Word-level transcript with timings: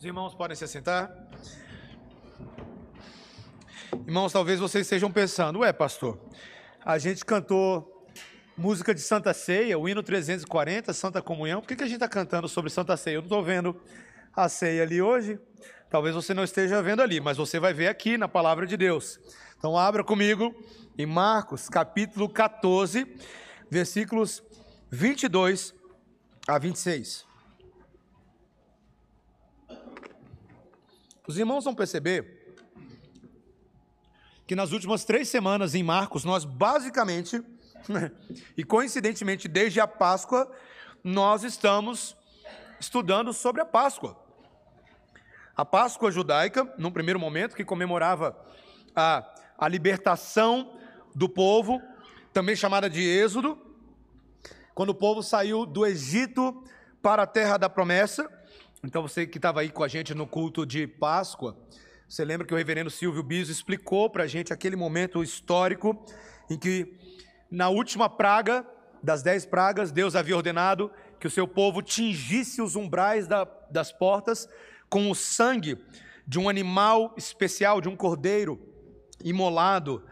Os 0.00 0.04
irmãos 0.06 0.34
podem 0.34 0.56
se 0.56 0.64
assentar. 0.64 1.14
Irmãos, 4.06 4.32
talvez 4.32 4.58
vocês 4.58 4.86
estejam 4.86 5.12
pensando, 5.12 5.58
ué, 5.58 5.74
pastor, 5.74 6.18
a 6.82 6.96
gente 6.96 7.22
cantou 7.22 8.06
música 8.56 8.94
de 8.94 9.02
Santa 9.02 9.34
Ceia, 9.34 9.78
o 9.78 9.86
hino 9.86 10.02
340, 10.02 10.94
Santa 10.94 11.20
Comunhão, 11.20 11.60
por 11.60 11.68
que, 11.68 11.76
que 11.76 11.82
a 11.82 11.86
gente 11.86 11.96
está 11.96 12.08
cantando 12.08 12.48
sobre 12.48 12.70
Santa 12.70 12.96
Ceia? 12.96 13.16
Eu 13.16 13.20
não 13.20 13.26
estou 13.26 13.44
vendo 13.44 13.78
a 14.34 14.48
ceia 14.48 14.84
ali 14.84 15.02
hoje, 15.02 15.38
talvez 15.90 16.14
você 16.14 16.32
não 16.32 16.44
esteja 16.44 16.80
vendo 16.80 17.02
ali, 17.02 17.20
mas 17.20 17.36
você 17.36 17.60
vai 17.60 17.74
ver 17.74 17.88
aqui 17.88 18.16
na 18.16 18.26
palavra 18.26 18.66
de 18.66 18.78
Deus. 18.78 19.20
Então, 19.58 19.76
abra 19.76 20.02
comigo 20.02 20.54
em 20.96 21.04
Marcos, 21.04 21.68
capítulo 21.68 22.26
14, 22.26 23.06
versículos 23.70 24.42
22 24.90 25.74
a 26.48 26.56
26. 26.56 27.28
Os 31.26 31.38
irmãos 31.38 31.64
vão 31.64 31.74
perceber 31.74 32.54
que 34.46 34.56
nas 34.56 34.72
últimas 34.72 35.04
três 35.04 35.28
semanas 35.28 35.74
em 35.74 35.82
Marcos, 35.82 36.24
nós 36.24 36.44
basicamente, 36.44 37.40
e 38.56 38.64
coincidentemente 38.64 39.46
desde 39.46 39.80
a 39.80 39.86
Páscoa, 39.86 40.50
nós 41.04 41.44
estamos 41.44 42.16
estudando 42.80 43.32
sobre 43.32 43.60
a 43.60 43.64
Páscoa. 43.64 44.16
A 45.56 45.64
Páscoa 45.64 46.10
judaica, 46.10 46.72
num 46.78 46.90
primeiro 46.90 47.20
momento, 47.20 47.54
que 47.54 47.64
comemorava 47.64 48.36
a, 48.96 49.24
a 49.58 49.68
libertação 49.68 50.78
do 51.14 51.28
povo, 51.28 51.80
também 52.32 52.56
chamada 52.56 52.88
de 52.88 53.02
Êxodo, 53.02 53.58
quando 54.74 54.90
o 54.90 54.94
povo 54.94 55.22
saiu 55.22 55.66
do 55.66 55.84
Egito 55.84 56.64
para 57.02 57.24
a 57.24 57.26
terra 57.26 57.58
da 57.58 57.68
promessa, 57.68 58.28
então 58.82 59.02
você 59.02 59.26
que 59.26 59.38
estava 59.38 59.60
aí 59.60 59.70
com 59.70 59.84
a 59.84 59.88
gente 59.88 60.14
no 60.14 60.26
culto 60.26 60.64
de 60.64 60.86
Páscoa, 60.86 61.56
você 62.08 62.24
lembra 62.24 62.46
que 62.46 62.54
o 62.54 62.56
reverendo 62.56 62.90
Silvio 62.90 63.22
Biso 63.22 63.52
explicou 63.52 64.08
para 64.08 64.24
a 64.24 64.26
gente 64.26 64.52
aquele 64.52 64.74
momento 64.74 65.22
histórico 65.22 66.02
em 66.48 66.58
que, 66.58 66.96
na 67.50 67.68
última 67.68 68.08
praga 68.08 68.66
das 69.02 69.22
dez 69.22 69.44
pragas, 69.44 69.92
Deus 69.92 70.16
havia 70.16 70.36
ordenado 70.36 70.90
que 71.20 71.26
o 71.26 71.30
seu 71.30 71.46
povo 71.46 71.82
tingisse 71.82 72.62
os 72.62 72.74
umbrais 72.74 73.26
da, 73.26 73.44
das 73.70 73.92
portas 73.92 74.48
com 74.88 75.10
o 75.10 75.14
sangue 75.14 75.78
de 76.26 76.38
um 76.38 76.48
animal 76.48 77.14
especial, 77.18 77.80
de 77.80 77.88
um 77.88 77.94
cordeiro 77.94 78.58
imolado, 79.22 80.02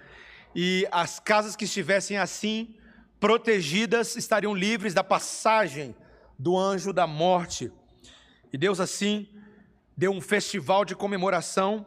e 0.55 0.86
as 0.92 1.19
casas 1.19 1.56
que 1.56 1.64
estivessem 1.64 2.19
assim 2.19 2.77
protegidas 3.19 4.14
estariam 4.14 4.55
livres 4.55 4.92
da 4.92 5.03
passagem 5.03 5.97
do 6.38 6.56
anjo 6.56 6.92
da 6.92 7.06
morte. 7.06 7.72
E 8.52 8.58
Deus 8.58 8.80
assim 8.80 9.28
deu 9.96 10.12
um 10.12 10.20
festival 10.20 10.84
de 10.84 10.94
comemoração, 10.94 11.86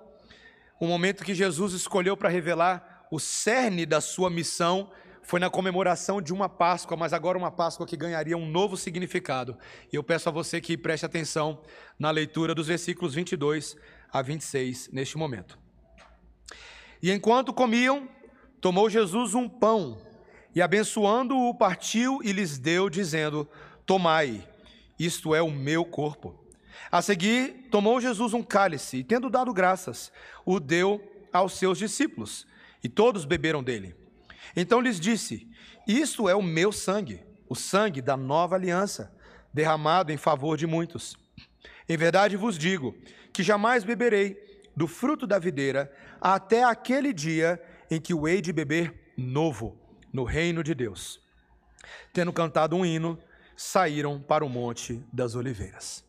um 0.80 0.88
momento 0.88 1.23
que 1.23 1.34
Jesus 1.34 1.73
escolheu 1.73 2.17
para 2.17 2.30
revelar 2.30 3.06
o 3.12 3.20
cerne 3.20 3.86
da 3.86 4.02
sua 4.02 4.30
missão, 4.30 4.92
foi 5.22 5.39
na 5.39 5.50
comemoração 5.50 6.22
de 6.22 6.34
uma 6.34 6.50
Páscoa, 6.50 6.98
mas 6.98 7.14
agora 7.14 7.38
uma 7.38 7.52
Páscoa 7.52 7.86
que 7.86 7.95
ganharia 7.95 8.36
um 8.36 8.50
novo 8.50 8.76
significado. 8.76 9.58
E 9.92 9.95
eu 9.95 10.04
peço 10.04 10.28
a 10.28 10.32
você 10.32 10.59
que 10.59 10.78
preste 10.78 11.06
atenção 11.06 11.62
na 12.00 12.09
leitura 12.09 12.56
dos 12.56 12.67
versículos 12.67 13.14
22 13.14 13.78
a 14.12 14.22
26 14.22 14.89
neste 14.92 15.17
momento. 15.17 15.59
E 17.02 17.12
enquanto 17.12 17.54
comiam, 17.54 18.09
tomou 18.59 18.89
Jesus 18.89 19.34
um 19.34 19.48
pão 19.48 20.02
e 20.54 20.62
abençoando-o 20.62 21.54
partiu 21.56 22.20
e 22.23 22.32
lhes 22.32 22.58
deu, 22.58 22.89
dizendo: 22.89 23.48
Tomai, 23.86 24.48
isto 25.00 25.34
é 25.34 25.42
o 25.42 25.52
meu 25.52 25.86
corpo. 25.86 26.41
A 26.90 27.02
seguir, 27.02 27.68
tomou 27.70 28.00
Jesus 28.00 28.34
um 28.34 28.42
cálice 28.42 28.98
e, 28.98 29.04
tendo 29.04 29.30
dado 29.30 29.54
graças, 29.54 30.12
o 30.46 30.60
deu 30.60 31.02
aos 31.32 31.54
seus 31.54 31.78
discípulos, 31.78 32.48
e 32.84 32.90
todos 32.90 33.26
beberam 33.26 33.64
dele. 33.64 33.96
Então 34.56 34.82
lhes 34.82 35.00
disse: 35.00 35.48
Isto 35.88 36.28
é 36.28 36.36
o 36.36 36.42
meu 36.42 36.72
sangue, 36.72 37.23
o 37.48 37.55
sangue 37.55 38.02
da 38.02 38.17
nova 38.17 38.55
aliança, 38.55 39.14
derramado 39.54 40.11
em 40.11 40.17
favor 40.17 40.58
de 40.58 40.66
muitos. 40.66 41.17
Em 41.88 41.98
verdade 41.98 42.38
vos 42.38 42.58
digo 42.58 42.95
que 43.34 43.44
jamais 43.44 43.84
beberei 43.84 44.52
do 44.76 44.88
fruto 44.88 45.28
da 45.28 45.38
videira 45.38 45.92
até 46.20 46.64
aquele 46.64 47.14
dia 47.14 47.61
em 47.89 48.00
que 48.00 48.14
o 48.14 48.28
hei 48.28 48.42
de 48.42 48.54
beber 48.54 49.14
novo 49.17 49.78
no 50.14 50.23
reino 50.23 50.64
de 50.64 50.73
Deus. 50.73 51.20
Tendo 52.14 52.32
cantado 52.32 52.76
um 52.76 52.86
hino, 52.86 53.17
saíram 53.55 54.20
para 54.22 54.45
o 54.45 54.50
Monte 54.50 55.04
das 55.11 55.36
Oliveiras. 55.36 56.04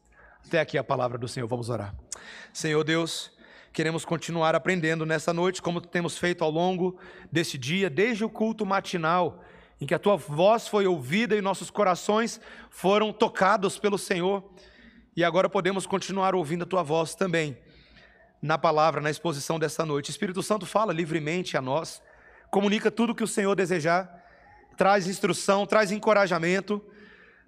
Até 0.52 0.60
aqui 0.60 0.76
a 0.76 0.84
palavra 0.84 1.16
do 1.16 1.26
Senhor, 1.26 1.46
vamos 1.46 1.70
orar. 1.70 1.94
Senhor 2.52 2.84
Deus, 2.84 3.32
queremos 3.72 4.04
continuar 4.04 4.54
aprendendo 4.54 5.06
nessa 5.06 5.32
noite, 5.32 5.62
como 5.62 5.80
temos 5.80 6.18
feito 6.18 6.44
ao 6.44 6.50
longo 6.50 6.98
desse 7.32 7.56
dia, 7.56 7.88
desde 7.88 8.22
o 8.22 8.28
culto 8.28 8.66
matinal, 8.66 9.42
em 9.80 9.86
que 9.86 9.94
a 9.94 9.98
tua 9.98 10.14
voz 10.14 10.68
foi 10.68 10.86
ouvida 10.86 11.34
e 11.34 11.40
nossos 11.40 11.70
corações 11.70 12.38
foram 12.68 13.14
tocados 13.14 13.78
pelo 13.78 13.96
Senhor. 13.96 14.44
E 15.16 15.24
agora 15.24 15.48
podemos 15.48 15.86
continuar 15.86 16.34
ouvindo 16.34 16.64
a 16.64 16.66
tua 16.66 16.82
voz 16.82 17.14
também, 17.14 17.56
na 18.42 18.58
palavra, 18.58 19.00
na 19.00 19.08
exposição 19.08 19.58
dessa 19.58 19.86
noite. 19.86 20.10
Espírito 20.10 20.42
Santo 20.42 20.66
fala 20.66 20.92
livremente 20.92 21.56
a 21.56 21.62
nós 21.62 22.02
comunica 22.50 22.90
tudo 22.90 23.12
o 23.12 23.14
que 23.14 23.24
o 23.24 23.26
Senhor 23.26 23.56
desejar, 23.56 24.22
traz 24.76 25.06
instrução, 25.06 25.64
traz 25.64 25.90
encorajamento, 25.90 26.84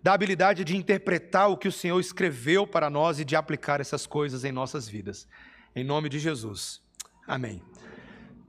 dá 0.05 0.13
habilidade 0.13 0.65
de 0.65 0.77
interpretar 0.77 1.49
o 1.49 1.57
que 1.57 1.67
o 1.67 1.73
Senhor 1.73 1.99
escreveu 1.99 2.67
para 2.67 2.91
nós 2.91 3.19
e 3.19 3.25
de 3.25 3.35
aplicar 3.35 3.81
essas 3.81 4.07
coisas 4.07 4.45
em 4.45 4.53
nossas 4.53 4.87
vidas. 4.87 5.27
Em 5.75 5.83
nome 5.83 6.11
de 6.11 6.19
Jesus. 6.19 6.83
Amém. 7.27 7.63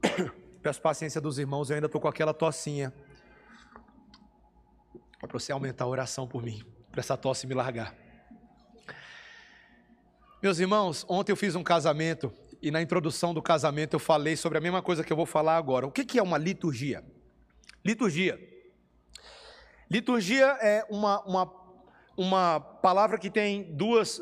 Peço 0.61 0.81
paciência 0.81 1.21
dos 1.21 1.39
irmãos, 1.39 1.69
eu 1.69 1.75
ainda 1.75 1.85
estou 1.85 2.01
com 2.01 2.09
aquela 2.09 2.33
tocinha. 2.33 2.93
Para 5.17 5.31
você 5.31 5.53
aumentar 5.53 5.85
a 5.85 5.87
oração 5.87 6.27
por 6.27 6.43
mim, 6.43 6.61
para 6.91 6.99
essa 6.99 7.15
tosse 7.15 7.47
me 7.47 7.53
largar. 7.53 7.95
Meus 10.43 10.59
irmãos, 10.59 11.05
ontem 11.07 11.31
eu 11.31 11.37
fiz 11.37 11.55
um 11.55 11.63
casamento 11.63 12.33
e 12.61 12.69
na 12.69 12.81
introdução 12.81 13.33
do 13.33 13.41
casamento 13.41 13.93
eu 13.93 13.99
falei 13.99 14.35
sobre 14.35 14.57
a 14.57 14.61
mesma 14.61 14.81
coisa 14.81 15.05
que 15.05 15.13
eu 15.13 15.15
vou 15.15 15.25
falar 15.25 15.55
agora. 15.55 15.87
O 15.87 15.91
que 15.91 16.19
é 16.19 16.21
uma 16.21 16.37
liturgia? 16.37 17.01
Liturgia. 17.81 18.54
Liturgia 19.95 20.57
é 20.61 20.85
uma, 20.89 21.21
uma, 21.21 21.53
uma 22.17 22.59
palavra 22.59 23.17
que 23.17 23.29
tem 23.29 23.63
duas, 23.63 24.21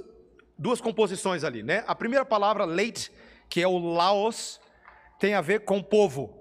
duas 0.56 0.80
composições 0.80 1.44
ali, 1.44 1.64
né? 1.64 1.84
A 1.88 1.96
primeira 1.96 2.24
palavra, 2.24 2.64
leit, 2.64 3.12
que 3.50 3.60
é 3.60 3.68
o 3.68 3.80
laos, 3.80 4.62
tem 5.18 5.34
a 5.34 5.42
ver 5.42 5.62
com 5.62 5.82
povo. 5.82 6.32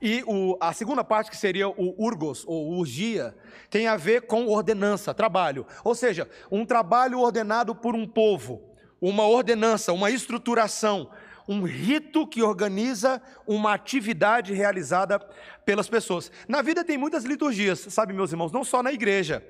E 0.00 0.22
o, 0.28 0.56
a 0.60 0.72
segunda 0.72 1.02
parte, 1.02 1.28
que 1.28 1.36
seria 1.36 1.68
o 1.68 2.00
urgos, 2.00 2.44
ou 2.46 2.74
urgia, 2.74 3.36
tem 3.68 3.88
a 3.88 3.96
ver 3.96 4.28
com 4.28 4.46
ordenança, 4.46 5.12
trabalho. 5.12 5.66
Ou 5.82 5.96
seja, 5.96 6.30
um 6.48 6.64
trabalho 6.64 7.18
ordenado 7.18 7.74
por 7.74 7.96
um 7.96 8.06
povo, 8.06 8.62
uma 9.00 9.26
ordenança, 9.26 9.92
uma 9.92 10.08
estruturação, 10.08 11.10
um 11.48 11.62
rito 11.62 12.26
que 12.26 12.42
organiza 12.42 13.20
uma 13.46 13.74
atividade 13.74 14.52
realizada 14.52 15.18
pelas 15.64 15.88
pessoas. 15.88 16.30
Na 16.48 16.62
vida 16.62 16.84
tem 16.84 16.96
muitas 16.96 17.24
liturgias, 17.24 17.80
sabe, 17.80 18.12
meus 18.12 18.32
irmãos, 18.32 18.52
não 18.52 18.64
só 18.64 18.82
na 18.82 18.92
igreja. 18.92 19.44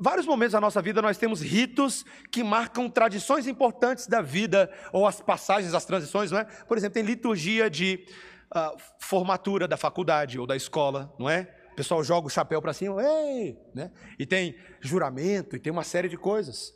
Vários 0.00 0.26
momentos 0.26 0.52
da 0.52 0.60
nossa 0.60 0.80
vida 0.80 1.02
nós 1.02 1.18
temos 1.18 1.42
ritos 1.42 2.04
que 2.32 2.42
marcam 2.42 2.88
tradições 2.88 3.46
importantes 3.46 4.06
da 4.06 4.22
vida, 4.22 4.70
ou 4.92 5.06
as 5.06 5.20
passagens, 5.20 5.74
as 5.74 5.84
transições, 5.84 6.30
não 6.30 6.38
é? 6.38 6.44
Por 6.44 6.78
exemplo, 6.78 6.94
tem 6.94 7.02
liturgia 7.02 7.68
de 7.68 8.06
uh, 8.54 8.76
formatura 8.98 9.68
da 9.68 9.76
faculdade 9.76 10.38
ou 10.38 10.46
da 10.46 10.56
escola, 10.56 11.14
não 11.18 11.28
é? 11.28 11.54
O 11.72 11.76
pessoal 11.76 12.02
joga 12.02 12.26
o 12.26 12.30
chapéu 12.30 12.62
para 12.62 12.72
cima, 12.72 13.02
ei, 13.02 13.58
né? 13.74 13.92
E 14.18 14.24
tem 14.24 14.56
juramento, 14.80 15.54
e 15.54 15.58
tem 15.60 15.70
uma 15.70 15.84
série 15.84 16.08
de 16.08 16.16
coisas. 16.16 16.72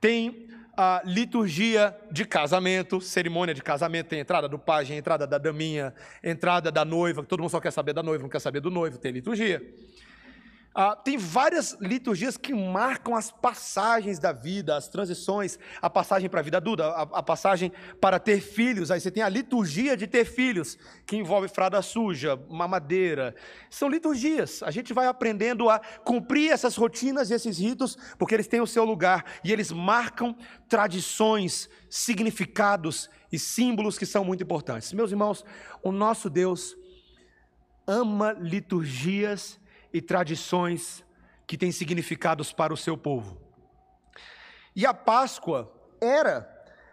Tem 0.00 0.48
a 0.76 1.02
liturgia 1.04 1.96
de 2.10 2.24
casamento, 2.24 3.00
cerimônia 3.00 3.54
de 3.54 3.62
casamento, 3.62 4.08
tem 4.08 4.20
entrada 4.20 4.48
do 4.48 4.58
pajem, 4.58 4.96
entrada 4.96 5.26
da 5.26 5.38
daminha, 5.38 5.94
entrada 6.22 6.70
da 6.72 6.84
noiva, 6.84 7.22
todo 7.22 7.40
mundo 7.40 7.50
só 7.50 7.60
quer 7.60 7.70
saber 7.70 7.92
da 7.92 8.02
noiva, 8.02 8.22
não 8.22 8.30
quer 8.30 8.40
saber 8.40 8.60
do 8.60 8.70
noivo, 8.70 8.98
tem 8.98 9.12
liturgia. 9.12 9.62
Ah, 10.74 10.96
tem 10.96 11.18
várias 11.18 11.76
liturgias 11.82 12.38
que 12.38 12.54
marcam 12.54 13.14
as 13.14 13.30
passagens 13.30 14.18
da 14.18 14.32
vida, 14.32 14.74
as 14.74 14.88
transições, 14.88 15.58
a 15.82 15.90
passagem 15.90 16.30
para 16.30 16.40
a 16.40 16.42
vida 16.42 16.56
adulta, 16.56 16.86
a, 16.86 17.02
a, 17.02 17.22
passagem 17.22 17.70
para 18.00 18.18
ter 18.18 18.40
filhos. 18.40 18.90
Aí 18.90 18.98
você 18.98 19.10
tem 19.10 19.22
a 19.22 19.28
liturgia 19.28 19.94
de 19.98 20.06
ter 20.06 20.24
filhos, 20.24 20.78
que 21.04 21.14
envolve 21.14 21.46
frada 21.48 21.82
suja, 21.82 22.40
mamadeira. 22.48 23.34
São 23.68 23.86
liturgias. 23.86 24.62
A 24.62 24.70
gente 24.70 24.94
vai 24.94 25.06
aprendendo 25.06 25.68
a 25.68 25.78
cumprir 25.78 26.50
essas 26.50 26.74
rotinas 26.74 27.30
e 27.30 27.34
esses 27.34 27.58
ritos, 27.58 27.98
porque 28.18 28.34
eles 28.34 28.46
têm 28.46 28.62
o 28.62 28.66
seu 28.66 28.84
lugar 28.84 29.26
e 29.44 29.52
eles 29.52 29.70
marcam 29.70 30.34
tradições, 30.70 31.68
significados 31.90 33.10
e 33.30 33.38
símbolos 33.38 33.98
que 33.98 34.06
são 34.06 34.24
muito 34.24 34.42
importantes. 34.42 34.90
Meus 34.94 35.10
irmãos, 35.10 35.44
o 35.82 35.92
nosso 35.92 36.30
Deus 36.30 36.74
ama 37.86 38.32
liturgias 38.32 39.60
e 39.92 40.00
tradições 40.00 41.04
que 41.46 41.58
têm 41.58 41.72
significados 41.72 42.52
para 42.52 42.72
o 42.72 42.76
seu 42.76 42.96
povo. 42.96 43.40
E 44.74 44.86
a 44.86 44.94
Páscoa 44.94 45.72
era 46.00 46.48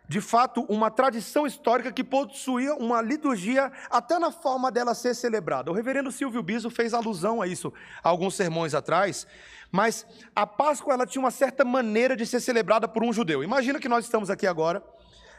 de 0.10 0.20
fato 0.20 0.66
uma 0.68 0.90
tradição 0.90 1.46
histórica 1.46 1.92
que 1.92 2.04
possuía 2.04 2.74
uma 2.74 3.00
liturgia 3.00 3.72
até 3.92 4.18
na 4.18 4.32
forma 4.32 4.72
dela 4.72 4.96
ser 4.96 5.14
celebrada. 5.14 5.70
O 5.70 5.74
reverendo 5.74 6.12
Silvio 6.12 6.42
Biso 6.42 6.70
fez 6.72 6.96
alusão 6.96 7.42
a 7.42 7.48
isso 7.48 7.72
alguns 8.04 8.34
sermões 8.34 8.74
atrás, 8.74 9.28
mas 9.72 10.06
a 10.36 10.48
Páscoa 10.48 10.94
ela 10.94 11.06
tinha 11.06 11.22
uma 11.22 11.30
certa 11.30 11.64
maneira 11.64 12.16
de 12.16 12.26
ser 12.26 12.40
celebrada 12.40 12.88
por 12.88 13.04
um 13.04 13.14
judeu. 13.14 13.44
Imagina 13.44 13.80
que 13.80 13.88
nós 13.88 14.04
estamos 14.04 14.32
aqui 14.32 14.48
agora 14.48 14.84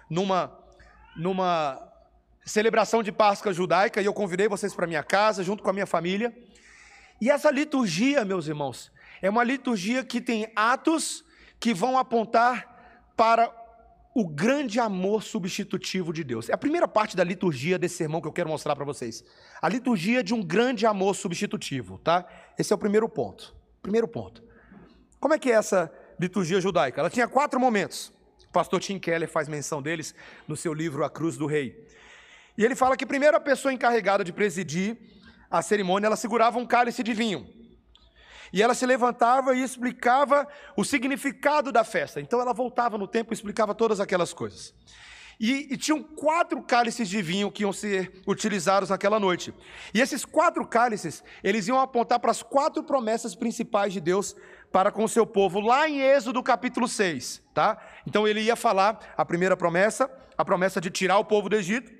numa 0.08 0.56
numa 1.16 1.90
celebração 2.44 3.02
de 3.02 3.10
Páscoa 3.10 3.52
judaica 3.52 4.00
e 4.00 4.06
eu 4.06 4.14
convidei 4.14 4.48
vocês 4.48 4.72
para 4.72 4.86
minha 4.86 5.02
casa 5.02 5.42
junto 5.42 5.62
com 5.62 5.70
a 5.70 5.72
minha 5.72 5.86
família. 5.86 6.32
E 7.20 7.30
essa 7.30 7.50
liturgia, 7.50 8.24
meus 8.24 8.46
irmãos, 8.46 8.90
é 9.20 9.28
uma 9.28 9.44
liturgia 9.44 10.02
que 10.02 10.20
tem 10.20 10.50
atos 10.56 11.24
que 11.58 11.74
vão 11.74 11.98
apontar 11.98 13.12
para 13.16 13.54
o 14.14 14.26
grande 14.26 14.80
amor 14.80 15.22
substitutivo 15.22 16.12
de 16.12 16.24
Deus. 16.24 16.48
É 16.48 16.54
a 16.54 16.58
primeira 16.58 16.88
parte 16.88 17.16
da 17.16 17.22
liturgia 17.22 17.78
desse 17.78 17.96
sermão 17.96 18.20
que 18.20 18.26
eu 18.26 18.32
quero 18.32 18.48
mostrar 18.48 18.74
para 18.74 18.84
vocês. 18.84 19.22
A 19.60 19.68
liturgia 19.68 20.22
de 20.22 20.34
um 20.34 20.42
grande 20.42 20.86
amor 20.86 21.14
substitutivo, 21.14 21.98
tá? 21.98 22.26
Esse 22.58 22.72
é 22.72 22.76
o 22.76 22.78
primeiro 22.78 23.08
ponto. 23.08 23.54
Primeiro 23.82 24.08
ponto. 24.08 24.42
Como 25.20 25.34
é 25.34 25.38
que 25.38 25.50
é 25.50 25.54
essa 25.54 25.92
liturgia 26.18 26.60
judaica? 26.60 27.00
Ela 27.00 27.10
tinha 27.10 27.28
quatro 27.28 27.60
momentos. 27.60 28.12
O 28.48 28.52
pastor 28.52 28.80
Tim 28.80 28.98
Keller 28.98 29.28
faz 29.28 29.46
menção 29.46 29.80
deles 29.80 30.14
no 30.48 30.56
seu 30.56 30.74
livro 30.74 31.04
A 31.04 31.10
Cruz 31.10 31.36
do 31.36 31.46
Rei. 31.46 31.86
E 32.58 32.64
ele 32.64 32.74
fala 32.74 32.96
que 32.96 33.06
primeiro 33.06 33.36
a 33.36 33.40
pessoa 33.40 33.72
encarregada 33.72 34.24
de 34.24 34.32
presidir 34.32 34.98
a 35.50 35.62
cerimônia, 35.62 36.06
ela 36.06 36.16
segurava 36.16 36.58
um 36.58 36.66
cálice 36.66 37.02
de 37.02 37.12
vinho. 37.12 37.46
E 38.52 38.62
ela 38.62 38.74
se 38.74 38.84
levantava 38.84 39.54
e 39.54 39.62
explicava 39.62 40.46
o 40.76 40.84
significado 40.84 41.70
da 41.70 41.84
festa. 41.84 42.20
Então 42.20 42.40
ela 42.40 42.52
voltava 42.52 42.98
no 42.98 43.06
tempo 43.06 43.32
e 43.32 43.34
explicava 43.34 43.74
todas 43.74 44.00
aquelas 44.00 44.32
coisas. 44.32 44.74
E, 45.40 45.72
e, 45.72 45.76
tinham 45.78 46.02
quatro 46.02 46.60
cálices 46.62 47.08
de 47.08 47.22
vinho 47.22 47.50
que 47.50 47.62
iam 47.62 47.72
ser 47.72 48.20
utilizados 48.26 48.90
naquela 48.90 49.18
noite. 49.18 49.54
E 49.94 49.98
esses 49.98 50.22
quatro 50.22 50.66
cálices, 50.66 51.24
eles 51.42 51.66
iam 51.66 51.80
apontar 51.80 52.20
para 52.20 52.30
as 52.30 52.42
quatro 52.42 52.82
promessas 52.82 53.34
principais 53.34 53.90
de 53.90 54.00
Deus 54.00 54.36
para 54.70 54.92
com 54.92 55.02
o 55.02 55.08
seu 55.08 55.26
povo, 55.26 55.58
lá 55.58 55.88
em 55.88 56.00
Êxodo 56.00 56.42
capítulo 56.42 56.86
6, 56.86 57.42
tá? 57.54 57.78
Então 58.06 58.28
ele 58.28 58.42
ia 58.42 58.54
falar 58.54 59.00
a 59.16 59.24
primeira 59.24 59.56
promessa, 59.56 60.10
a 60.36 60.44
promessa 60.44 60.78
de 60.78 60.90
tirar 60.90 61.18
o 61.18 61.24
povo 61.24 61.48
do 61.48 61.56
Egito, 61.56 61.90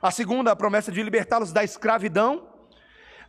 a 0.00 0.10
segunda, 0.10 0.50
a 0.50 0.56
promessa 0.56 0.90
de 0.90 1.02
libertá-los 1.02 1.52
da 1.52 1.62
escravidão, 1.62 2.48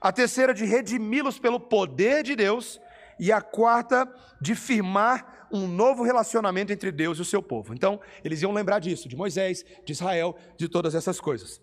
a 0.07 0.12
terceira, 0.12 0.54
de 0.54 0.63
redimi-los 0.63 1.38
pelo 1.38 1.59
poder 1.59 2.24
de 2.24 2.36
Deus, 2.36 2.80
e 3.19 3.31
a 3.31 3.42
quarta, 3.42 4.07
de 4.39 4.56
firmar 4.56 5.48
um 5.51 5.68
novo 5.68 6.04
relacionamento 6.04 6.71
entre 6.71 6.92
Deus 6.92 7.18
e 7.18 7.21
o 7.21 7.25
seu 7.25 7.42
povo. 7.42 7.74
Então, 7.74 8.00
eles 8.24 8.42
iam 8.42 8.54
lembrar 8.54 8.80
disso, 8.80 9.09
de 9.09 9.15
Moisés, 9.15 9.65
de 9.83 9.92
Israel, 9.92 10.38
de 10.56 10.69
todas 10.69 10.94
essas 10.95 11.19
coisas. 11.19 11.62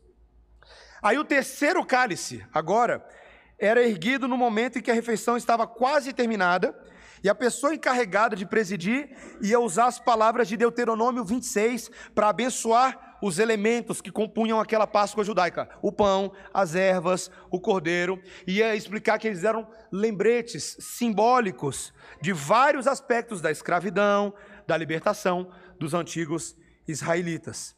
Aí 1.03 1.17
o 1.19 1.25
terceiro 1.25 1.85
cálice, 1.85 2.45
agora, 2.53 3.07
era 3.59 3.83
erguido 3.83 4.27
no 4.27 4.37
momento 4.37 4.79
em 4.79 4.83
que 4.83 4.91
a 4.91 4.95
refeição 4.95 5.37
estava 5.37 5.67
quase 5.67 6.13
terminada, 6.13 6.79
e 7.23 7.29
a 7.31 7.35
pessoa 7.35 7.75
encarregada 7.75 8.37
de 8.37 8.45
presidir 8.45 9.17
ia 9.41 9.59
usar 9.59 9.87
as 9.87 9.99
palavras 9.99 10.47
de 10.47 10.59
Deuteronômio 10.59 11.25
26 11.25 11.91
para 12.15 12.29
abençoar 12.29 13.14
os 13.25 13.39
elementos 13.39 14.03
que 14.03 14.13
compunham 14.13 14.61
aquela 14.61 14.87
Páscoa 14.87 15.25
judaica: 15.25 15.67
o 15.81 15.91
pão, 15.91 16.31
as 16.53 16.75
ervas, 16.75 17.31
o 17.51 17.59
cordeiro, 17.59 18.23
e 18.47 18.59
ia 18.59 18.77
explicar 18.77 19.19
que 19.19 19.27
eles 19.27 19.45
eram 19.45 19.67
lembretes 19.91 20.77
simbólicos 20.79 21.91
de 22.21 22.35
vários 22.35 22.87
aspectos 22.87 23.41
da 23.41 23.51
escravidão, 23.51 24.35
da 24.67 24.77
libertação 24.77 25.51
dos 25.79 25.95
antigos 25.95 26.55
israelitas. 26.87 27.75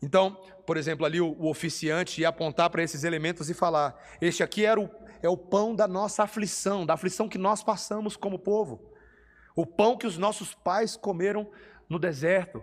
Então, 0.00 0.40
por 0.66 0.78
exemplo, 0.78 1.04
ali 1.04 1.20
o, 1.20 1.36
o 1.38 1.50
oficiante 1.50 2.22
ia 2.22 2.30
apontar 2.30 2.70
para 2.70 2.82
esses 2.82 3.04
elementos 3.04 3.50
e 3.50 3.54
falar: 3.54 3.94
Este 4.22 4.42
aqui 4.42 4.64
era 4.64 4.80
o, 4.80 4.88
é 5.20 5.28
o 5.28 5.36
pão 5.36 5.76
da 5.76 5.86
nossa 5.86 6.22
aflição, 6.22 6.86
da 6.86 6.94
aflição 6.94 7.28
que 7.28 7.36
nós 7.36 7.62
passamos 7.62 8.16
como 8.16 8.38
povo, 8.38 8.90
o 9.54 9.66
pão 9.66 9.98
que 9.98 10.06
os 10.06 10.16
nossos 10.16 10.54
pais 10.54 10.96
comeram 10.96 11.46
no 11.90 11.98
deserto. 11.98 12.62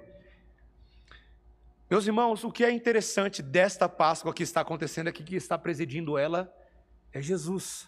Meus 1.89 2.07
irmãos, 2.07 2.43
o 2.43 2.51
que 2.51 2.65
é 2.65 2.71
interessante 2.71 3.43
desta 3.43 3.87
Páscoa 3.87 4.33
que 4.33 4.41
está 4.41 4.61
acontecendo 4.61 5.07
aqui, 5.07 5.23
que 5.23 5.35
está 5.35 5.55
presidindo 5.55 6.17
ela, 6.17 6.51
é 7.13 7.21
Jesus. 7.21 7.87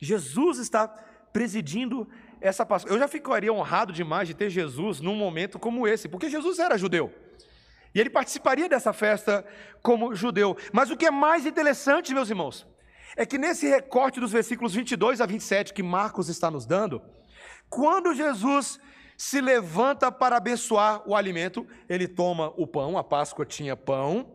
Jesus 0.00 0.58
está 0.58 0.88
presidindo 0.88 2.08
essa 2.40 2.64
Páscoa. 2.64 2.90
Eu 2.90 2.98
já 2.98 3.06
ficaria 3.06 3.52
honrado 3.52 3.92
demais 3.92 4.28
de 4.28 4.34
ter 4.34 4.48
Jesus 4.48 5.00
num 5.00 5.14
momento 5.14 5.58
como 5.58 5.86
esse, 5.86 6.08
porque 6.08 6.30
Jesus 6.30 6.58
era 6.58 6.78
judeu. 6.78 7.12
E 7.94 8.00
ele 8.00 8.08
participaria 8.08 8.66
dessa 8.66 8.94
festa 8.94 9.44
como 9.82 10.14
judeu. 10.14 10.56
Mas 10.72 10.90
o 10.90 10.96
que 10.96 11.04
é 11.04 11.10
mais 11.10 11.44
interessante, 11.44 12.14
meus 12.14 12.30
irmãos, 12.30 12.66
é 13.14 13.26
que 13.26 13.36
nesse 13.36 13.68
recorte 13.68 14.20
dos 14.20 14.32
versículos 14.32 14.74
22 14.74 15.20
a 15.20 15.26
27 15.26 15.74
que 15.74 15.82
Marcos 15.82 16.30
está 16.30 16.50
nos 16.50 16.64
dando, 16.64 17.02
quando 17.68 18.14
Jesus 18.14 18.80
se 19.20 19.38
levanta 19.38 20.10
para 20.10 20.38
abençoar 20.38 21.06
o 21.06 21.14
alimento, 21.14 21.68
ele 21.86 22.08
toma 22.08 22.54
o 22.56 22.66
pão, 22.66 22.96
a 22.96 23.04
Páscoa 23.04 23.44
tinha 23.44 23.76
pão, 23.76 24.32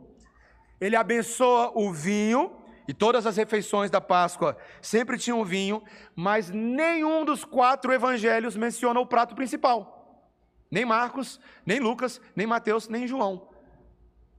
ele 0.79 0.95
abençoa 0.95 1.71
o 1.73 1.91
vinho, 1.91 2.55
e 2.87 2.93
todas 2.93 3.25
as 3.25 3.35
refeições 3.35 3.89
da 3.89 3.99
Páscoa 3.99 4.55
sempre 4.83 5.17
tinham 5.17 5.43
vinho, 5.43 5.81
mas 6.15 6.51
nenhum 6.51 7.25
dos 7.25 7.43
quatro 7.43 7.91
evangelhos 7.91 8.55
menciona 8.55 8.99
o 8.99 9.07
prato 9.07 9.33
principal. 9.33 10.29
Nem 10.69 10.85
Marcos, 10.85 11.39
nem 11.65 11.79
Lucas, 11.79 12.21
nem 12.35 12.45
Mateus, 12.45 12.87
nem 12.87 13.07
João. 13.07 13.49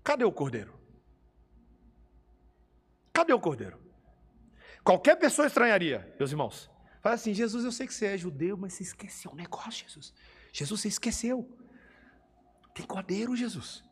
Cadê 0.05 0.25
o 0.25 0.31
cordeiro? 0.31 0.79
Cadê 3.13 3.33
o 3.33 3.41
cordeiro? 3.41 3.81
Qualquer 4.85 5.17
pessoa 5.17 5.49
estranharia, 5.49 6.15
meus 6.21 6.31
irmãos. 6.31 6.71
Fala 7.03 7.17
assim: 7.17 7.35
Jesus, 7.35 7.65
eu 7.65 7.73
sei 7.73 7.89
que 7.89 7.95
você 7.95 8.07
é 8.07 8.17
judeu, 8.17 8.57
mas 8.57 8.75
você 8.75 8.85
esqueceu 8.85 9.33
um 9.33 9.35
negócio, 9.35 9.85
Jesus. 9.89 10.15
Jesus, 10.57 10.81
você 10.81 10.89
esqueceu. 10.89 11.47
Tem 12.75 12.87
cordeiro, 12.87 13.37
Jesus. 13.37 13.85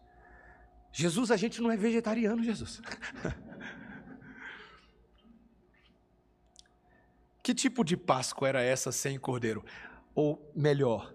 Jesus, 0.90 1.30
a 1.30 1.36
gente 1.36 1.60
não 1.60 1.70
é 1.70 1.76
vegetariano, 1.76 2.42
Jesus. 2.42 2.80
que 7.42 7.52
tipo 7.52 7.84
de 7.84 7.98
Páscoa 7.98 8.48
era 8.48 8.62
essa 8.62 8.90
sem 8.90 9.18
cordeiro? 9.18 9.62
Ou 10.14 10.50
melhor, 10.56 11.14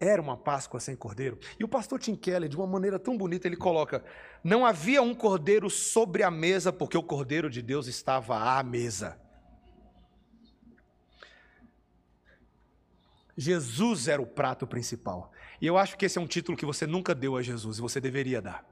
era 0.00 0.20
uma 0.20 0.36
Páscoa 0.36 0.80
sem 0.80 0.96
cordeiro? 0.96 1.38
E 1.56 1.62
o 1.62 1.68
pastor 1.68 2.00
Tim 2.00 2.16
Keller, 2.16 2.48
de 2.48 2.56
uma 2.56 2.66
maneira 2.66 2.98
tão 2.98 3.16
bonita, 3.16 3.46
ele 3.46 3.56
coloca: 3.56 4.04
não 4.42 4.66
havia 4.66 5.00
um 5.00 5.14
cordeiro 5.14 5.70
sobre 5.70 6.24
a 6.24 6.32
mesa, 6.32 6.72
porque 6.72 6.98
o 6.98 7.02
cordeiro 7.02 7.48
de 7.48 7.62
Deus 7.62 7.86
estava 7.86 8.58
à 8.58 8.62
mesa. 8.64 9.20
Jesus 13.36 14.08
era 14.08 14.20
o 14.20 14.26
prato 14.26 14.66
principal. 14.66 15.32
E 15.60 15.66
eu 15.66 15.76
acho 15.76 15.96
que 15.96 16.06
esse 16.06 16.18
é 16.18 16.20
um 16.20 16.26
título 16.26 16.56
que 16.56 16.66
você 16.66 16.86
nunca 16.86 17.14
deu 17.14 17.36
a 17.36 17.42
Jesus 17.42 17.78
e 17.78 17.80
você 17.80 18.00
deveria 18.00 18.40
dar. 18.40 18.64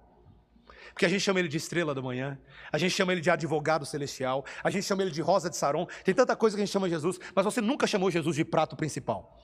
Porque 0.92 1.04
a 1.06 1.08
gente 1.08 1.20
chama 1.20 1.38
ele 1.38 1.48
de 1.48 1.56
estrela 1.56 1.94
da 1.94 2.02
manhã, 2.02 2.38
a 2.72 2.78
gente 2.78 2.92
chama 2.92 3.12
ele 3.12 3.20
de 3.20 3.30
advogado 3.30 3.86
celestial, 3.86 4.44
a 4.64 4.70
gente 4.70 4.84
chama 4.84 5.02
ele 5.02 5.10
de 5.10 5.20
rosa 5.20 5.48
de 5.48 5.56
Saron, 5.56 5.86
tem 6.02 6.14
tanta 6.14 6.34
coisa 6.34 6.56
que 6.56 6.62
a 6.62 6.64
gente 6.64 6.72
chama 6.72 6.88
Jesus, 6.88 7.18
mas 7.34 7.44
você 7.44 7.60
nunca 7.60 7.86
chamou 7.86 8.10
Jesus 8.10 8.34
de 8.34 8.44
prato 8.44 8.74
principal. 8.74 9.38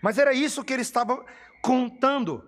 Mas 0.00 0.18
era 0.18 0.32
isso 0.32 0.62
que 0.62 0.72
ele 0.72 0.82
estava 0.82 1.24
contando 1.62 2.44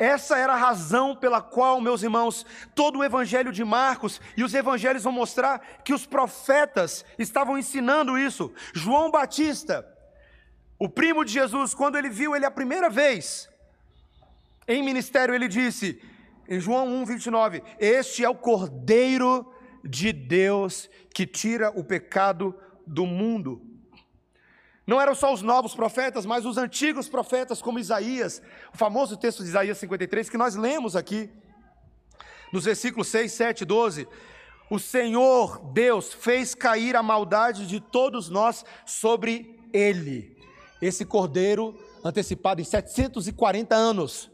essa 0.00 0.38
era 0.38 0.54
a 0.54 0.56
razão 0.56 1.14
pela 1.14 1.42
qual, 1.42 1.78
meus 1.78 2.02
irmãos, 2.02 2.46
todo 2.74 2.98
o 2.98 3.04
evangelho 3.04 3.52
de 3.52 3.62
Marcos 3.62 4.18
e 4.34 4.42
os 4.42 4.54
evangelhos 4.54 5.04
vão 5.04 5.12
mostrar 5.12 5.58
que 5.84 5.92
os 5.92 6.06
profetas 6.06 7.04
estavam 7.18 7.58
ensinando 7.58 8.18
isso. 8.18 8.50
João 8.72 9.10
Batista, 9.10 9.86
o 10.78 10.88
primo 10.88 11.22
de 11.22 11.32
Jesus, 11.34 11.74
quando 11.74 11.98
ele 11.98 12.08
viu 12.08 12.34
ele 12.34 12.46
a 12.46 12.50
primeira 12.50 12.88
vez 12.88 13.50
em 14.66 14.82
ministério, 14.82 15.34
ele 15.34 15.48
disse, 15.48 16.00
em 16.48 16.58
João 16.58 16.88
1, 17.02 17.04
29, 17.04 17.62
Este 17.78 18.24
é 18.24 18.28
o 18.28 18.34
Cordeiro 18.34 19.52
de 19.84 20.14
Deus 20.14 20.88
que 21.12 21.26
tira 21.26 21.70
o 21.78 21.84
pecado 21.84 22.58
do 22.86 23.04
mundo. 23.04 23.69
Não 24.90 25.00
eram 25.00 25.14
só 25.14 25.32
os 25.32 25.40
novos 25.40 25.72
profetas, 25.72 26.26
mas 26.26 26.44
os 26.44 26.58
antigos 26.58 27.08
profetas, 27.08 27.62
como 27.62 27.78
Isaías, 27.78 28.42
o 28.74 28.76
famoso 28.76 29.16
texto 29.16 29.44
de 29.44 29.48
Isaías 29.48 29.78
53, 29.78 30.28
que 30.28 30.36
nós 30.36 30.56
lemos 30.56 30.96
aqui, 30.96 31.30
nos 32.52 32.64
versículos 32.64 33.06
6, 33.06 33.30
7 33.30 33.60
e 33.60 33.64
12. 33.64 34.08
O 34.68 34.80
Senhor 34.80 35.60
Deus 35.72 36.12
fez 36.12 36.56
cair 36.56 36.96
a 36.96 37.04
maldade 37.04 37.68
de 37.68 37.78
todos 37.78 38.28
nós 38.28 38.64
sobre 38.84 39.60
ele. 39.72 40.36
Esse 40.82 41.04
cordeiro 41.04 41.78
antecipado 42.02 42.60
em 42.60 42.64
740 42.64 43.72
anos. 43.76 44.28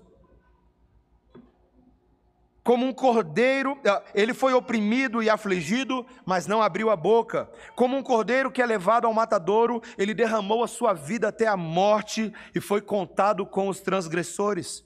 Como 2.66 2.84
um 2.84 2.92
cordeiro, 2.92 3.80
ah, 3.86 4.02
ele 4.12 4.34
foi 4.34 4.52
oprimido 4.52 5.22
e 5.22 5.30
afligido, 5.30 6.04
mas 6.24 6.48
não 6.48 6.60
abriu 6.60 6.90
a 6.90 6.96
boca. 6.96 7.48
Como 7.76 7.96
um 7.96 8.02
cordeiro 8.02 8.50
que 8.50 8.60
é 8.60 8.66
levado 8.66 9.06
ao 9.06 9.14
matadouro, 9.14 9.80
ele 9.96 10.12
derramou 10.12 10.64
a 10.64 10.66
sua 10.66 10.92
vida 10.92 11.28
até 11.28 11.46
a 11.46 11.56
morte 11.56 12.34
e 12.52 12.60
foi 12.60 12.80
contado 12.80 13.46
com 13.46 13.68
os 13.68 13.78
transgressores. 13.78 14.84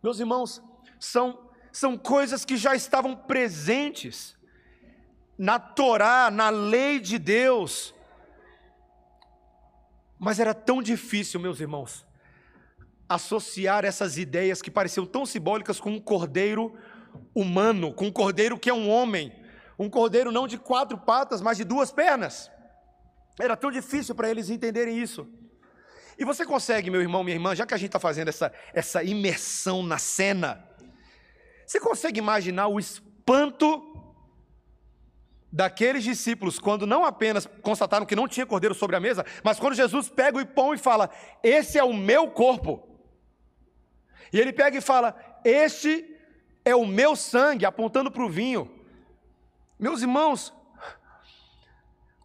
Meus 0.00 0.20
irmãos, 0.20 0.62
são, 1.00 1.50
são 1.72 1.98
coisas 1.98 2.44
que 2.44 2.56
já 2.56 2.76
estavam 2.76 3.16
presentes 3.16 4.38
na 5.36 5.58
Torá, 5.58 6.30
na 6.30 6.50
lei 6.50 7.00
de 7.00 7.18
Deus. 7.18 7.92
Mas 10.20 10.38
era 10.38 10.54
tão 10.54 10.80
difícil, 10.80 11.40
meus 11.40 11.58
irmãos, 11.58 12.06
associar 13.10 13.84
essas 13.84 14.16
ideias 14.16 14.62
que 14.62 14.70
pareciam 14.70 15.04
tão 15.04 15.26
simbólicas 15.26 15.80
com 15.80 15.90
um 15.90 16.00
cordeiro 16.00 16.78
humano, 17.34 17.92
com 17.92 18.06
um 18.06 18.12
cordeiro 18.12 18.56
que 18.56 18.70
é 18.70 18.72
um 18.72 18.88
homem, 18.88 19.32
um 19.76 19.90
cordeiro 19.90 20.30
não 20.30 20.46
de 20.46 20.56
quatro 20.56 20.96
patas, 20.96 21.42
mas 21.42 21.56
de 21.56 21.64
duas 21.64 21.90
pernas. 21.90 22.48
Era 23.40 23.56
tão 23.56 23.68
difícil 23.68 24.14
para 24.14 24.30
eles 24.30 24.48
entenderem 24.48 24.96
isso. 24.96 25.26
E 26.16 26.24
você 26.24 26.46
consegue, 26.46 26.88
meu 26.88 27.00
irmão, 27.00 27.24
minha 27.24 27.34
irmã, 27.34 27.52
já 27.52 27.66
que 27.66 27.74
a 27.74 27.76
gente 27.76 27.88
está 27.88 27.98
fazendo 27.98 28.28
essa, 28.28 28.52
essa 28.72 29.02
imersão 29.02 29.82
na 29.82 29.98
cena, 29.98 30.64
você 31.66 31.80
consegue 31.80 32.20
imaginar 32.20 32.68
o 32.68 32.78
espanto 32.78 33.86
daqueles 35.50 36.04
discípulos 36.04 36.60
quando 36.60 36.86
não 36.86 37.04
apenas 37.04 37.48
constataram 37.60 38.06
que 38.06 38.14
não 38.14 38.28
tinha 38.28 38.46
cordeiro 38.46 38.74
sobre 38.74 38.94
a 38.94 39.00
mesa, 39.00 39.26
mas 39.42 39.58
quando 39.58 39.74
Jesus 39.74 40.08
pega 40.08 40.38
o 40.38 40.46
pão 40.46 40.72
e 40.72 40.78
fala: 40.78 41.10
Esse 41.42 41.76
é 41.76 41.82
o 41.82 41.92
meu 41.92 42.30
corpo. 42.30 42.89
E 44.32 44.38
ele 44.38 44.52
pega 44.52 44.78
e 44.78 44.80
fala: 44.80 45.14
Este 45.44 46.16
é 46.64 46.74
o 46.74 46.86
meu 46.86 47.16
sangue, 47.16 47.64
apontando 47.64 48.10
para 48.10 48.24
o 48.24 48.28
vinho. 48.28 48.70
Meus 49.78 50.02
irmãos, 50.02 50.52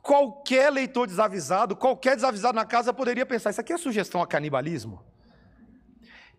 qualquer 0.01 0.69
leitor 0.69 1.07
desavisado, 1.07 1.75
qualquer 1.75 2.15
desavisado 2.15 2.55
na 2.55 2.65
casa 2.65 2.93
poderia 2.93 3.25
pensar: 3.25 3.49
Isso 3.49 3.61
aqui 3.61 3.73
é 3.73 3.77
sugestão 3.77 4.21
a 4.21 4.27
canibalismo? 4.27 5.03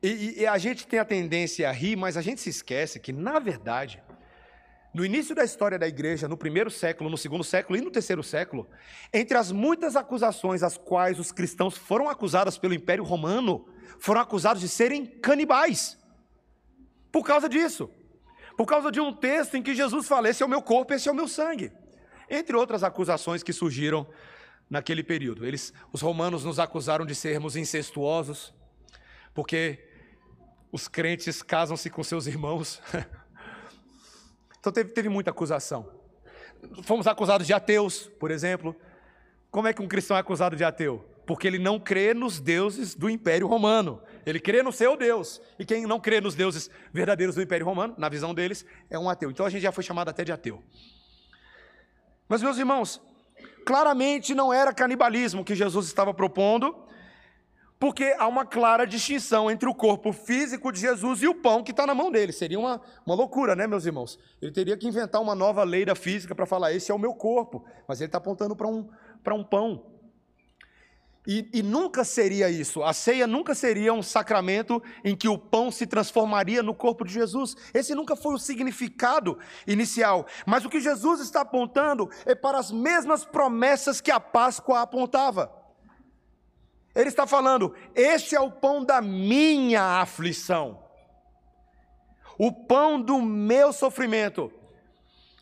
E, 0.02 0.42
e 0.42 0.46
a 0.46 0.58
gente 0.58 0.86
tem 0.86 0.98
a 0.98 1.04
tendência 1.04 1.68
a 1.68 1.72
rir, 1.72 1.96
mas 1.96 2.16
a 2.16 2.22
gente 2.22 2.40
se 2.40 2.50
esquece 2.50 3.00
que, 3.00 3.12
na 3.12 3.38
verdade, 3.38 4.02
no 4.96 5.04
início 5.04 5.34
da 5.34 5.44
história 5.44 5.78
da 5.78 5.88
igreja, 5.88 6.28
no 6.28 6.36
primeiro 6.36 6.70
século, 6.70 7.10
no 7.10 7.18
segundo 7.18 7.44
século 7.44 7.78
e 7.78 7.82
no 7.82 7.90
terceiro 7.90 8.22
século, 8.22 8.68
entre 9.12 9.36
as 9.36 9.52
muitas 9.52 9.96
acusações 9.96 10.62
às 10.62 10.76
quais 10.76 11.18
os 11.18 11.32
cristãos 11.32 11.76
foram 11.76 12.08
acusados 12.08 12.56
pelo 12.56 12.72
Império 12.72 13.04
Romano, 13.04 13.66
foram 13.98 14.20
acusados 14.20 14.60
de 14.60 14.68
serem 14.68 15.06
canibais. 15.06 15.98
Por 17.10 17.24
causa 17.24 17.48
disso. 17.48 17.90
Por 18.56 18.66
causa 18.66 18.90
de 18.90 19.00
um 19.00 19.12
texto 19.12 19.56
em 19.56 19.62
que 19.62 19.74
Jesus 19.74 20.08
fala: 20.08 20.28
Esse 20.28 20.42
é 20.42 20.46
o 20.46 20.48
meu 20.48 20.62
corpo, 20.62 20.94
esse 20.94 21.08
é 21.08 21.12
o 21.12 21.14
meu 21.14 21.28
sangue. 21.28 21.72
Entre 22.28 22.56
outras 22.56 22.82
acusações 22.82 23.42
que 23.42 23.52
surgiram 23.52 24.06
naquele 24.68 25.02
período. 25.02 25.46
Eles, 25.46 25.72
os 25.92 26.00
romanos 26.00 26.44
nos 26.44 26.58
acusaram 26.58 27.06
de 27.06 27.14
sermos 27.14 27.56
incestuosos, 27.56 28.52
porque 29.32 29.86
os 30.72 30.88
crentes 30.88 31.42
casam-se 31.42 31.88
com 31.88 32.02
seus 32.02 32.26
irmãos. 32.26 32.80
então 34.58 34.72
teve, 34.72 34.90
teve 34.90 35.08
muita 35.08 35.30
acusação. 35.30 35.88
Fomos 36.82 37.06
acusados 37.06 37.46
de 37.46 37.52
ateus, 37.52 38.08
por 38.18 38.30
exemplo. 38.30 38.74
Como 39.50 39.68
é 39.68 39.72
que 39.72 39.82
um 39.82 39.88
cristão 39.88 40.16
é 40.16 40.20
acusado 40.20 40.56
de 40.56 40.64
ateu? 40.64 41.04
Porque 41.26 41.46
ele 41.46 41.58
não 41.58 41.78
crê 41.80 42.14
nos 42.14 42.38
deuses 42.38 42.94
do 42.94 43.10
Império 43.10 43.48
Romano. 43.48 44.00
Ele 44.24 44.38
crê 44.38 44.62
no 44.62 44.72
seu 44.72 44.96
Deus. 44.96 45.42
E 45.58 45.64
quem 45.64 45.84
não 45.84 45.98
crê 45.98 46.20
nos 46.20 46.34
deuses 46.34 46.70
verdadeiros 46.92 47.34
do 47.34 47.42
Império 47.42 47.66
Romano, 47.66 47.94
na 47.98 48.08
visão 48.08 48.32
deles, 48.32 48.64
é 48.88 48.98
um 48.98 49.10
ateu. 49.10 49.30
Então 49.30 49.44
a 49.44 49.50
gente 49.50 49.62
já 49.62 49.72
foi 49.72 49.82
chamado 49.82 50.08
até 50.08 50.24
de 50.24 50.32
ateu. 50.32 50.62
Mas, 52.28 52.42
meus 52.42 52.58
irmãos, 52.58 53.00
claramente 53.64 54.34
não 54.34 54.52
era 54.52 54.72
canibalismo 54.72 55.44
que 55.44 55.54
Jesus 55.54 55.86
estava 55.86 56.14
propondo, 56.14 56.74
porque 57.78 58.14
há 58.18 58.26
uma 58.26 58.46
clara 58.46 58.86
distinção 58.86 59.50
entre 59.50 59.68
o 59.68 59.74
corpo 59.74 60.12
físico 60.12 60.72
de 60.72 60.80
Jesus 60.80 61.22
e 61.22 61.28
o 61.28 61.34
pão 61.34 61.62
que 61.62 61.72
está 61.72 61.86
na 61.86 61.94
mão 61.94 62.10
dele. 62.10 62.32
Seria 62.32 62.58
uma, 62.58 62.80
uma 63.04 63.14
loucura, 63.14 63.54
né, 63.54 63.66
meus 63.66 63.84
irmãos? 63.84 64.18
Ele 64.40 64.52
teria 64.52 64.76
que 64.76 64.86
inventar 64.86 65.20
uma 65.20 65.34
nova 65.34 65.62
lei 65.64 65.84
da 65.84 65.94
física 65.94 66.34
para 66.34 66.46
falar: 66.46 66.72
esse 66.72 66.90
é 66.90 66.94
o 66.94 66.98
meu 66.98 67.14
corpo, 67.14 67.64
mas 67.86 68.00
ele 68.00 68.08
está 68.08 68.18
apontando 68.18 68.56
para 68.56 68.68
um, 68.68 68.88
um 69.32 69.44
pão. 69.44 69.95
E, 71.26 71.48
e, 71.52 71.62
nunca 71.62 72.04
seria 72.04 72.48
isso. 72.48 72.84
A 72.84 72.92
ceia 72.92 73.26
nunca 73.26 73.52
seria 73.52 73.92
um 73.92 74.02
sacramento 74.02 74.80
em 75.04 75.16
que 75.16 75.28
o 75.28 75.36
pão 75.36 75.72
se 75.72 75.84
transformaria 75.84 76.62
no 76.62 76.72
corpo 76.72 77.04
de 77.04 77.12
Jesus. 77.12 77.56
Esse 77.74 77.96
nunca 77.96 78.14
foi 78.14 78.34
o 78.34 78.38
significado 78.38 79.36
inicial. 79.66 80.24
Mas 80.46 80.64
o 80.64 80.68
que 80.70 80.78
Jesus 80.78 81.20
está 81.20 81.40
apontando 81.40 82.08
é 82.24 82.34
para 82.34 82.58
as 82.58 82.70
mesmas 82.70 83.24
promessas 83.24 84.00
que 84.00 84.12
a 84.12 84.20
Páscoa 84.20 84.82
apontava. 84.82 85.52
Ele 86.94 87.08
está 87.08 87.26
falando: 87.26 87.74
este 87.92 88.36
é 88.36 88.40
o 88.40 88.50
pão 88.50 88.84
da 88.84 89.02
minha 89.02 90.00
aflição, 90.00 90.80
o 92.38 92.52
pão 92.52 93.02
do 93.02 93.20
meu 93.20 93.72
sofrimento. 93.72 94.52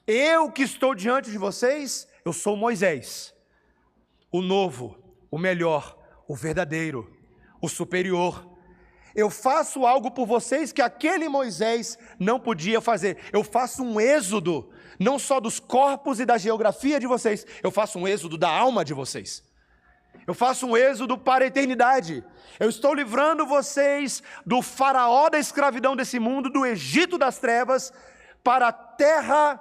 Eu 0.06 0.50
que 0.50 0.62
estou 0.62 0.94
diante 0.94 1.30
de 1.30 1.36
vocês, 1.36 2.08
eu 2.24 2.32
sou 2.32 2.56
Moisés, 2.56 3.34
o 4.32 4.40
novo 4.42 5.03
o 5.34 5.38
melhor, 5.38 5.98
o 6.28 6.36
verdadeiro, 6.36 7.12
o 7.60 7.68
superior. 7.68 8.48
Eu 9.16 9.28
faço 9.28 9.84
algo 9.84 10.12
por 10.12 10.26
vocês 10.26 10.70
que 10.70 10.80
aquele 10.80 11.28
Moisés 11.28 11.98
não 12.20 12.38
podia 12.38 12.80
fazer. 12.80 13.18
Eu 13.32 13.42
faço 13.42 13.82
um 13.82 14.00
êxodo, 14.00 14.70
não 14.96 15.18
só 15.18 15.40
dos 15.40 15.58
corpos 15.58 16.20
e 16.20 16.24
da 16.24 16.38
geografia 16.38 17.00
de 17.00 17.08
vocês, 17.08 17.44
eu 17.64 17.72
faço 17.72 17.98
um 17.98 18.06
êxodo 18.06 18.38
da 18.38 18.48
alma 18.48 18.84
de 18.84 18.94
vocês. 18.94 19.42
Eu 20.24 20.34
faço 20.34 20.68
um 20.68 20.76
êxodo 20.76 21.18
para 21.18 21.42
a 21.42 21.48
eternidade. 21.48 22.22
Eu 22.60 22.68
estou 22.68 22.94
livrando 22.94 23.44
vocês 23.44 24.22
do 24.46 24.62
faraó 24.62 25.28
da 25.28 25.40
escravidão 25.40 25.96
desse 25.96 26.20
mundo, 26.20 26.48
do 26.48 26.64
Egito 26.64 27.18
das 27.18 27.40
trevas, 27.40 27.92
para 28.44 28.68
a 28.68 28.72
terra 28.72 29.60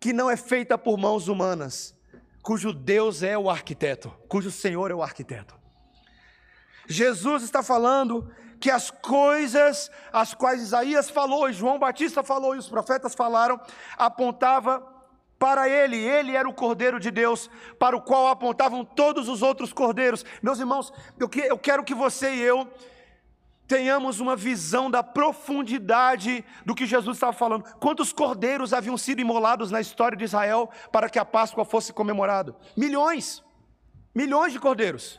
que 0.00 0.10
não 0.10 0.30
é 0.30 0.38
feita 0.38 0.78
por 0.78 0.96
mãos 0.96 1.28
humanas 1.28 2.00
cujo 2.42 2.72
Deus 2.72 3.22
é 3.22 3.38
o 3.38 3.48
arquiteto, 3.48 4.12
cujo 4.28 4.50
Senhor 4.50 4.90
é 4.90 4.94
o 4.94 5.02
arquiteto. 5.02 5.54
Jesus 6.88 7.42
está 7.44 7.62
falando 7.62 8.28
que 8.60 8.70
as 8.70 8.90
coisas 8.90 9.90
as 10.12 10.34
quais 10.34 10.60
Isaías 10.60 11.08
falou, 11.08 11.48
e 11.48 11.52
João 11.52 11.78
Batista 11.78 12.22
falou, 12.22 12.54
e 12.54 12.58
os 12.58 12.68
profetas 12.68 13.14
falaram, 13.14 13.60
apontava 13.96 14.86
para 15.38 15.68
ele, 15.68 15.96
ele 15.96 16.36
era 16.36 16.48
o 16.48 16.54
Cordeiro 16.54 17.00
de 17.00 17.10
Deus, 17.10 17.50
para 17.78 17.96
o 17.96 18.00
qual 18.00 18.28
apontavam 18.28 18.84
todos 18.84 19.28
os 19.28 19.42
outros 19.42 19.72
cordeiros. 19.72 20.24
Meus 20.40 20.60
irmãos, 20.60 20.92
eu 21.18 21.58
quero 21.58 21.82
que 21.82 21.94
você 21.94 22.34
e 22.34 22.40
eu 22.40 22.68
tenhamos 23.72 24.20
uma 24.20 24.36
visão 24.36 24.90
da 24.90 25.02
profundidade 25.02 26.44
do 26.62 26.74
que 26.74 26.84
Jesus 26.84 27.16
estava 27.16 27.32
falando. 27.32 27.64
Quantos 27.80 28.12
cordeiros 28.12 28.74
haviam 28.74 28.98
sido 28.98 29.22
imolados 29.22 29.70
na 29.70 29.80
história 29.80 30.14
de 30.14 30.24
Israel 30.24 30.68
para 30.92 31.08
que 31.08 31.18
a 31.18 31.24
Páscoa 31.24 31.64
fosse 31.64 31.90
comemorada? 31.90 32.54
Milhões. 32.76 33.42
Milhões 34.14 34.52
de 34.52 34.60
cordeiros. 34.60 35.18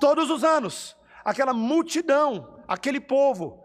Todos 0.00 0.30
os 0.30 0.42
anos. 0.42 0.96
Aquela 1.22 1.52
multidão, 1.52 2.62
aquele 2.66 2.98
povo. 2.98 3.62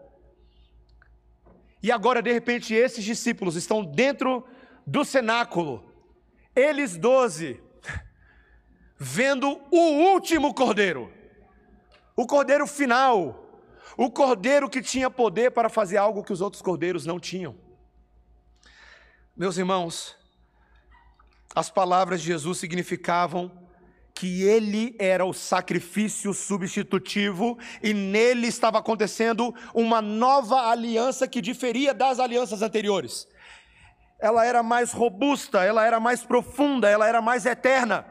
E 1.82 1.90
agora, 1.90 2.20
de 2.20 2.30
repente, 2.30 2.74
esses 2.74 3.02
discípulos 3.02 3.56
estão 3.56 3.82
dentro 3.82 4.44
do 4.86 5.06
cenáculo. 5.06 5.90
Eles 6.54 6.98
doze, 6.98 7.62
vendo 9.00 9.58
o 9.70 10.12
último 10.12 10.52
cordeiro. 10.52 11.10
O 12.14 12.26
cordeiro 12.26 12.66
final 12.66 13.41
o 13.96 14.10
cordeiro 14.10 14.68
que 14.68 14.82
tinha 14.82 15.10
poder 15.10 15.50
para 15.50 15.68
fazer 15.68 15.96
algo 15.96 16.24
que 16.24 16.32
os 16.32 16.40
outros 16.40 16.62
cordeiros 16.62 17.06
não 17.06 17.20
tinham. 17.20 17.54
Meus 19.36 19.56
irmãos, 19.56 20.16
as 21.54 21.70
palavras 21.70 22.20
de 22.20 22.28
Jesus 22.28 22.58
significavam 22.58 23.50
que 24.14 24.42
ele 24.42 24.94
era 24.98 25.24
o 25.24 25.32
sacrifício 25.32 26.32
substitutivo 26.34 27.58
e 27.82 27.94
nele 27.94 28.46
estava 28.46 28.78
acontecendo 28.78 29.54
uma 29.74 30.00
nova 30.00 30.70
aliança 30.70 31.26
que 31.26 31.40
diferia 31.40 31.94
das 31.94 32.20
alianças 32.20 32.62
anteriores. 32.62 33.26
Ela 34.20 34.44
era 34.44 34.62
mais 34.62 34.92
robusta, 34.92 35.64
ela 35.64 35.84
era 35.84 35.98
mais 35.98 36.22
profunda, 36.22 36.88
ela 36.88 37.08
era 37.08 37.20
mais 37.20 37.44
eterna. 37.46 38.06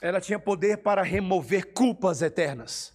Ela 0.00 0.20
tinha 0.20 0.38
poder 0.38 0.78
para 0.78 1.02
remover 1.02 1.72
culpas 1.72 2.22
eternas. 2.22 2.92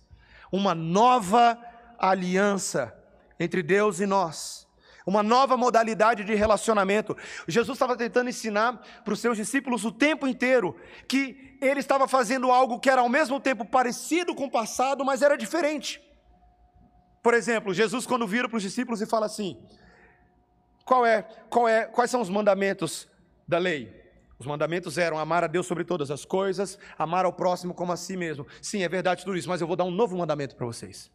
Uma 0.51 0.73
nova 0.73 1.59
aliança 1.99 2.93
entre 3.39 3.61
Deus 3.61 3.99
e 3.99 4.05
nós. 4.05 4.67
Uma 5.05 5.21
nova 5.21 5.57
modalidade 5.57 6.23
de 6.23 6.33
relacionamento. 6.33 7.17
Jesus 7.47 7.75
estava 7.75 7.97
tentando 7.97 8.29
ensinar 8.29 8.81
para 9.03 9.13
os 9.13 9.19
seus 9.19 9.35
discípulos 9.35 9.83
o 9.83 9.91
tempo 9.91 10.25
inteiro 10.25 10.79
que 11.07 11.57
ele 11.61 11.81
estava 11.81 12.07
fazendo 12.07 12.51
algo 12.51 12.79
que 12.79 12.89
era 12.89 13.01
ao 13.01 13.09
mesmo 13.09 13.39
tempo 13.39 13.65
parecido 13.65 14.33
com 14.33 14.45
o 14.45 14.51
passado, 14.51 15.03
mas 15.03 15.21
era 15.21 15.37
diferente. 15.37 16.01
Por 17.21 17.33
exemplo, 17.33 17.73
Jesus 17.73 18.05
quando 18.05 18.27
vira 18.27 18.47
para 18.47 18.57
os 18.57 18.63
discípulos 18.63 19.01
e 19.01 19.05
fala 19.05 19.25
assim: 19.25 19.61
qual 20.85 21.05
é, 21.05 21.23
qual 21.49 21.67
é, 21.67 21.85
quais 21.85 22.09
são 22.09 22.21
os 22.21 22.29
mandamentos 22.29 23.07
da 23.47 23.57
lei? 23.57 24.02
Os 24.43 24.47
mandamentos 24.47 24.97
eram 24.97 25.17
amar 25.17 25.45
a 25.45 25.47
Deus 25.47 25.65
sobre 25.65 25.85
todas 25.85 26.11
as 26.11 26.25
coisas, 26.25 26.77
amar 26.99 27.23
ao 27.23 27.31
próximo 27.31 27.73
como 27.73 27.93
a 27.93 27.95
si 27.95 28.17
mesmo. 28.17 28.45
Sim, 28.61 28.83
é 28.83 28.89
verdade 28.89 29.23
tudo 29.23 29.37
isso, 29.37 29.47
mas 29.47 29.61
eu 29.61 29.67
vou 29.67 29.77
dar 29.77 29.85
um 29.85 29.91
novo 29.91 30.17
mandamento 30.17 30.53
para 30.53 30.65
vocês. 30.65 31.09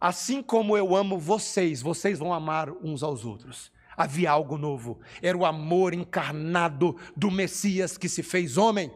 Assim 0.00 0.40
como 0.40 0.76
eu 0.76 0.94
amo 0.94 1.18
vocês, 1.18 1.82
vocês 1.82 2.20
vão 2.20 2.32
amar 2.32 2.70
uns 2.70 3.02
aos 3.02 3.24
outros. 3.24 3.72
Havia 3.96 4.30
algo 4.30 4.56
novo, 4.56 5.00
era 5.20 5.36
o 5.36 5.44
amor 5.44 5.92
encarnado 5.92 6.96
do 7.16 7.32
Messias 7.32 7.98
que 7.98 8.08
se 8.08 8.22
fez 8.22 8.56
homem. 8.56 8.88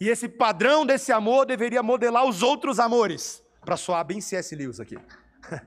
E 0.00 0.08
esse 0.08 0.26
padrão 0.26 0.86
desse 0.86 1.12
amor 1.12 1.44
deveria 1.44 1.82
modelar 1.82 2.24
os 2.24 2.42
outros 2.42 2.78
amores, 2.78 3.44
para 3.62 3.76
soar 3.76 4.06
bem 4.06 4.22
C.S. 4.22 4.56
Lewis 4.56 4.80
aqui. 4.80 4.96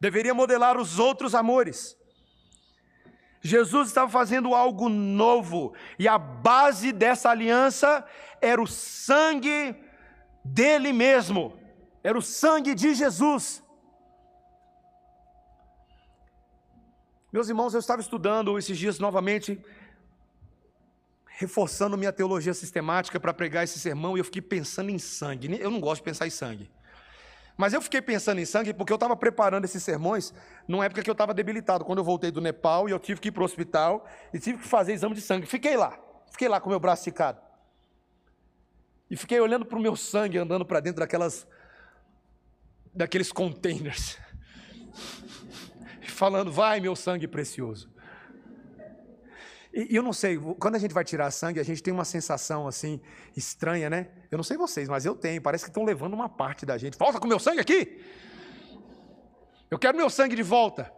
deveria 0.00 0.32
modelar 0.32 0.78
os 0.80 0.98
outros 0.98 1.34
amores. 1.34 1.94
Jesus 3.46 3.88
estava 3.88 4.10
fazendo 4.10 4.54
algo 4.54 4.88
novo, 4.88 5.72
e 5.98 6.06
a 6.06 6.18
base 6.18 6.92
dessa 6.92 7.30
aliança 7.30 8.04
era 8.40 8.60
o 8.60 8.66
sangue 8.66 9.74
dele 10.44 10.92
mesmo, 10.92 11.58
era 12.02 12.18
o 12.18 12.22
sangue 12.22 12.74
de 12.74 12.94
Jesus. 12.94 13.62
Meus 17.32 17.48
irmãos, 17.48 17.74
eu 17.74 17.80
estava 17.80 18.00
estudando 18.00 18.58
esses 18.58 18.78
dias 18.78 18.98
novamente, 18.98 19.62
reforçando 21.26 21.98
minha 21.98 22.12
teologia 22.12 22.54
sistemática 22.54 23.20
para 23.20 23.34
pregar 23.34 23.64
esse 23.64 23.78
sermão, 23.78 24.16
e 24.16 24.20
eu 24.20 24.24
fiquei 24.24 24.42
pensando 24.42 24.90
em 24.90 24.98
sangue. 24.98 25.58
Eu 25.60 25.70
não 25.70 25.80
gosto 25.80 26.00
de 26.00 26.04
pensar 26.04 26.26
em 26.26 26.30
sangue. 26.30 26.70
Mas 27.56 27.72
eu 27.72 27.80
fiquei 27.80 28.02
pensando 28.02 28.38
em 28.38 28.44
sangue 28.44 28.74
porque 28.74 28.92
eu 28.92 28.96
estava 28.96 29.16
preparando 29.16 29.64
esses 29.64 29.82
sermões 29.82 30.32
numa 30.68 30.84
época 30.84 31.02
que 31.02 31.08
eu 31.08 31.12
estava 31.12 31.32
debilitado. 31.32 31.84
Quando 31.84 31.98
eu 31.98 32.04
voltei 32.04 32.30
do 32.30 32.40
Nepal 32.40 32.88
e 32.88 32.92
eu 32.92 32.98
tive 32.98 33.20
que 33.20 33.28
ir 33.28 33.32
para 33.32 33.42
o 33.42 33.46
hospital 33.46 34.06
e 34.32 34.38
tive 34.38 34.58
que 34.58 34.68
fazer 34.68 34.92
exame 34.92 35.14
de 35.14 35.22
sangue. 35.22 35.46
Fiquei 35.46 35.76
lá, 35.76 35.98
fiquei 36.30 36.48
lá 36.48 36.60
com 36.60 36.68
meu 36.68 36.78
braço 36.78 37.00
esticado. 37.00 37.40
E 39.10 39.16
fiquei 39.16 39.40
olhando 39.40 39.64
para 39.64 39.78
o 39.78 39.80
meu 39.80 39.96
sangue 39.96 40.36
andando 40.36 40.66
para 40.66 40.80
dentro 40.80 41.00
daquelas, 41.00 41.46
daqueles 42.92 43.32
containers. 43.32 44.18
Falando, 46.08 46.50
vai 46.52 46.80
meu 46.80 46.96
sangue 46.96 47.26
precioso. 47.26 47.90
E, 49.76 49.94
eu 49.94 50.02
não 50.02 50.14
sei, 50.14 50.38
quando 50.58 50.76
a 50.76 50.78
gente 50.78 50.94
vai 50.94 51.04
tirar 51.04 51.30
sangue, 51.30 51.60
a 51.60 51.62
gente 51.62 51.82
tem 51.82 51.92
uma 51.92 52.06
sensação 52.06 52.66
assim 52.66 52.98
estranha, 53.36 53.90
né? 53.90 54.08
Eu 54.30 54.38
não 54.38 54.42
sei 54.42 54.56
vocês, 54.56 54.88
mas 54.88 55.04
eu 55.04 55.14
tenho. 55.14 55.42
Parece 55.42 55.64
que 55.64 55.70
estão 55.70 55.84
levando 55.84 56.14
uma 56.14 56.30
parte 56.30 56.64
da 56.64 56.78
gente. 56.78 56.96
Volta 56.96 57.20
com 57.20 57.28
meu 57.28 57.38
sangue 57.38 57.60
aqui! 57.60 58.02
Eu 59.70 59.78
quero 59.78 59.98
meu 59.98 60.08
sangue 60.08 60.34
de 60.34 60.42
volta. 60.42 60.90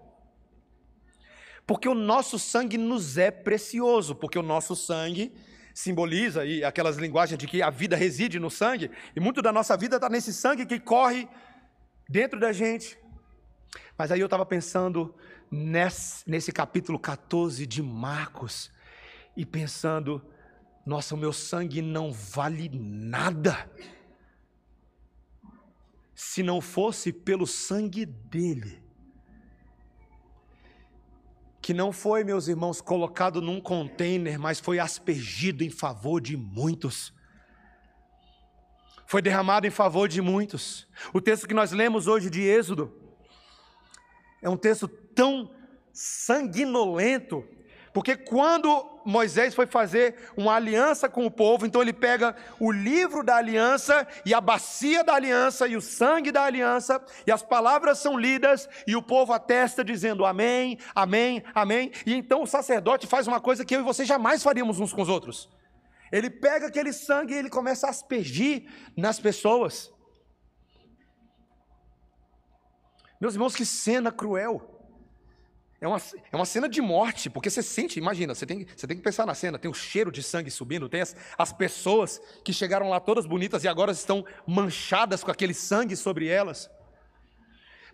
Porque 1.66 1.88
o 1.88 1.94
nosso 1.94 2.38
sangue 2.38 2.78
nos 2.78 3.18
é 3.18 3.32
precioso, 3.32 4.14
porque 4.14 4.38
o 4.38 4.42
nosso 4.42 4.76
sangue 4.76 5.34
simboliza 5.74 6.44
e 6.44 6.62
aquelas 6.62 6.96
linguagens 6.96 7.36
de 7.36 7.46
que 7.48 7.60
a 7.60 7.70
vida 7.70 7.96
reside 7.96 8.38
no 8.38 8.50
sangue, 8.50 8.90
e 9.14 9.20
muito 9.20 9.42
da 9.42 9.52
nossa 9.52 9.76
vida 9.76 9.96
está 9.96 10.08
nesse 10.08 10.32
sangue 10.32 10.66
que 10.66 10.78
corre 10.78 11.28
dentro 12.08 12.38
da 12.38 12.52
gente. 12.52 12.98
Mas 13.96 14.12
aí 14.12 14.20
eu 14.20 14.26
estava 14.26 14.46
pensando 14.46 15.14
nesse, 15.50 16.28
nesse 16.28 16.52
capítulo 16.52 16.98
14 16.98 17.66
de 17.66 17.82
Marcos 17.82 18.70
e 19.36 19.44
pensando: 19.46 20.22
nossa, 20.84 21.14
o 21.14 21.18
meu 21.18 21.32
sangue 21.32 21.82
não 21.82 22.12
vale 22.12 22.70
nada 22.72 23.70
se 26.14 26.42
não 26.42 26.60
fosse 26.60 27.12
pelo 27.12 27.46
sangue 27.46 28.04
dele. 28.04 28.82
Que 31.60 31.72
não 31.72 31.92
foi, 31.92 32.24
meus 32.24 32.48
irmãos, 32.48 32.80
colocado 32.80 33.40
num 33.40 33.60
container, 33.60 34.38
mas 34.38 34.58
foi 34.58 34.78
aspergido 34.78 35.62
em 35.62 35.70
favor 35.70 36.20
de 36.20 36.36
muitos. 36.36 37.12
Foi 39.06 39.22
derramado 39.22 39.66
em 39.66 39.70
favor 39.70 40.08
de 40.08 40.20
muitos. 40.20 40.88
O 41.12 41.20
texto 41.20 41.46
que 41.46 41.54
nós 41.54 41.70
lemos 41.70 42.06
hoje 42.06 42.28
de 42.28 42.40
Êxodo 42.40 42.92
é 44.42 44.48
um 44.48 44.56
texto 44.56 44.88
tão 45.18 45.50
sanguinolento, 45.92 47.44
porque 47.92 48.16
quando 48.16 49.00
Moisés 49.04 49.52
foi 49.52 49.66
fazer 49.66 50.14
uma 50.36 50.54
aliança 50.54 51.08
com 51.08 51.26
o 51.26 51.30
povo, 51.30 51.66
então 51.66 51.82
ele 51.82 51.92
pega 51.92 52.36
o 52.60 52.70
livro 52.70 53.24
da 53.24 53.34
aliança 53.34 54.06
e 54.24 54.32
a 54.32 54.40
bacia 54.40 55.02
da 55.02 55.14
aliança 55.14 55.66
e 55.66 55.76
o 55.76 55.80
sangue 55.80 56.30
da 56.30 56.44
aliança, 56.44 57.04
e 57.26 57.32
as 57.32 57.42
palavras 57.42 57.98
são 57.98 58.16
lidas 58.16 58.68
e 58.86 58.94
o 58.94 59.02
povo 59.02 59.32
atesta 59.32 59.82
dizendo 59.82 60.24
amém, 60.24 60.78
amém, 60.94 61.42
amém. 61.52 61.90
E 62.06 62.14
então 62.14 62.42
o 62.42 62.46
sacerdote 62.46 63.08
faz 63.08 63.26
uma 63.26 63.40
coisa 63.40 63.64
que 63.64 63.74
eu 63.74 63.80
e 63.80 63.82
você 63.82 64.04
jamais 64.04 64.40
faríamos 64.40 64.78
uns 64.78 64.92
com 64.92 65.02
os 65.02 65.08
outros. 65.08 65.50
Ele 66.12 66.30
pega 66.30 66.68
aquele 66.68 66.92
sangue 66.92 67.34
e 67.34 67.38
ele 67.38 67.50
começa 67.50 67.88
a 67.88 67.90
aspergir 67.90 68.70
nas 68.96 69.18
pessoas. 69.18 69.92
Meus 73.20 73.34
irmãos, 73.34 73.56
que 73.56 73.66
cena 73.66 74.12
cruel. 74.12 74.77
É 75.80 75.86
uma, 75.86 75.98
é 76.32 76.36
uma 76.36 76.44
cena 76.44 76.68
de 76.68 76.80
morte, 76.80 77.30
porque 77.30 77.48
você 77.48 77.62
sente, 77.62 77.98
imagina, 77.98 78.34
você 78.34 78.44
tem, 78.44 78.66
você 78.76 78.86
tem 78.86 78.96
que 78.96 79.02
pensar 79.02 79.24
na 79.24 79.34
cena, 79.34 79.58
tem 79.58 79.70
o 79.70 79.74
cheiro 79.74 80.10
de 80.10 80.24
sangue 80.24 80.50
subindo, 80.50 80.88
tem 80.88 81.00
as, 81.00 81.14
as 81.38 81.52
pessoas 81.52 82.20
que 82.44 82.52
chegaram 82.52 82.88
lá 82.88 82.98
todas 82.98 83.26
bonitas 83.26 83.62
e 83.62 83.68
agora 83.68 83.92
estão 83.92 84.24
manchadas 84.44 85.22
com 85.22 85.30
aquele 85.30 85.54
sangue 85.54 85.94
sobre 85.94 86.26
elas. 86.26 86.68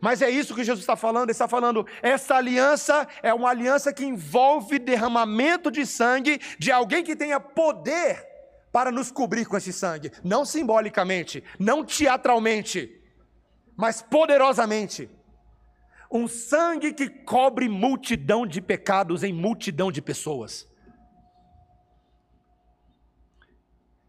Mas 0.00 0.22
é 0.22 0.30
isso 0.30 0.54
que 0.54 0.64
Jesus 0.64 0.80
está 0.82 0.96
falando, 0.96 1.24
ele 1.24 1.32
está 1.32 1.46
falando, 1.46 1.86
essa 2.02 2.36
aliança 2.36 3.06
é 3.22 3.34
uma 3.34 3.50
aliança 3.50 3.92
que 3.92 4.04
envolve 4.04 4.78
derramamento 4.78 5.70
de 5.70 5.84
sangue 5.84 6.40
de 6.58 6.72
alguém 6.72 7.04
que 7.04 7.14
tenha 7.14 7.38
poder 7.38 8.26
para 8.72 8.90
nos 8.90 9.10
cobrir 9.10 9.44
com 9.44 9.56
esse 9.56 9.72
sangue, 9.72 10.10
não 10.22 10.44
simbolicamente, 10.44 11.44
não 11.58 11.84
teatralmente, 11.84 13.00
mas 13.76 14.02
poderosamente. 14.02 15.08
Um 16.16 16.28
sangue 16.28 16.92
que 16.92 17.08
cobre 17.08 17.68
multidão 17.68 18.46
de 18.46 18.60
pecados 18.60 19.24
em 19.24 19.32
multidão 19.32 19.90
de 19.90 20.00
pessoas. 20.00 20.64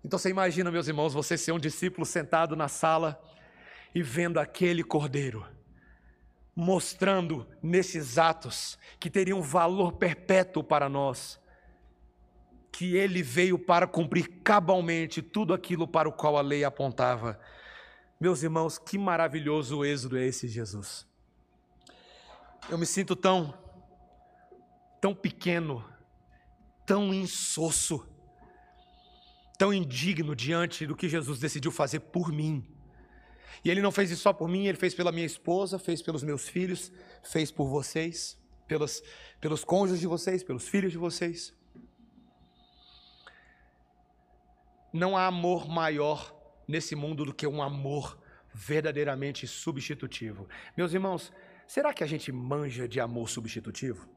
Então 0.04 0.20
você 0.20 0.30
imagina, 0.30 0.70
meus 0.70 0.88
irmãos, 0.88 1.16
você 1.16 1.36
ser 1.36 1.52
um 1.52 1.58
discípulo 1.58 2.06
sentado 2.06 2.56
na 2.56 2.68
sala 2.68 3.20
e 3.94 4.04
vendo 4.04 4.40
aquele 4.40 4.84
cordeiro, 4.84 5.44
mostrando 6.56 7.48
nesses 7.60 8.20
atos 8.20 8.78
que 9.00 9.10
teriam 9.10 9.42
valor 9.42 9.94
perpétuo 9.94 10.64
para 10.64 10.88
nós, 10.88 11.42
que 12.72 12.96
ele 12.96 13.24
veio 13.24 13.58
para 13.58 13.88
cumprir 13.88 14.28
cabalmente 14.44 15.24
tudo 15.24 15.56
aquilo 15.56 15.88
para 15.88 16.08
o 16.08 16.14
qual 16.14 16.38
a 16.38 16.42
lei 16.42 16.64
apontava. 16.64 17.40
Meus 18.20 18.44
irmãos, 18.44 18.78
que 18.78 19.00
maravilhoso 19.00 19.84
êxodo 19.84 20.20
é 20.20 20.26
esse 20.28 20.48
Jesus. 20.48 21.08
Eu 22.68 22.80
me 22.80 22.86
sinto 22.86 23.16
tão, 23.16 23.54
tão 25.00 25.14
pequeno, 25.14 25.86
tão 26.84 27.14
insosso, 27.14 28.08
tão 29.56 29.72
indigno 29.72 30.36
diante 30.36 30.88
do 30.88 30.96
que 30.96 31.08
Jesus 31.08 31.40
decidiu 31.40 31.72
fazer 31.72 32.00
por 32.00 32.32
mim. 32.32 32.68
E 33.64 33.70
Ele 33.70 33.84
não 33.84 33.92
fez 33.92 34.10
isso 34.10 34.24
só 34.24 34.34
por 34.34 34.50
mim, 34.50 34.66
Ele 34.66 34.78
fez 34.78 34.96
pela 34.96 35.12
minha 35.12 35.28
esposa, 35.28 35.78
fez 35.78 36.02
pelos 36.02 36.24
meus 36.24 36.50
filhos, 36.50 36.92
fez 37.24 37.52
por 37.52 37.68
vocês, 37.68 38.36
pelos, 38.68 39.04
pelos 39.40 39.64
cônjuges 39.64 40.00
de 40.00 40.08
vocês, 40.08 40.44
pelos 40.44 40.68
filhos 40.68 40.92
de 40.92 40.98
vocês. 40.98 41.54
Não 44.92 45.16
há 45.16 45.28
amor 45.28 45.68
maior 45.68 46.36
nesse 46.68 46.96
mundo 46.96 47.26
do 47.26 47.34
que 47.34 47.46
um 47.46 47.62
amor 47.62 48.20
verdadeiramente 48.52 49.46
substitutivo. 49.46 50.48
Meus 50.76 50.94
irmãos, 50.94 51.32
será 51.68 51.94
que 51.94 52.04
a 52.04 52.08
gente 52.08 52.32
manja 52.32 52.88
de 52.88 53.00
amor 53.00 53.30
substitutivo? 53.30 54.08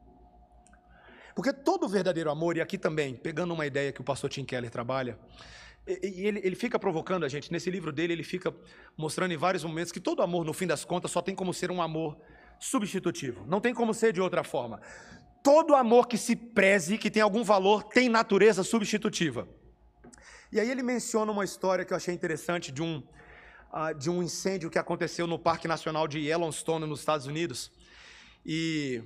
Porque 1.35 1.53
todo 1.53 1.87
verdadeiro 1.87 2.29
amor, 2.29 2.57
e 2.57 2.61
aqui 2.61 2.77
também, 2.77 3.15
pegando 3.15 3.53
uma 3.53 3.65
ideia 3.65 3.91
que 3.91 4.01
o 4.01 4.03
pastor 4.03 4.29
Tim 4.29 4.43
Keller 4.43 4.69
trabalha, 4.69 5.17
e 5.87 6.27
ele, 6.27 6.39
ele 6.43 6.55
fica 6.55 6.77
provocando 6.77 7.23
a 7.23 7.29
gente, 7.29 7.51
nesse 7.51 7.71
livro 7.71 7.91
dele, 7.91 8.13
ele 8.13 8.23
fica 8.23 8.53
mostrando 8.97 9.33
em 9.33 9.37
vários 9.37 9.63
momentos 9.63 9.91
que 9.91 9.99
todo 9.99 10.21
amor, 10.21 10.45
no 10.45 10.53
fim 10.53 10.67
das 10.67 10.85
contas, 10.85 11.11
só 11.11 11.21
tem 11.21 11.33
como 11.33 11.53
ser 11.53 11.71
um 11.71 11.81
amor 11.81 12.17
substitutivo, 12.59 13.45
não 13.47 13.61
tem 13.61 13.73
como 13.73 13.93
ser 13.93 14.13
de 14.13 14.21
outra 14.21 14.43
forma. 14.43 14.81
Todo 15.41 15.73
amor 15.73 16.07
que 16.07 16.17
se 16.17 16.35
preze, 16.35 16.97
que 16.97 17.09
tem 17.09 17.21
algum 17.21 17.43
valor, 17.43 17.83
tem 17.83 18.09
natureza 18.09 18.63
substitutiva. 18.63 19.47
E 20.51 20.59
aí 20.59 20.69
ele 20.69 20.83
menciona 20.83 21.31
uma 21.31 21.45
história 21.45 21.85
que 21.85 21.93
eu 21.93 21.97
achei 21.97 22.13
interessante 22.13 22.71
de 22.71 22.81
um, 22.81 23.01
uh, 23.73 23.97
de 23.97 24.09
um 24.09 24.21
incêndio 24.21 24.69
que 24.69 24.79
aconteceu 24.79 25.27
no 25.27 25.39
Parque 25.39 25.67
Nacional 25.67 26.07
de 26.07 26.19
Yellowstone, 26.19 26.85
nos 26.85 26.99
Estados 26.99 27.25
Unidos. 27.25 27.71
E 28.45 29.01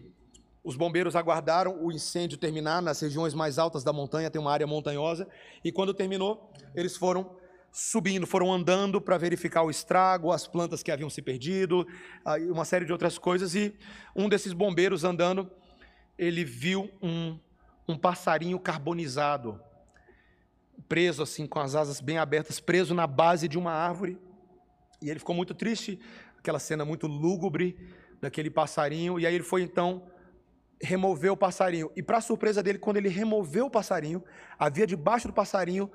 os 0.63 0.75
bombeiros 0.75 1.15
aguardaram 1.15 1.83
o 1.83 1.91
incêndio 1.91 2.37
terminar 2.37 2.81
nas 2.81 2.99
regiões 3.01 3.33
mais 3.33 3.57
altas 3.57 3.83
da 3.83 3.91
montanha, 3.91 4.31
tem 4.31 4.41
uma 4.41 4.51
área 4.51 4.65
montanhosa, 4.65 5.27
e 5.63 5.71
quando 5.71 5.93
terminou, 5.93 6.51
eles 6.73 6.95
foram 6.95 7.35
subindo, 7.73 8.27
foram 8.27 8.53
andando 8.53 9.01
para 9.01 9.17
verificar 9.17 9.63
o 9.63 9.71
estrago, 9.71 10.31
as 10.31 10.47
plantas 10.47 10.83
que 10.83 10.91
haviam 10.91 11.09
se 11.09 11.21
perdido, 11.23 11.85
uma 12.51 12.65
série 12.65 12.85
de 12.85 12.91
outras 12.91 13.17
coisas. 13.17 13.55
E 13.55 13.75
um 14.15 14.29
desses 14.29 14.53
bombeiros 14.53 15.03
andando, 15.03 15.51
ele 16.17 16.45
viu 16.45 16.89
um, 17.01 17.37
um 17.87 17.97
passarinho 17.97 18.59
carbonizado, 18.59 19.59
preso 20.87 21.23
assim, 21.23 21.47
com 21.47 21.59
as 21.59 21.73
asas 21.73 21.99
bem 21.99 22.19
abertas, 22.19 22.59
preso 22.59 22.93
na 22.93 23.07
base 23.07 23.47
de 23.47 23.57
uma 23.57 23.71
árvore. 23.71 24.19
E 25.03 25.09
ele 25.09 25.19
ficou 25.19 25.35
muito 25.35 25.53
triste, 25.53 25.99
aquela 26.39 26.59
cena 26.59 26.85
muito 26.85 27.07
lúgubre 27.07 27.77
daquele 28.21 28.49
passarinho. 28.49 29.19
E 29.19 29.27
aí 29.27 29.35
ele 29.35 29.43
foi 29.43 29.61
então 29.61 30.07
remover 30.81 31.31
o 31.31 31.37
passarinho. 31.37 31.91
E 31.95 32.01
para 32.01 32.21
surpresa 32.21 32.63
dele, 32.63 32.79
quando 32.79 32.97
ele 32.97 33.09
removeu 33.09 33.65
o 33.65 33.69
passarinho, 33.69 34.23
havia 34.57 34.87
debaixo 34.87 35.27
do 35.27 35.33
passarinho 35.33 35.91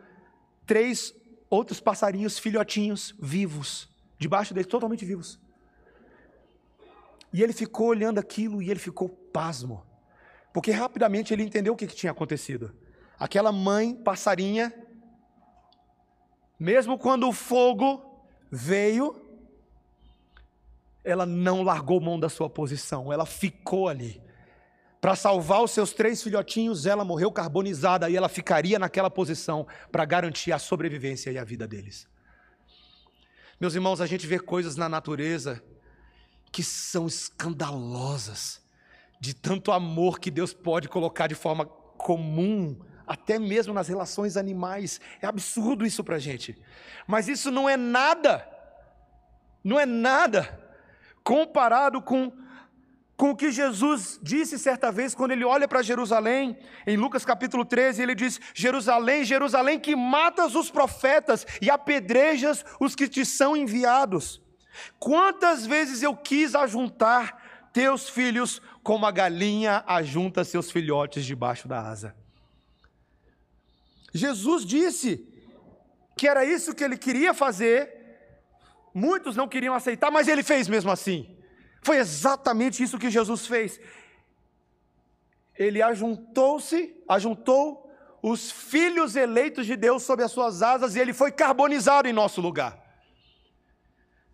três 0.67 1.15
outros 1.49 1.81
passarinhos 1.81 2.39
filhotinhos 2.39 3.15
vivos, 3.19 3.89
debaixo 4.19 4.53
dele, 4.53 4.67
totalmente 4.67 5.05
vivos. 5.05 5.41
E 7.33 7.43
ele 7.43 7.53
ficou 7.53 7.89
olhando 7.89 8.19
aquilo 8.19 8.63
e 8.63 8.71
ele 8.71 8.81
ficou 8.81 9.09
pasmo, 9.09 9.83
porque 10.53 10.71
rapidamente 10.71 11.33
ele 11.33 11.43
entendeu 11.43 11.73
o 11.73 11.77
que, 11.77 11.87
que 11.87 11.97
tinha 11.97 12.13
acontecido. 12.13 12.75
Aquela 13.19 13.51
mãe 13.51 13.95
passarinha, 13.95 14.73
mesmo 16.59 16.99
quando 16.99 17.29
o 17.29 17.33
fogo 17.33 18.08
veio, 18.51 19.15
ela 21.05 21.25
não 21.25 21.63
largou 21.63 22.01
mão 22.01 22.19
da 22.19 22.29
sua 22.29 22.49
posição, 22.51 23.13
ela 23.13 23.27
ficou 23.27 23.89
ali. 23.89 24.23
Para 25.01 25.15
salvar 25.15 25.63
os 25.63 25.71
seus 25.71 25.93
três 25.93 26.23
filhotinhos, 26.23 26.85
ela 26.85 27.05
morreu 27.05 27.31
carbonizada 27.31 28.11
e 28.11 28.17
ela 28.17 28.29
ficaria 28.29 28.79
naquela 28.79 29.09
posição 29.09 29.67
para 29.93 30.05
garantir 30.05 30.53
a 30.53 30.59
sobrevivência 30.59 31.31
e 31.31 31.39
a 31.39 31.45
vida 31.45 31.69
deles. 31.69 32.09
Meus 33.61 33.75
irmãos, 33.75 34.01
a 34.01 34.07
gente 34.07 34.27
vê 34.27 34.39
coisas 34.39 34.77
na 34.77 34.89
natureza 34.89 35.63
que 36.51 36.63
são 36.63 37.07
escandalosas, 37.07 38.61
de 39.21 39.35
tanto 39.35 39.71
amor 39.71 40.19
que 40.19 40.31
Deus 40.31 40.53
pode 40.53 40.89
colocar 40.89 41.27
de 41.27 41.35
forma 41.35 41.65
comum, 41.67 42.79
até 43.09 43.39
mesmo 43.39 43.73
nas 43.73 43.89
relações 43.89 44.37
animais. 44.37 45.01
É 45.21 45.27
absurdo 45.27 45.87
isso 45.87 46.05
para 46.05 46.17
a 46.17 46.21
gente. 46.21 46.57
Mas 47.07 47.27
isso 47.27 47.51
não 47.51 47.69
é 47.69 47.77
nada, 47.77 48.47
não 49.65 49.81
é 49.81 49.87
nada 49.87 50.69
comparado 51.25 52.01
com 52.01 52.33
com 53.17 53.31
o 53.31 53.37
que 53.37 53.51
Jesus 53.51 54.21
disse 54.23 54.57
certa 54.57 54.93
vez 54.93 55.13
quando 55.13 55.33
ele 55.33 55.45
olha 55.45 55.67
para 55.67 55.83
Jerusalém, 55.83 56.57
em 56.87 56.97
Lucas 56.97 57.25
capítulo 57.25 57.65
13, 57.65 58.01
ele 58.01 58.15
diz: 58.15 58.41
Jerusalém, 58.55 59.25
Jerusalém, 59.25 59.81
que 59.81 59.97
matas 59.97 60.55
os 60.55 60.71
profetas 60.71 61.45
e 61.61 61.69
apedrejas 61.69 62.65
os 62.79 62.95
que 62.95 63.09
te 63.09 63.27
são 63.27 63.57
enviados. 63.57 64.41
Quantas 65.01 65.67
vezes 65.67 66.01
eu 66.01 66.15
quis 66.15 66.55
ajuntar 66.55 67.69
teus 67.73 68.09
filhos 68.09 68.63
como 68.85 69.05
a 69.05 69.11
galinha 69.11 69.83
ajunta 69.87 70.45
seus 70.45 70.71
filhotes 70.71 71.25
debaixo 71.25 71.67
da 71.67 71.81
asa. 71.81 72.15
Jesus 74.19 74.65
disse 74.65 75.27
que 76.17 76.27
era 76.29 76.45
isso 76.45 76.75
que 76.75 76.85
ele 76.85 76.99
queria 76.99 77.33
fazer, 77.33 77.79
muitos 78.93 79.37
não 79.37 79.49
queriam 79.49 79.75
aceitar, 79.75 80.11
mas 80.11 80.29
ele 80.29 80.43
fez 80.43 80.69
mesmo 80.69 80.91
assim. 80.91 81.37
Foi 81.83 81.97
exatamente 81.97 82.83
isso 82.83 82.99
que 82.99 83.11
Jesus 83.11 83.47
fez. 83.47 83.81
Ele 85.57 85.81
ajuntou-se, 85.81 86.95
ajuntou 87.09 87.89
os 88.23 88.51
filhos 88.51 89.17
eleitos 89.17 89.67
de 89.67 89.77
Deus 89.77 90.03
sob 90.03 90.23
as 90.23 90.33
suas 90.33 90.63
asas 90.63 90.97
e 90.97 91.01
ele 91.01 91.13
foi 91.13 91.31
carbonizado 91.31 92.09
em 92.09 92.13
nosso 92.13 92.41
lugar. 92.41 92.79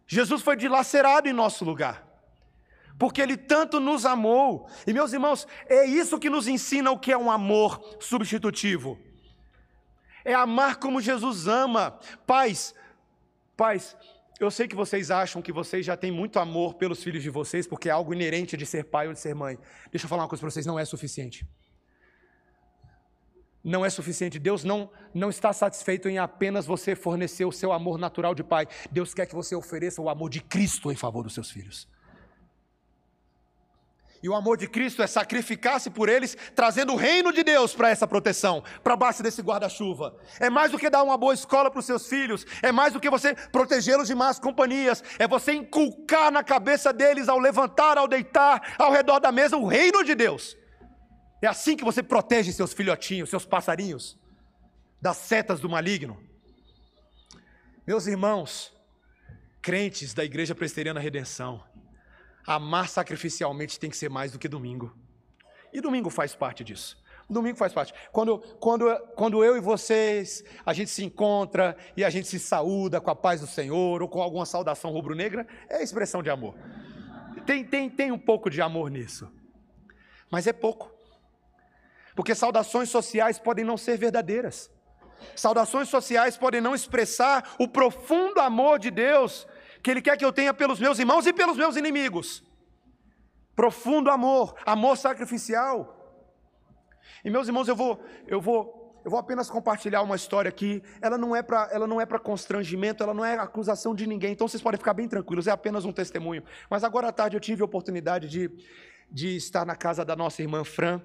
Jesus 0.06 0.42
foi 0.42 0.56
dilacerado 0.56 1.28
em 1.28 1.32
nosso 1.32 1.64
lugar. 1.64 2.04
Porque 2.98 3.20
ele 3.20 3.36
tanto 3.36 3.80
nos 3.80 4.06
amou. 4.06 4.68
E 4.86 4.92
meus 4.92 5.12
irmãos, 5.12 5.46
é 5.66 5.84
isso 5.84 6.18
que 6.18 6.30
nos 6.30 6.46
ensina 6.46 6.90
o 6.90 6.98
que 6.98 7.12
é 7.12 7.18
um 7.18 7.30
amor 7.30 7.98
substitutivo. 8.00 8.98
É 10.24 10.34
amar 10.34 10.76
como 10.76 11.00
Jesus 11.00 11.46
ama. 11.46 11.98
Pais, 12.26 12.74
pais, 13.56 13.96
eu 14.40 14.50
sei 14.50 14.66
que 14.66 14.74
vocês 14.74 15.10
acham 15.10 15.40
que 15.40 15.52
vocês 15.52 15.84
já 15.86 15.96
têm 15.96 16.10
muito 16.10 16.38
amor 16.38 16.74
pelos 16.74 17.02
filhos 17.02 17.22
de 17.22 17.30
vocês, 17.30 17.66
porque 17.66 17.88
é 17.88 17.92
algo 17.92 18.12
inerente 18.12 18.56
de 18.56 18.66
ser 18.66 18.84
pai 18.84 19.06
ou 19.06 19.12
de 19.12 19.20
ser 19.20 19.34
mãe. 19.34 19.58
Deixa 19.90 20.06
eu 20.06 20.08
falar 20.08 20.22
uma 20.22 20.28
coisa 20.28 20.40
para 20.40 20.50
vocês: 20.50 20.66
não 20.66 20.78
é 20.78 20.84
suficiente. 20.84 21.46
Não 23.62 23.84
é 23.84 23.88
suficiente. 23.88 24.38
Deus 24.38 24.62
não, 24.62 24.90
não 25.14 25.30
está 25.30 25.52
satisfeito 25.52 26.08
em 26.08 26.18
apenas 26.18 26.66
você 26.66 26.94
fornecer 26.94 27.44
o 27.44 27.52
seu 27.52 27.72
amor 27.72 27.98
natural 27.98 28.34
de 28.34 28.44
pai. 28.44 28.66
Deus 28.90 29.14
quer 29.14 29.26
que 29.26 29.34
você 29.34 29.54
ofereça 29.54 30.02
o 30.02 30.10
amor 30.10 30.28
de 30.28 30.42
Cristo 30.42 30.92
em 30.92 30.96
favor 30.96 31.22
dos 31.22 31.32
seus 31.32 31.50
filhos. 31.50 31.88
E 34.24 34.28
o 34.30 34.34
amor 34.34 34.56
de 34.56 34.66
Cristo 34.66 35.02
é 35.02 35.06
sacrificar-se 35.06 35.90
por 35.90 36.08
eles, 36.08 36.34
trazendo 36.54 36.94
o 36.94 36.96
reino 36.96 37.30
de 37.30 37.44
Deus 37.44 37.74
para 37.74 37.90
essa 37.90 38.06
proteção, 38.06 38.64
para 38.82 38.96
baixo 38.96 39.22
desse 39.22 39.42
guarda-chuva. 39.42 40.16
É 40.40 40.48
mais 40.48 40.72
do 40.72 40.78
que 40.78 40.88
dar 40.88 41.02
uma 41.02 41.18
boa 41.18 41.34
escola 41.34 41.70
para 41.70 41.78
os 41.78 41.84
seus 41.84 42.06
filhos, 42.06 42.46
é 42.62 42.72
mais 42.72 42.94
do 42.94 43.00
que 43.00 43.10
você 43.10 43.34
protegê-los 43.34 44.08
de 44.08 44.14
más 44.14 44.38
companhias, 44.38 45.04
é 45.18 45.28
você 45.28 45.52
inculcar 45.52 46.32
na 46.32 46.42
cabeça 46.42 46.90
deles, 46.90 47.28
ao 47.28 47.38
levantar, 47.38 47.98
ao 47.98 48.08
deitar, 48.08 48.74
ao 48.78 48.90
redor 48.90 49.20
da 49.20 49.30
mesa, 49.30 49.58
o 49.58 49.66
reino 49.66 50.02
de 50.02 50.14
Deus. 50.14 50.56
É 51.42 51.46
assim 51.46 51.76
que 51.76 51.84
você 51.84 52.02
protege 52.02 52.50
seus 52.50 52.72
filhotinhos, 52.72 53.28
seus 53.28 53.44
passarinhos, 53.44 54.18
das 55.02 55.18
setas 55.18 55.60
do 55.60 55.68
maligno. 55.68 56.18
Meus 57.86 58.06
irmãos, 58.06 58.72
crentes 59.60 60.14
da 60.14 60.24
Igreja 60.24 60.54
Presbiteriana 60.54 60.98
Redenção, 60.98 61.62
amar 62.46 62.88
sacrificialmente 62.88 63.78
tem 63.78 63.90
que 63.90 63.96
ser 63.96 64.08
mais 64.08 64.32
do 64.32 64.38
que 64.38 64.48
domingo. 64.48 64.96
E 65.72 65.80
domingo 65.80 66.10
faz 66.10 66.34
parte 66.34 66.62
disso. 66.62 67.02
Domingo 67.28 67.56
faz 67.56 67.72
parte. 67.72 67.94
Quando, 68.12 68.38
quando, 68.60 68.96
quando 69.16 69.42
eu 69.42 69.56
e 69.56 69.60
vocês, 69.60 70.44
a 70.64 70.72
gente 70.72 70.90
se 70.90 71.02
encontra 71.02 71.76
e 71.96 72.04
a 72.04 72.10
gente 72.10 72.28
se 72.28 72.38
saúda 72.38 73.00
com 73.00 73.10
a 73.10 73.16
paz 73.16 73.40
do 73.40 73.46
Senhor 73.46 74.02
ou 74.02 74.08
com 74.08 74.20
alguma 74.20 74.44
saudação 74.44 74.90
rubro-negra, 74.90 75.46
é 75.68 75.82
expressão 75.82 76.22
de 76.22 76.28
amor. 76.28 76.54
Tem, 77.46 77.64
tem, 77.64 77.88
tem 77.88 78.12
um 78.12 78.18
pouco 78.18 78.50
de 78.50 78.60
amor 78.60 78.90
nisso. 78.90 79.30
Mas 80.30 80.46
é 80.46 80.52
pouco. 80.52 80.92
Porque 82.14 82.34
saudações 82.34 82.90
sociais 82.90 83.38
podem 83.38 83.64
não 83.64 83.76
ser 83.76 83.96
verdadeiras. 83.96 84.70
Saudações 85.34 85.88
sociais 85.88 86.36
podem 86.36 86.60
não 86.60 86.74
expressar 86.74 87.54
o 87.58 87.66
profundo 87.66 88.40
amor 88.40 88.78
de 88.78 88.90
Deus 88.90 89.46
que 89.84 89.90
Ele 89.90 90.00
quer 90.00 90.16
que 90.16 90.24
eu 90.24 90.32
tenha 90.32 90.54
pelos 90.54 90.80
meus 90.80 90.98
irmãos 90.98 91.26
e 91.26 91.32
pelos 91.32 91.58
meus 91.58 91.76
inimigos. 91.76 92.42
Profundo 93.54 94.10
amor, 94.10 94.54
amor 94.64 94.96
sacrificial. 94.96 95.76
E 97.22 97.28
meus 97.28 97.48
irmãos, 97.48 97.68
eu 97.68 97.76
vou, 97.76 98.02
eu 98.26 98.40
vou, 98.40 98.98
eu 99.04 99.10
vou 99.10 99.20
apenas 99.20 99.50
compartilhar 99.50 100.00
uma 100.00 100.16
história 100.16 100.48
aqui. 100.48 100.82
Ela 101.02 101.18
não 101.18 101.36
é 101.36 101.42
para, 101.42 101.68
ela 101.70 101.86
não 101.86 102.00
é 102.00 102.06
para 102.06 102.18
constrangimento, 102.18 103.02
ela 103.02 103.12
não 103.12 103.22
é 103.22 103.34
acusação 103.36 103.94
de 103.94 104.06
ninguém. 104.06 104.32
Então 104.32 104.48
vocês 104.48 104.62
podem 104.62 104.78
ficar 104.78 104.94
bem 104.94 105.06
tranquilos. 105.06 105.46
É 105.46 105.50
apenas 105.50 105.84
um 105.84 105.92
testemunho. 105.92 106.42
Mas 106.70 106.82
agora 106.82 107.08
à 107.08 107.12
tarde 107.12 107.36
eu 107.36 107.40
tive 107.40 107.60
a 107.60 107.66
oportunidade 107.66 108.26
de, 108.26 108.50
de 109.10 109.36
estar 109.36 109.66
na 109.66 109.76
casa 109.76 110.02
da 110.02 110.16
nossa 110.16 110.40
irmã 110.40 110.64
Fran 110.64 110.98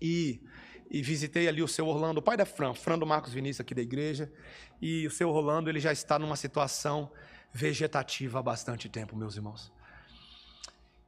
e 0.00 0.40
e 0.90 1.02
visitei 1.02 1.48
ali 1.48 1.62
o 1.62 1.68
seu 1.68 1.86
Orlando, 1.86 2.20
o 2.20 2.22
pai 2.22 2.36
da 2.36 2.46
Fran, 2.46 2.72
Fran 2.72 2.96
do 2.96 3.04
Marcos 3.04 3.32
Vinícius 3.32 3.60
aqui 3.60 3.74
da 3.74 3.82
igreja, 3.82 4.32
e 4.80 5.04
o 5.04 5.10
seu 5.10 5.28
Orlando, 5.28 5.68
ele 5.68 5.80
já 5.80 5.92
está 5.92 6.16
numa 6.16 6.36
situação 6.36 7.10
vegetativa 7.52 8.38
há 8.38 8.42
bastante 8.42 8.88
tempo, 8.88 9.16
meus 9.16 9.36
irmãos. 9.36 9.72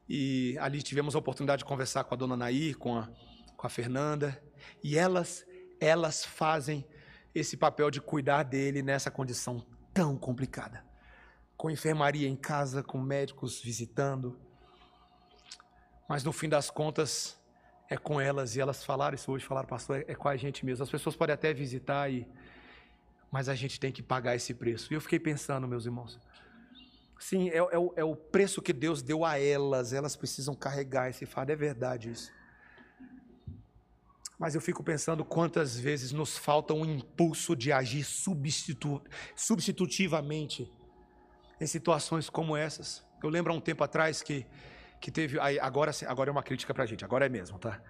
E 0.09 0.57
ali 0.59 0.83
tivemos 0.83 1.15
a 1.15 1.19
oportunidade 1.19 1.61
de 1.61 1.65
conversar 1.67 2.05
com 2.05 2.15
a 2.15 2.17
dona 2.17 2.37
Nair, 2.37 2.79
com 2.79 2.97
a, 2.97 3.09
com 3.57 3.67
a 3.67 3.71
Fernanda, 3.71 4.43
e 4.83 4.97
elas, 4.97 5.45
elas 5.81 6.25
fazem 6.25 6.87
esse 7.35 7.57
papel 7.57 7.91
de 7.91 8.01
cuidar 8.01 8.43
dele 8.43 8.83
nessa 8.83 9.11
condição 9.11 9.65
tão 9.93 10.17
complicada. 10.17 10.83
Com 11.57 11.71
enfermaria 11.71 12.27
em 12.27 12.37
casa, 12.37 12.83
com 12.83 12.99
médicos 12.99 13.61
visitando. 13.61 14.39
Mas 16.09 16.25
no 16.25 16.33
fim 16.33 16.49
das 16.49 16.71
contas, 16.71 17.39
é 17.91 17.97
com 17.97 18.21
elas, 18.21 18.57
e 18.57 18.61
elas 18.61 18.85
falaram 18.85 19.15
isso 19.15 19.31
hoje, 19.31 19.45
falaram, 19.45 19.69
pastor, 19.69 19.99
é, 19.99 20.13
é 20.13 20.15
com 20.15 20.29
a 20.29 20.37
gente 20.37 20.65
mesmo. 20.65 20.85
As 20.85 20.91
pessoas 20.91 21.17
podem 21.17 21.35
até 21.35 21.53
visitar, 21.53 22.11
e, 22.11 22.27
mas 23.31 23.49
a 23.49 23.55
gente 23.55 23.79
tem 23.79 23.93
que 23.93 24.03
pagar 24.03 24.35
esse 24.35 24.55
preço. 24.55 24.93
E 24.93 24.97
eu 24.97 25.01
fiquei 25.01 25.19
pensando, 25.19 25.67
meus 25.69 25.85
irmãos, 25.85 26.19
Sim, 27.19 27.49
é, 27.49 27.57
é, 27.57 27.79
o, 27.79 27.93
é 27.97 28.05
o 28.05 28.15
preço 28.15 28.63
que 28.63 28.73
Deus 28.73 29.03
deu 29.03 29.25
a 29.25 29.39
elas, 29.39 29.93
elas 29.93 30.15
precisam 30.15 30.55
carregar 30.55 31.11
esse 31.11 31.27
fardo, 31.27 31.51
é 31.51 31.57
verdade 31.57 32.11
isso. 32.11 32.33
Mas 34.39 34.55
eu 34.55 34.61
fico 34.61 34.85
pensando 34.85 35.25
quantas 35.25 35.77
vezes 35.79 36.13
nos 36.13 36.39
falta 36.39 36.73
um 36.73 36.85
impulso 36.85 37.57
de 37.57 37.73
agir 37.73 38.05
substitu 38.05 39.03
substitutivamente 39.35 40.73
em 41.61 41.67
situações 41.67 42.31
como 42.31 42.57
essas. 42.57 43.05
Eu 43.21 43.29
lembro 43.29 43.53
há 43.53 43.57
um 43.57 43.61
tempo 43.61 43.83
atrás 43.83 44.23
que, 44.23 44.47
que 45.01 45.11
teve. 45.11 45.41
Agora, 45.41 45.91
agora 46.07 46.31
é 46.31 46.33
uma 46.33 46.43
crítica 46.45 46.73
para 46.73 46.85
a 46.85 46.87
gente, 46.87 47.05
agora 47.05 47.27
é 47.27 47.29
mesmo, 47.29 47.59
tá? 47.59 47.83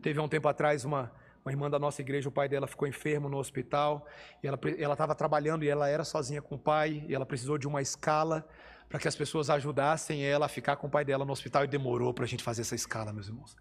Teve 0.00 0.20
há 0.20 0.22
um 0.22 0.28
tempo 0.28 0.46
atrás 0.46 0.84
uma, 0.84 1.10
uma 1.44 1.52
irmã 1.52 1.68
da 1.68 1.78
nossa 1.78 2.00
igreja, 2.00 2.28
o 2.28 2.32
pai 2.32 2.48
dela 2.48 2.66
ficou 2.66 2.88
enfermo 2.88 3.28
no 3.28 3.36
hospital, 3.36 4.06
e 4.42 4.46
ela 4.46 4.94
estava 4.94 5.14
trabalhando 5.14 5.62
e 5.62 5.68
ela 5.68 5.88
era 5.88 6.02
sozinha 6.02 6.40
com 6.40 6.54
o 6.54 6.58
pai, 6.58 7.04
e 7.06 7.14
ela 7.14 7.26
precisou 7.26 7.58
de 7.58 7.68
uma 7.68 7.82
escala 7.82 8.48
para 8.88 8.98
que 8.98 9.06
as 9.06 9.14
pessoas 9.14 9.50
ajudassem 9.50 10.24
ela 10.24 10.46
a 10.46 10.48
ficar 10.48 10.76
com 10.76 10.86
o 10.86 10.90
pai 10.90 11.04
dela 11.04 11.24
no 11.24 11.32
hospital, 11.32 11.64
e 11.64 11.66
demorou 11.66 12.14
para 12.14 12.24
a 12.24 12.28
gente 12.28 12.42
fazer 12.42 12.62
essa 12.62 12.74
escala, 12.74 13.12
meus 13.12 13.28
irmãos. 13.28 13.54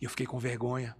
E 0.00 0.04
eu 0.04 0.10
fiquei 0.10 0.26
com 0.26 0.38
vergonha. 0.38 0.96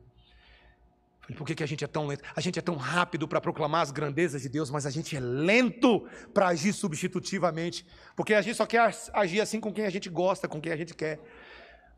Falei, 1.21 1.37
por 1.37 1.45
que, 1.45 1.57
que 1.57 1.65
a 1.65 1.67
gente 1.67 1.85
é 1.85 1.89
tão 1.89 2.07
lento? 2.07 2.23
A 2.35 2.41
gente 2.41 2.61
é 2.61 2.63
tão 2.63 2.77
rápido 2.77 3.27
para 3.27 3.41
proclamar 3.41 3.83
as 3.83 3.91
grandezas 3.91 4.43
de 4.43 4.49
Deus, 4.49 4.71
mas 4.71 4.87
a 4.87 4.91
gente 4.91 5.17
é 5.17 5.21
lento 5.21 6.07
para 6.33 6.47
agir 6.47 6.73
substitutivamente, 6.73 7.85
porque 8.15 8.35
a 8.35 8.41
gente 8.41 8.57
só 8.57 8.65
quer 8.65 8.89
agir 9.13 9.41
assim 9.41 9.59
com 9.61 9.73
quem 9.73 9.85
a 9.85 9.91
gente 9.91 10.09
gosta, 10.09 10.47
com 10.47 10.61
quem 10.61 10.73
a 10.73 10.77
gente 10.77 10.95
quer. 10.95 11.21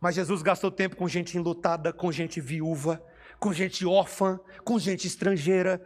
Mas 0.00 0.14
Jesus 0.14 0.40
gastou 0.40 0.70
tempo 0.70 0.96
com 0.96 1.06
gente 1.06 1.36
enlutada, 1.36 1.92
com 1.92 2.10
gente 2.10 2.40
viúva, 2.40 3.02
com 3.40 3.52
gente 3.52 3.86
órfã, 3.86 4.38
com 4.62 4.78
gente 4.78 5.06
estrangeira. 5.06 5.84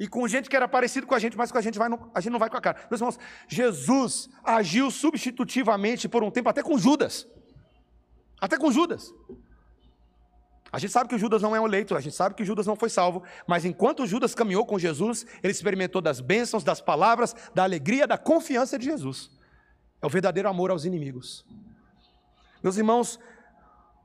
E 0.00 0.08
com 0.08 0.26
gente 0.26 0.48
que 0.48 0.56
era 0.56 0.66
parecido 0.66 1.06
com 1.06 1.14
a 1.14 1.18
gente, 1.18 1.36
mas 1.36 1.52
com 1.52 1.58
a 1.58 1.60
gente, 1.60 1.78
vai 1.78 1.88
no, 1.88 2.10
a 2.14 2.20
gente 2.20 2.32
não 2.32 2.38
vai 2.38 2.50
com 2.50 2.56
a 2.56 2.60
cara. 2.60 2.78
Meus 2.90 3.00
irmãos, 3.00 3.18
Jesus 3.46 4.28
agiu 4.42 4.90
substitutivamente 4.90 6.08
por 6.08 6.24
um 6.24 6.30
tempo 6.30 6.48
até 6.48 6.62
com 6.62 6.76
Judas. 6.76 7.28
Até 8.40 8.56
com 8.58 8.72
Judas. 8.72 9.12
A 10.72 10.78
gente 10.78 10.90
sabe 10.90 11.08
que 11.08 11.18
Judas 11.18 11.42
não 11.42 11.54
é 11.54 11.60
um 11.60 11.66
eleito, 11.66 11.94
a 11.94 12.00
gente 12.00 12.14
sabe 12.14 12.34
que 12.34 12.44
Judas 12.44 12.66
não 12.66 12.76
foi 12.76 12.88
salvo, 12.88 13.22
mas 13.46 13.64
enquanto 13.64 14.06
Judas 14.06 14.34
caminhou 14.34 14.64
com 14.64 14.78
Jesus, 14.78 15.26
ele 15.42 15.50
experimentou 15.50 16.00
das 16.00 16.20
bênçãos, 16.20 16.64
das 16.64 16.80
palavras, 16.80 17.34
da 17.54 17.64
alegria, 17.64 18.06
da 18.06 18.16
confiança 18.16 18.78
de 18.78 18.86
Jesus. 18.86 19.30
É 20.00 20.06
o 20.06 20.10
verdadeiro 20.10 20.48
amor 20.48 20.70
aos 20.70 20.84
inimigos. 20.84 21.44
Meus 22.62 22.78
irmãos, 22.78 23.18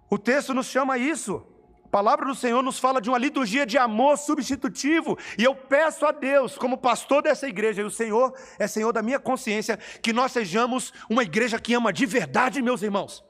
o 0.10 0.18
texto 0.18 0.54
nos 0.54 0.66
chama 0.66 0.96
a 0.96 0.98
isso. 0.98 1.55
Palavra 1.96 2.26
do 2.26 2.36
Senhor 2.36 2.62
nos 2.62 2.78
fala 2.78 3.00
de 3.00 3.08
uma 3.08 3.18
liturgia 3.18 3.66
de 3.66 3.78
amor 3.78 4.18
substitutivo, 4.18 5.18
e 5.38 5.46
eu 5.46 5.56
peço 5.56 6.06
a 6.06 6.12
Deus, 6.12 6.58
como 6.58 6.78
pastor 6.78 7.22
dessa 7.22 7.48
igreja, 7.48 7.82
e 7.82 7.86
o 7.86 7.90
Senhor 7.90 8.34
é 8.60 8.68
Senhor 8.68 8.92
da 8.92 9.02
minha 9.02 9.18
consciência, 9.18 9.78
que 10.02 10.12
nós 10.12 10.34
sejamos 10.34 10.92
uma 11.10 11.24
igreja 11.24 11.58
que 11.58 11.74
ama 11.74 11.94
de 11.94 12.06
verdade, 12.06 12.62
meus 12.62 12.82
irmãos. 12.82 13.24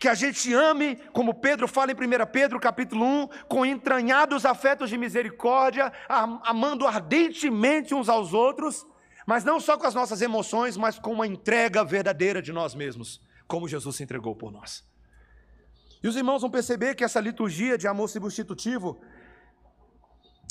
Que 0.00 0.08
a 0.08 0.14
gente 0.14 0.50
ame, 0.54 0.96
como 1.12 1.34
Pedro 1.34 1.68
fala 1.68 1.92
em 1.92 1.94
1 1.94 1.98
Pedro 2.32 2.58
capítulo 2.58 3.04
1, 3.04 3.28
com 3.48 3.66
entranhados 3.66 4.46
afetos 4.46 4.88
de 4.88 4.96
misericórdia, 4.96 5.92
amando 6.08 6.86
ardentemente 6.86 7.94
uns 7.94 8.08
aos 8.08 8.32
outros, 8.32 8.86
mas 9.26 9.44
não 9.44 9.60
só 9.60 9.76
com 9.76 9.86
as 9.86 9.94
nossas 9.94 10.22
emoções, 10.22 10.78
mas 10.78 10.98
com 10.98 11.12
uma 11.12 11.26
entrega 11.26 11.84
verdadeira 11.84 12.40
de 12.40 12.50
nós 12.50 12.74
mesmos, 12.74 13.20
como 13.46 13.68
Jesus 13.68 13.96
se 13.96 14.02
entregou 14.02 14.34
por 14.34 14.50
nós. 14.50 14.90
E 16.02 16.08
os 16.08 16.16
irmãos 16.16 16.42
vão 16.42 16.50
perceber 16.50 16.94
que 16.94 17.04
essa 17.04 17.20
liturgia 17.20 17.78
de 17.78 17.86
amor 17.86 18.08
substitutivo 18.08 19.00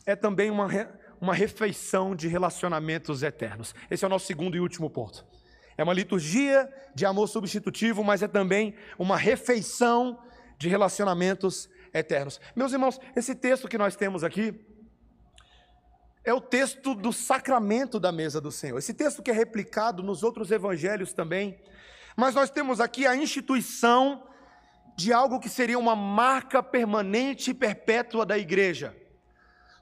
é 0.05 0.15
também 0.15 0.49
uma, 0.49 0.67
uma 1.19 1.33
refeição 1.33 2.15
de 2.15 2.27
relacionamentos 2.27 3.21
eternos. 3.21 3.75
Esse 3.89 4.03
é 4.05 4.07
o 4.07 4.09
nosso 4.09 4.25
segundo 4.25 4.55
e 4.55 4.59
último 4.59 4.89
ponto. 4.89 5.25
É 5.77 5.83
uma 5.83 5.93
liturgia 5.93 6.71
de 6.95 7.05
amor 7.05 7.27
substitutivo, 7.27 8.03
mas 8.03 8.21
é 8.21 8.27
também 8.27 8.75
uma 8.97 9.17
refeição 9.17 10.19
de 10.57 10.69
relacionamentos 10.69 11.69
eternos. 11.93 12.39
Meus 12.55 12.71
irmãos, 12.71 12.99
esse 13.15 13.35
texto 13.35 13.67
que 13.67 13.77
nós 13.77 13.95
temos 13.95 14.23
aqui 14.23 14.65
é 16.23 16.33
o 16.33 16.39
texto 16.39 16.93
do 16.93 17.11
sacramento 17.11 17.99
da 17.99 18.11
mesa 18.11 18.39
do 18.39 18.51
Senhor. 18.51 18.77
Esse 18.77 18.93
texto 18.93 19.23
que 19.23 19.31
é 19.31 19.33
replicado 19.33 20.03
nos 20.03 20.23
outros 20.23 20.51
evangelhos 20.51 21.13
também. 21.13 21.59
Mas 22.15 22.35
nós 22.35 22.49
temos 22.49 22.79
aqui 22.79 23.07
a 23.07 23.15
instituição 23.15 24.23
de 24.95 25.11
algo 25.11 25.39
que 25.39 25.49
seria 25.49 25.79
uma 25.79 25.95
marca 25.95 26.61
permanente 26.61 27.51
e 27.51 27.53
perpétua 27.53 28.25
da 28.25 28.37
igreja. 28.37 28.95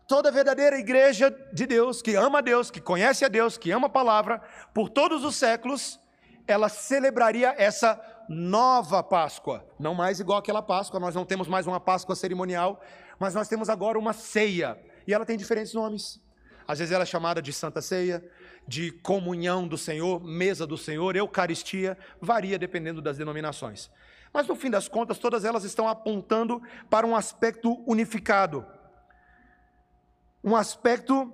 Toda 0.07 0.31
verdadeira 0.31 0.79
igreja 0.79 1.29
de 1.53 1.67
Deus, 1.67 2.01
que 2.01 2.15
ama 2.15 2.39
a 2.39 2.41
Deus, 2.41 2.71
que 2.71 2.81
conhece 2.81 3.23
a 3.23 3.27
Deus, 3.27 3.57
que 3.57 3.69
ama 3.71 3.87
a 3.87 3.91
palavra, 3.91 4.41
por 4.73 4.89
todos 4.89 5.23
os 5.23 5.35
séculos, 5.35 5.99
ela 6.47 6.67
celebraria 6.67 7.53
essa 7.57 7.99
nova 8.27 9.03
Páscoa. 9.03 9.65
Não 9.79 9.93
mais 9.93 10.19
igual 10.19 10.39
aquela 10.39 10.61
Páscoa, 10.61 10.99
nós 10.99 11.13
não 11.13 11.25
temos 11.25 11.47
mais 11.47 11.67
uma 11.67 11.79
Páscoa 11.79 12.15
cerimonial, 12.15 12.81
mas 13.19 13.35
nós 13.35 13.47
temos 13.47 13.69
agora 13.69 13.99
uma 13.99 14.13
ceia. 14.13 14.79
E 15.05 15.13
ela 15.13 15.25
tem 15.25 15.37
diferentes 15.37 15.73
nomes. 15.73 16.19
Às 16.67 16.79
vezes 16.79 16.93
ela 16.93 17.03
é 17.03 17.05
chamada 17.05 17.41
de 17.41 17.51
Santa 17.51 17.81
Ceia, 17.81 18.23
de 18.67 18.91
comunhão 18.91 19.67
do 19.67 19.77
Senhor, 19.77 20.23
mesa 20.23 20.67
do 20.67 20.77
Senhor, 20.77 21.15
Eucaristia, 21.15 21.97
varia 22.21 22.59
dependendo 22.59 23.01
das 23.01 23.17
denominações. 23.17 23.89
Mas 24.33 24.47
no 24.47 24.55
fim 24.55 24.69
das 24.69 24.87
contas, 24.87 25.17
todas 25.17 25.43
elas 25.43 25.63
estão 25.63 25.87
apontando 25.87 26.61
para 26.89 27.05
um 27.05 27.15
aspecto 27.15 27.83
unificado. 27.89 28.65
Um 30.43 30.55
aspecto 30.55 31.33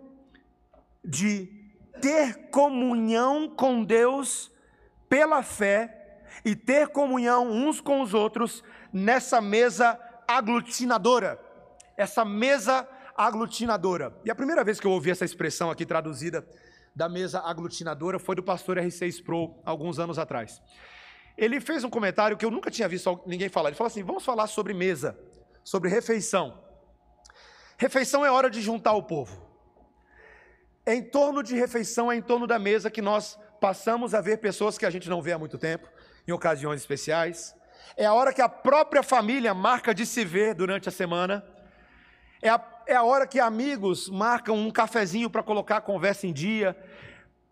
de 1.03 1.47
ter 2.01 2.49
comunhão 2.49 3.49
com 3.49 3.83
Deus 3.83 4.51
pela 5.07 5.43
fé 5.43 6.23
e 6.43 6.55
ter 6.55 6.87
comunhão 6.89 7.49
uns 7.49 7.79
com 7.79 8.01
os 8.01 8.13
outros 8.13 8.63
nessa 8.91 9.41
mesa 9.41 9.99
aglutinadora. 10.27 11.39
Essa 11.97 12.25
mesa 12.25 12.87
aglutinadora. 13.15 14.13
E 14.25 14.31
a 14.31 14.35
primeira 14.35 14.63
vez 14.63 14.79
que 14.79 14.87
eu 14.87 14.91
ouvi 14.91 15.11
essa 15.11 15.23
expressão 15.23 15.69
aqui 15.69 15.85
traduzida 15.85 16.45
da 16.95 17.07
mesa 17.07 17.39
aglutinadora 17.39 18.19
foi 18.19 18.35
do 18.35 18.43
pastor 18.43 18.77
R6 18.77 19.23
Pro, 19.23 19.55
alguns 19.65 19.99
anos 19.99 20.17
atrás. 20.17 20.61
Ele 21.37 21.59
fez 21.59 21.83
um 21.83 21.89
comentário 21.89 22.37
que 22.37 22.45
eu 22.45 22.51
nunca 22.51 22.71
tinha 22.71 22.87
visto 22.87 23.19
ninguém 23.25 23.49
falar. 23.49 23.69
Ele 23.69 23.75
falou 23.75 23.87
assim: 23.87 24.03
vamos 24.03 24.23
falar 24.23 24.47
sobre 24.47 24.73
mesa, 24.73 25.17
sobre 25.63 25.89
refeição. 25.89 26.63
Refeição 27.77 28.25
é 28.25 28.31
hora 28.31 28.49
de 28.49 28.61
juntar 28.61 28.93
o 28.93 29.03
povo. 29.03 29.45
Em 30.87 31.01
torno 31.01 31.43
de 31.43 31.55
refeição, 31.55 32.11
é 32.11 32.15
em 32.15 32.21
torno 32.21 32.47
da 32.47 32.59
mesa 32.59 32.89
que 32.89 33.01
nós 33.01 33.37
passamos 33.59 34.13
a 34.13 34.21
ver 34.21 34.37
pessoas 34.37 34.77
que 34.77 34.85
a 34.85 34.89
gente 34.89 35.09
não 35.09 35.21
vê 35.21 35.33
há 35.33 35.39
muito 35.39 35.57
tempo, 35.57 35.89
em 36.27 36.31
ocasiões 36.31 36.79
especiais. 36.79 37.55
É 37.97 38.05
a 38.05 38.13
hora 38.13 38.31
que 38.31 38.41
a 38.41 38.47
própria 38.47 39.03
família 39.03 39.53
marca 39.53 39.93
de 39.93 40.05
se 40.05 40.23
ver 40.23 40.53
durante 40.53 40.87
a 40.87 40.91
semana. 40.91 41.43
É 42.41 42.49
a, 42.49 42.63
é 42.87 42.95
a 42.95 43.03
hora 43.03 43.25
que 43.25 43.39
amigos 43.39 44.09
marcam 44.09 44.55
um 44.55 44.69
cafezinho 44.69 45.29
para 45.29 45.43
colocar 45.43 45.77
a 45.77 45.81
conversa 45.81 46.27
em 46.27 46.33
dia 46.33 46.77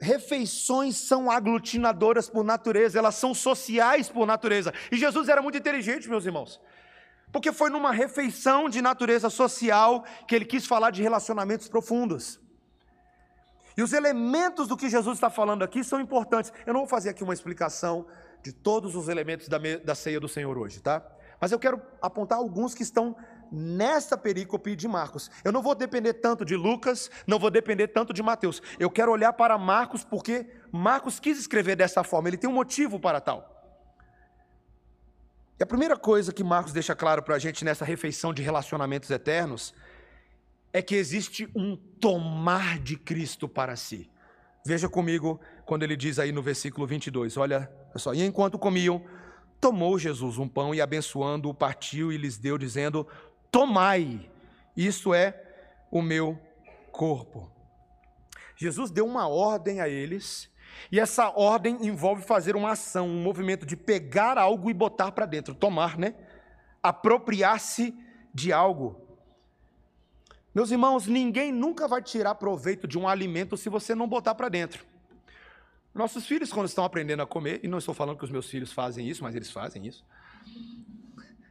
refeições 0.04 0.98
são 0.98 1.32
aglutinadoras 1.32 2.30
por 2.30 2.44
natureza, 2.44 3.00
elas 3.00 3.16
são 3.16 3.34
sociais 3.34 4.10
por 4.10 4.28
natureza. 4.28 4.74
E 4.92 4.98
Jesus 4.98 5.30
era 5.30 5.42
muito 5.42 5.58
inteligente, 5.58 6.10
meus 6.10 6.26
irmãos. 6.26 6.62
Porque 7.32 7.52
foi 7.52 7.70
numa 7.70 7.92
refeição 7.92 8.70
de 8.70 8.82
natureza 8.82 9.30
social 9.30 10.04
que 10.28 10.36
ele 10.36 10.46
quis 10.46 10.68
falar 10.68 10.92
de 10.92 11.02
relacionamentos 11.02 11.68
profundos. 11.68 12.40
E 13.76 13.82
os 13.82 13.94
elementos 13.94 14.68
do 14.68 14.78
que 14.78 14.88
Jesus 14.88 15.18
está 15.18 15.32
falando 15.32 15.64
aqui 15.64 15.84
são 15.84 16.00
importantes. 16.00 16.54
Eu 16.66 16.74
não 16.74 16.82
vou 16.82 16.90
fazer 16.90 17.10
aqui 17.10 17.24
uma 17.24 17.34
explicação 17.34 18.06
de 18.44 18.52
todos 18.52 18.96
os 18.96 19.08
elementos 19.08 19.48
da, 19.48 19.58
da 19.84 19.96
ceia 19.96 20.20
do 20.20 20.28
Senhor 20.28 20.56
hoje, 20.58 20.80
tá? 20.80 21.02
Mas 21.40 21.52
eu 21.52 21.58
quero 21.58 21.82
apontar 22.02 22.38
alguns 22.38 22.76
que 22.76 22.84
estão 22.84 23.16
nessa 23.54 24.18
perícope 24.18 24.76
de 24.76 24.88
Marcos. 24.88 25.30
Eu 25.44 25.52
não 25.52 25.62
vou 25.62 25.76
depender 25.76 26.14
tanto 26.14 26.44
de 26.44 26.56
Lucas, 26.56 27.12
não 27.28 27.38
vou 27.38 27.52
depender 27.52 27.88
tanto 27.88 28.12
de 28.12 28.24
Mateus. 28.24 28.62
Eu 28.80 28.90
quero 28.90 29.12
olhar 29.12 29.32
para 29.34 29.58
Marcos 29.58 30.04
porque 30.04 30.48
Marcos 30.72 31.20
quis 31.20 31.38
escrever 31.38 31.76
dessa 31.76 32.04
forma, 32.04 32.28
ele 32.28 32.38
tem 32.38 32.50
um 32.50 32.54
motivo 32.54 33.00
para 33.00 33.22
tal. 33.22 33.52
E 35.60 35.64
a 35.64 35.68
primeira 35.68 35.96
coisa 35.96 36.34
que 36.34 36.44
Marcos 36.44 36.74
deixa 36.74 36.96
claro 36.96 37.22
para 37.22 37.36
a 37.36 37.40
gente 37.40 37.64
nessa 37.64 37.86
refeição 37.86 38.34
de 38.34 38.42
relacionamentos 38.42 39.12
eternos 39.12 39.74
é 40.74 40.82
que 40.82 40.96
existe 40.96 41.48
um 41.56 41.76
tomar 41.76 42.80
de 42.80 42.98
Cristo 42.98 43.48
para 43.48 43.76
si. 43.76 44.10
Veja 44.66 44.90
comigo 44.90 45.40
quando 45.66 45.84
ele 45.84 45.96
diz 45.96 46.18
aí 46.18 46.32
no 46.32 46.42
versículo 46.42 46.88
22, 46.88 47.38
olha 47.38 47.72
só, 47.96 48.14
e 48.16 48.24
enquanto 48.24 48.58
comiam, 48.58 49.06
tomou 49.62 50.00
Jesus 50.00 50.40
um 50.40 50.48
pão 50.48 50.74
e 50.74 50.82
abençoando 50.82 51.50
o 51.50 51.54
partiu 51.54 52.12
e 52.12 52.18
lhes 52.18 52.38
deu 52.38 52.58
dizendo: 52.58 53.08
Tomai, 53.54 54.28
isso 54.76 55.14
é 55.14 55.40
o 55.92 56.02
meu 56.02 56.42
corpo. 56.92 57.52
Jesus 58.56 58.90
deu 58.90 59.06
uma 59.06 59.28
ordem 59.28 59.80
a 59.80 59.88
eles, 59.88 60.50
e 60.92 61.00
essa 61.00 61.30
ordem 61.30 61.78
envolve 61.86 62.24
fazer 62.24 62.56
uma 62.56 62.72
ação, 62.72 63.08
um 63.08 63.22
movimento 63.22 63.64
de 63.64 63.78
pegar 63.78 64.40
algo 64.40 64.72
e 64.72 64.74
botar 64.74 65.12
para 65.12 65.28
dentro, 65.28 65.54
tomar, 65.54 66.00
né? 66.00 66.16
Apropriar-se 66.82 67.96
de 68.34 68.52
algo. 68.52 69.00
Meus 70.56 70.72
irmãos, 70.72 71.06
ninguém 71.06 71.52
nunca 71.52 71.88
vai 71.88 72.02
tirar 72.02 72.34
proveito 72.34 72.88
de 72.88 72.98
um 72.98 73.08
alimento 73.08 73.56
se 73.56 73.70
você 73.70 73.94
não 73.94 74.08
botar 74.08 74.34
para 74.34 74.50
dentro. 74.50 74.84
Nossos 75.94 76.26
filhos, 76.26 76.52
quando 76.52 76.66
estão 76.66 76.84
aprendendo 76.84 77.22
a 77.22 77.28
comer, 77.28 77.60
e 77.62 77.68
não 77.68 77.78
estou 77.78 77.94
falando 77.94 78.18
que 78.18 78.26
os 78.26 78.32
meus 78.32 78.50
filhos 78.50 78.74
fazem 78.74 79.08
isso, 79.08 79.22
mas 79.22 79.36
eles 79.36 79.52
fazem 79.52 79.86
isso, 79.86 80.04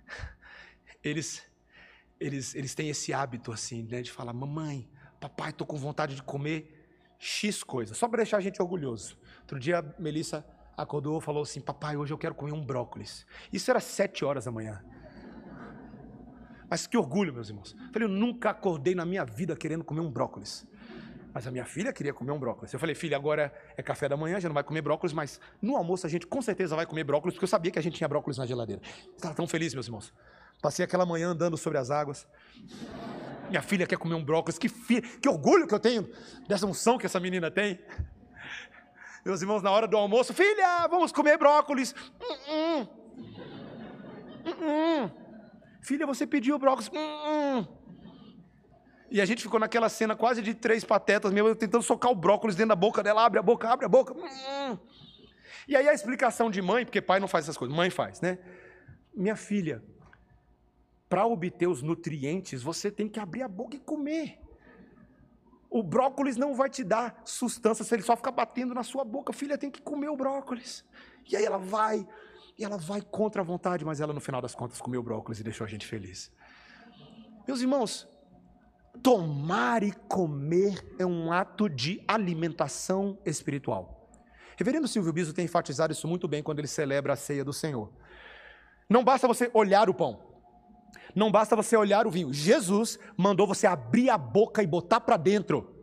eles 1.00 1.51
eles, 2.22 2.54
eles 2.54 2.74
têm 2.74 2.88
esse 2.88 3.12
hábito 3.12 3.52
assim, 3.52 3.82
né, 3.82 4.00
de 4.00 4.10
falar: 4.10 4.32
Mamãe, 4.32 4.88
papai, 5.20 5.50
estou 5.50 5.66
com 5.66 5.76
vontade 5.76 6.14
de 6.14 6.22
comer 6.22 6.86
X 7.18 7.62
coisa, 7.62 7.94
só 7.94 8.08
para 8.08 8.18
deixar 8.18 8.38
a 8.38 8.40
gente 8.40 8.60
orgulhoso. 8.62 9.18
Outro 9.40 9.58
dia 9.58 9.80
a 9.80 10.00
Melissa 10.00 10.44
acordou 10.76 11.18
e 11.18 11.22
falou 11.22 11.42
assim: 11.42 11.60
Papai, 11.60 11.96
hoje 11.96 12.12
eu 12.12 12.18
quero 12.18 12.34
comer 12.34 12.52
um 12.52 12.64
brócolis. 12.64 13.26
Isso 13.52 13.70
era 13.70 13.80
sete 13.80 14.24
horas 14.24 14.44
da 14.44 14.52
manhã. 14.52 14.82
Mas 16.70 16.86
que 16.86 16.96
orgulho, 16.96 17.34
meus 17.34 17.50
irmãos. 17.50 17.76
Falei, 17.92 18.08
eu 18.08 18.12
nunca 18.12 18.48
acordei 18.48 18.94
na 18.94 19.04
minha 19.04 19.26
vida 19.26 19.54
querendo 19.54 19.84
comer 19.84 20.00
um 20.00 20.10
brócolis. 20.10 20.66
Mas 21.32 21.46
a 21.46 21.50
minha 21.50 21.64
filha 21.64 21.92
queria 21.92 22.12
comer 22.12 22.32
um 22.32 22.38
brócolis. 22.38 22.72
Eu 22.72 22.78
falei, 22.78 22.94
filha, 22.94 23.16
agora 23.16 23.52
é 23.76 23.82
café 23.82 24.08
da 24.08 24.16
manhã, 24.16 24.38
já 24.38 24.48
não 24.48 24.54
vai 24.54 24.62
comer 24.62 24.82
brócolis, 24.82 25.12
mas 25.12 25.40
no 25.60 25.76
almoço 25.76 26.06
a 26.06 26.10
gente 26.10 26.26
com 26.26 26.42
certeza 26.42 26.76
vai 26.76 26.84
comer 26.84 27.04
brócolis, 27.04 27.34
porque 27.34 27.44
eu 27.44 27.48
sabia 27.48 27.70
que 27.70 27.78
a 27.78 27.82
gente 27.82 27.96
tinha 27.96 28.08
brócolis 28.08 28.38
na 28.38 28.46
geladeira. 28.46 28.82
Estava 29.16 29.34
tão 29.34 29.46
feliz, 29.46 29.72
meus 29.74 29.86
irmãos. 29.86 30.12
Passei 30.60 30.84
aquela 30.84 31.06
manhã 31.06 31.28
andando 31.28 31.56
sobre 31.56 31.78
as 31.78 31.90
águas. 31.90 32.26
Minha 33.48 33.62
filha 33.62 33.86
quer 33.86 33.96
comer 33.96 34.14
um 34.14 34.24
brócolis. 34.24 34.58
Que, 34.58 34.68
fi... 34.68 35.00
que 35.00 35.28
orgulho 35.28 35.66
que 35.66 35.74
eu 35.74 35.80
tenho 35.80 36.08
dessa 36.46 36.66
unção 36.66 36.98
que 36.98 37.06
essa 37.06 37.18
menina 37.18 37.50
tem. 37.50 37.80
Meus 39.24 39.40
irmãos, 39.40 39.62
na 39.62 39.70
hora 39.70 39.86
do 39.88 39.96
almoço, 39.96 40.34
filha, 40.34 40.86
vamos 40.88 41.12
comer 41.12 41.38
brócolis. 41.38 41.92
Uh 41.92 42.52
-uh. 42.52 42.88
Uh 44.46 45.22
filha, 45.82 46.06
você 46.06 46.26
pediu 46.26 46.58
brócolis. 46.58 46.90
E 49.12 49.20
a 49.20 49.26
gente 49.26 49.42
ficou 49.42 49.60
naquela 49.60 49.90
cena 49.90 50.16
quase 50.16 50.40
de 50.40 50.54
três 50.54 50.84
patetas, 50.84 51.30
mesmo 51.30 51.54
tentando 51.54 51.82
socar 51.82 52.10
o 52.10 52.14
brócolis 52.14 52.56
dentro 52.56 52.70
da 52.70 52.74
boca 52.74 53.02
dela. 53.02 53.26
Abre 53.26 53.38
a 53.38 53.42
boca, 53.42 53.68
abre 53.68 53.84
a 53.84 53.88
boca. 53.88 54.14
E 55.68 55.76
aí 55.76 55.86
a 55.86 55.92
explicação 55.92 56.50
de 56.50 56.62
mãe, 56.62 56.86
porque 56.86 57.02
pai 57.02 57.20
não 57.20 57.28
faz 57.28 57.44
essas 57.44 57.58
coisas, 57.58 57.76
mãe 57.76 57.90
faz, 57.90 58.22
né? 58.22 58.38
Minha 59.14 59.36
filha, 59.36 59.84
para 61.10 61.26
obter 61.26 61.66
os 61.66 61.82
nutrientes, 61.82 62.62
você 62.62 62.90
tem 62.90 63.06
que 63.06 63.20
abrir 63.20 63.42
a 63.42 63.48
boca 63.48 63.76
e 63.76 63.80
comer. 63.80 64.40
O 65.68 65.82
brócolis 65.82 66.38
não 66.38 66.54
vai 66.54 66.70
te 66.70 66.82
dar 66.82 67.20
sustância 67.22 67.84
se 67.84 67.94
ele 67.94 68.02
só 68.02 68.16
ficar 68.16 68.32
batendo 68.32 68.72
na 68.72 68.82
sua 68.82 69.04
boca. 69.04 69.30
Filha, 69.30 69.58
tem 69.58 69.70
que 69.70 69.82
comer 69.82 70.08
o 70.08 70.16
brócolis. 70.16 70.86
E 71.30 71.36
aí 71.36 71.44
ela 71.44 71.58
vai, 71.58 72.08
e 72.58 72.64
ela 72.64 72.78
vai 72.78 73.02
contra 73.02 73.42
a 73.42 73.44
vontade, 73.44 73.84
mas 73.84 74.00
ela 74.00 74.14
no 74.14 74.22
final 74.22 74.40
das 74.40 74.54
contas 74.54 74.80
comeu 74.80 75.00
o 75.00 75.04
brócolis 75.04 75.38
e 75.38 75.44
deixou 75.44 75.66
a 75.66 75.68
gente 75.68 75.86
feliz. 75.86 76.32
Meus 77.46 77.60
irmãos, 77.60 78.08
Tomar 79.00 79.82
e 79.82 79.92
comer 79.92 80.94
é 80.98 81.06
um 81.06 81.32
ato 81.32 81.68
de 81.68 82.02
alimentação 82.06 83.18
espiritual. 83.24 84.10
Reverendo 84.56 84.86
Silvio 84.86 85.12
Biso 85.12 85.32
tem 85.32 85.46
enfatizado 85.46 85.92
isso 85.92 86.06
muito 86.06 86.28
bem 86.28 86.42
quando 86.42 86.58
ele 86.58 86.68
celebra 86.68 87.14
a 87.14 87.16
ceia 87.16 87.44
do 87.44 87.52
Senhor. 87.52 87.90
Não 88.88 89.02
basta 89.02 89.26
você 89.26 89.50
olhar 89.54 89.88
o 89.88 89.94
pão, 89.94 90.20
não 91.14 91.32
basta 91.32 91.56
você 91.56 91.76
olhar 91.76 92.06
o 92.06 92.10
vinho. 92.10 92.32
Jesus 92.32 92.98
mandou 93.16 93.46
você 93.46 93.66
abrir 93.66 94.10
a 94.10 94.18
boca 94.18 94.62
e 94.62 94.66
botar 94.66 95.00
para 95.00 95.16
dentro. 95.16 95.74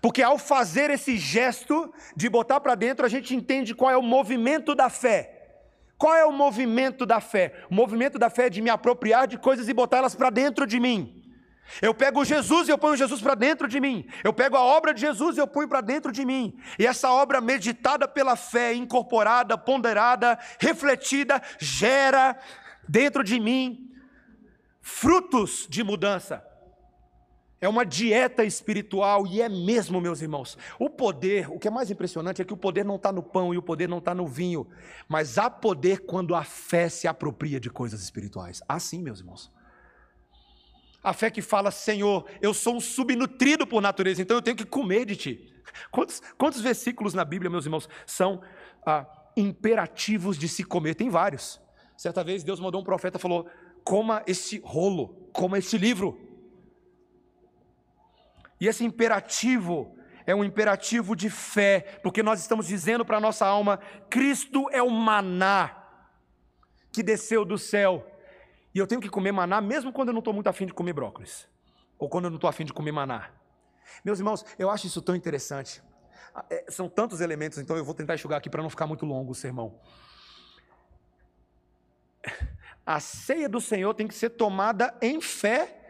Porque 0.00 0.22
ao 0.22 0.38
fazer 0.38 0.90
esse 0.90 1.16
gesto 1.16 1.92
de 2.16 2.28
botar 2.28 2.60
para 2.60 2.74
dentro, 2.74 3.04
a 3.06 3.08
gente 3.08 3.34
entende 3.34 3.74
qual 3.74 3.90
é 3.90 3.96
o 3.96 4.02
movimento 4.02 4.74
da 4.74 4.88
fé. 4.88 5.30
Qual 5.96 6.14
é 6.14 6.24
o 6.24 6.32
movimento 6.32 7.06
da 7.06 7.20
fé? 7.20 7.64
O 7.70 7.74
movimento 7.74 8.18
da 8.18 8.28
fé 8.28 8.46
é 8.46 8.50
de 8.50 8.60
me 8.60 8.70
apropriar 8.70 9.26
de 9.28 9.38
coisas 9.38 9.68
e 9.68 9.74
botá-las 9.74 10.14
para 10.14 10.30
dentro 10.30 10.66
de 10.66 10.80
mim. 10.80 11.23
Eu 11.80 11.94
pego 11.94 12.24
Jesus 12.24 12.68
e 12.68 12.70
eu 12.70 12.78
ponho 12.78 12.96
Jesus 12.96 13.20
para 13.20 13.34
dentro 13.34 13.66
de 13.66 13.80
mim. 13.80 14.06
Eu 14.22 14.32
pego 14.32 14.56
a 14.56 14.62
obra 14.62 14.92
de 14.92 15.00
Jesus 15.00 15.36
e 15.36 15.40
eu 15.40 15.46
ponho 15.46 15.68
para 15.68 15.80
dentro 15.80 16.12
de 16.12 16.24
mim. 16.24 16.56
E 16.78 16.86
essa 16.86 17.10
obra 17.10 17.40
meditada 17.40 18.06
pela 18.06 18.36
fé, 18.36 18.74
incorporada, 18.74 19.56
ponderada, 19.56 20.38
refletida, 20.58 21.42
gera 21.58 22.38
dentro 22.88 23.24
de 23.24 23.40
mim 23.40 23.90
frutos 24.80 25.66
de 25.68 25.82
mudança. 25.82 26.44
É 27.60 27.68
uma 27.68 27.86
dieta 27.86 28.44
espiritual 28.44 29.26
e 29.26 29.40
é 29.40 29.48
mesmo, 29.48 29.98
meus 29.98 30.20
irmãos. 30.20 30.58
O 30.78 30.90
poder, 30.90 31.50
o 31.50 31.58
que 31.58 31.66
é 31.66 31.70
mais 31.70 31.90
impressionante 31.90 32.42
é 32.42 32.44
que 32.44 32.52
o 32.52 32.58
poder 32.58 32.84
não 32.84 32.96
está 32.96 33.10
no 33.10 33.22
pão 33.22 33.54
e 33.54 33.56
o 33.56 33.62
poder 33.62 33.88
não 33.88 33.98
está 33.98 34.14
no 34.14 34.26
vinho, 34.26 34.68
mas 35.08 35.38
há 35.38 35.48
poder 35.48 36.00
quando 36.00 36.34
a 36.34 36.44
fé 36.44 36.90
se 36.90 37.08
apropria 37.08 37.58
de 37.58 37.70
coisas 37.70 38.02
espirituais. 38.02 38.62
Assim, 38.68 39.02
meus 39.02 39.20
irmãos. 39.20 39.50
A 41.04 41.12
fé 41.12 41.30
que 41.30 41.42
fala, 41.42 41.70
Senhor, 41.70 42.24
eu 42.40 42.54
sou 42.54 42.76
um 42.76 42.80
subnutrido 42.80 43.66
por 43.66 43.82
natureza, 43.82 44.22
então 44.22 44.38
eu 44.38 44.42
tenho 44.42 44.56
que 44.56 44.64
comer 44.64 45.04
de 45.04 45.14
ti. 45.14 45.54
Quantos, 45.90 46.22
quantos 46.38 46.62
versículos 46.62 47.12
na 47.12 47.26
Bíblia, 47.26 47.50
meus 47.50 47.66
irmãos, 47.66 47.86
são 48.06 48.40
ah, 48.86 49.06
imperativos 49.36 50.38
de 50.38 50.48
se 50.48 50.64
comer? 50.64 50.94
Tem 50.94 51.10
vários. 51.10 51.60
Certa 51.94 52.24
vez 52.24 52.42
Deus 52.42 52.58
mandou 52.58 52.80
um 52.80 52.84
profeta 52.84 53.18
e 53.18 53.20
falou: 53.20 53.46
coma 53.84 54.22
este 54.26 54.62
rolo, 54.64 55.28
coma 55.30 55.58
este 55.58 55.76
livro. 55.76 56.18
E 58.58 58.66
esse 58.66 58.82
imperativo 58.82 59.94
é 60.24 60.34
um 60.34 60.42
imperativo 60.42 61.14
de 61.14 61.28
fé, 61.28 61.98
porque 62.02 62.22
nós 62.22 62.40
estamos 62.40 62.66
dizendo 62.66 63.04
para 63.04 63.18
a 63.18 63.20
nossa 63.20 63.44
alma: 63.44 63.78
Cristo 64.08 64.70
é 64.70 64.82
o 64.82 64.88
maná 64.88 65.82
que 66.90 67.02
desceu 67.02 67.44
do 67.44 67.58
céu 67.58 68.10
e 68.74 68.78
eu 68.78 68.86
tenho 68.86 69.00
que 69.00 69.08
comer 69.08 69.32
maná 69.32 69.60
mesmo 69.60 69.92
quando 69.92 70.08
eu 70.08 70.12
não 70.12 70.18
estou 70.18 70.34
muito 70.34 70.48
afim 70.48 70.66
de 70.66 70.74
comer 70.74 70.92
brócolis. 70.92 71.48
Ou 71.98 72.08
quando 72.08 72.24
eu 72.24 72.30
não 72.30 72.36
estou 72.36 72.50
afim 72.50 72.64
de 72.64 72.72
comer 72.72 72.92
maná. 72.92 73.30
Meus 74.04 74.18
irmãos, 74.18 74.44
eu 74.58 74.68
acho 74.68 74.86
isso 74.86 75.00
tão 75.00 75.14
interessante. 75.14 75.82
Ah, 76.34 76.44
é, 76.50 76.64
são 76.68 76.88
tantos 76.88 77.20
elementos, 77.20 77.58
então 77.58 77.76
eu 77.76 77.84
vou 77.84 77.94
tentar 77.94 78.14
enxugar 78.14 78.38
aqui 78.38 78.50
para 78.50 78.62
não 78.62 78.68
ficar 78.68 78.86
muito 78.86 79.06
longo 79.06 79.30
o 79.30 79.34
sermão. 79.34 79.78
A 82.84 82.98
ceia 82.98 83.48
do 83.48 83.60
Senhor 83.60 83.94
tem 83.94 84.08
que 84.08 84.14
ser 84.14 84.30
tomada 84.30 84.94
em 85.00 85.20
fé, 85.20 85.80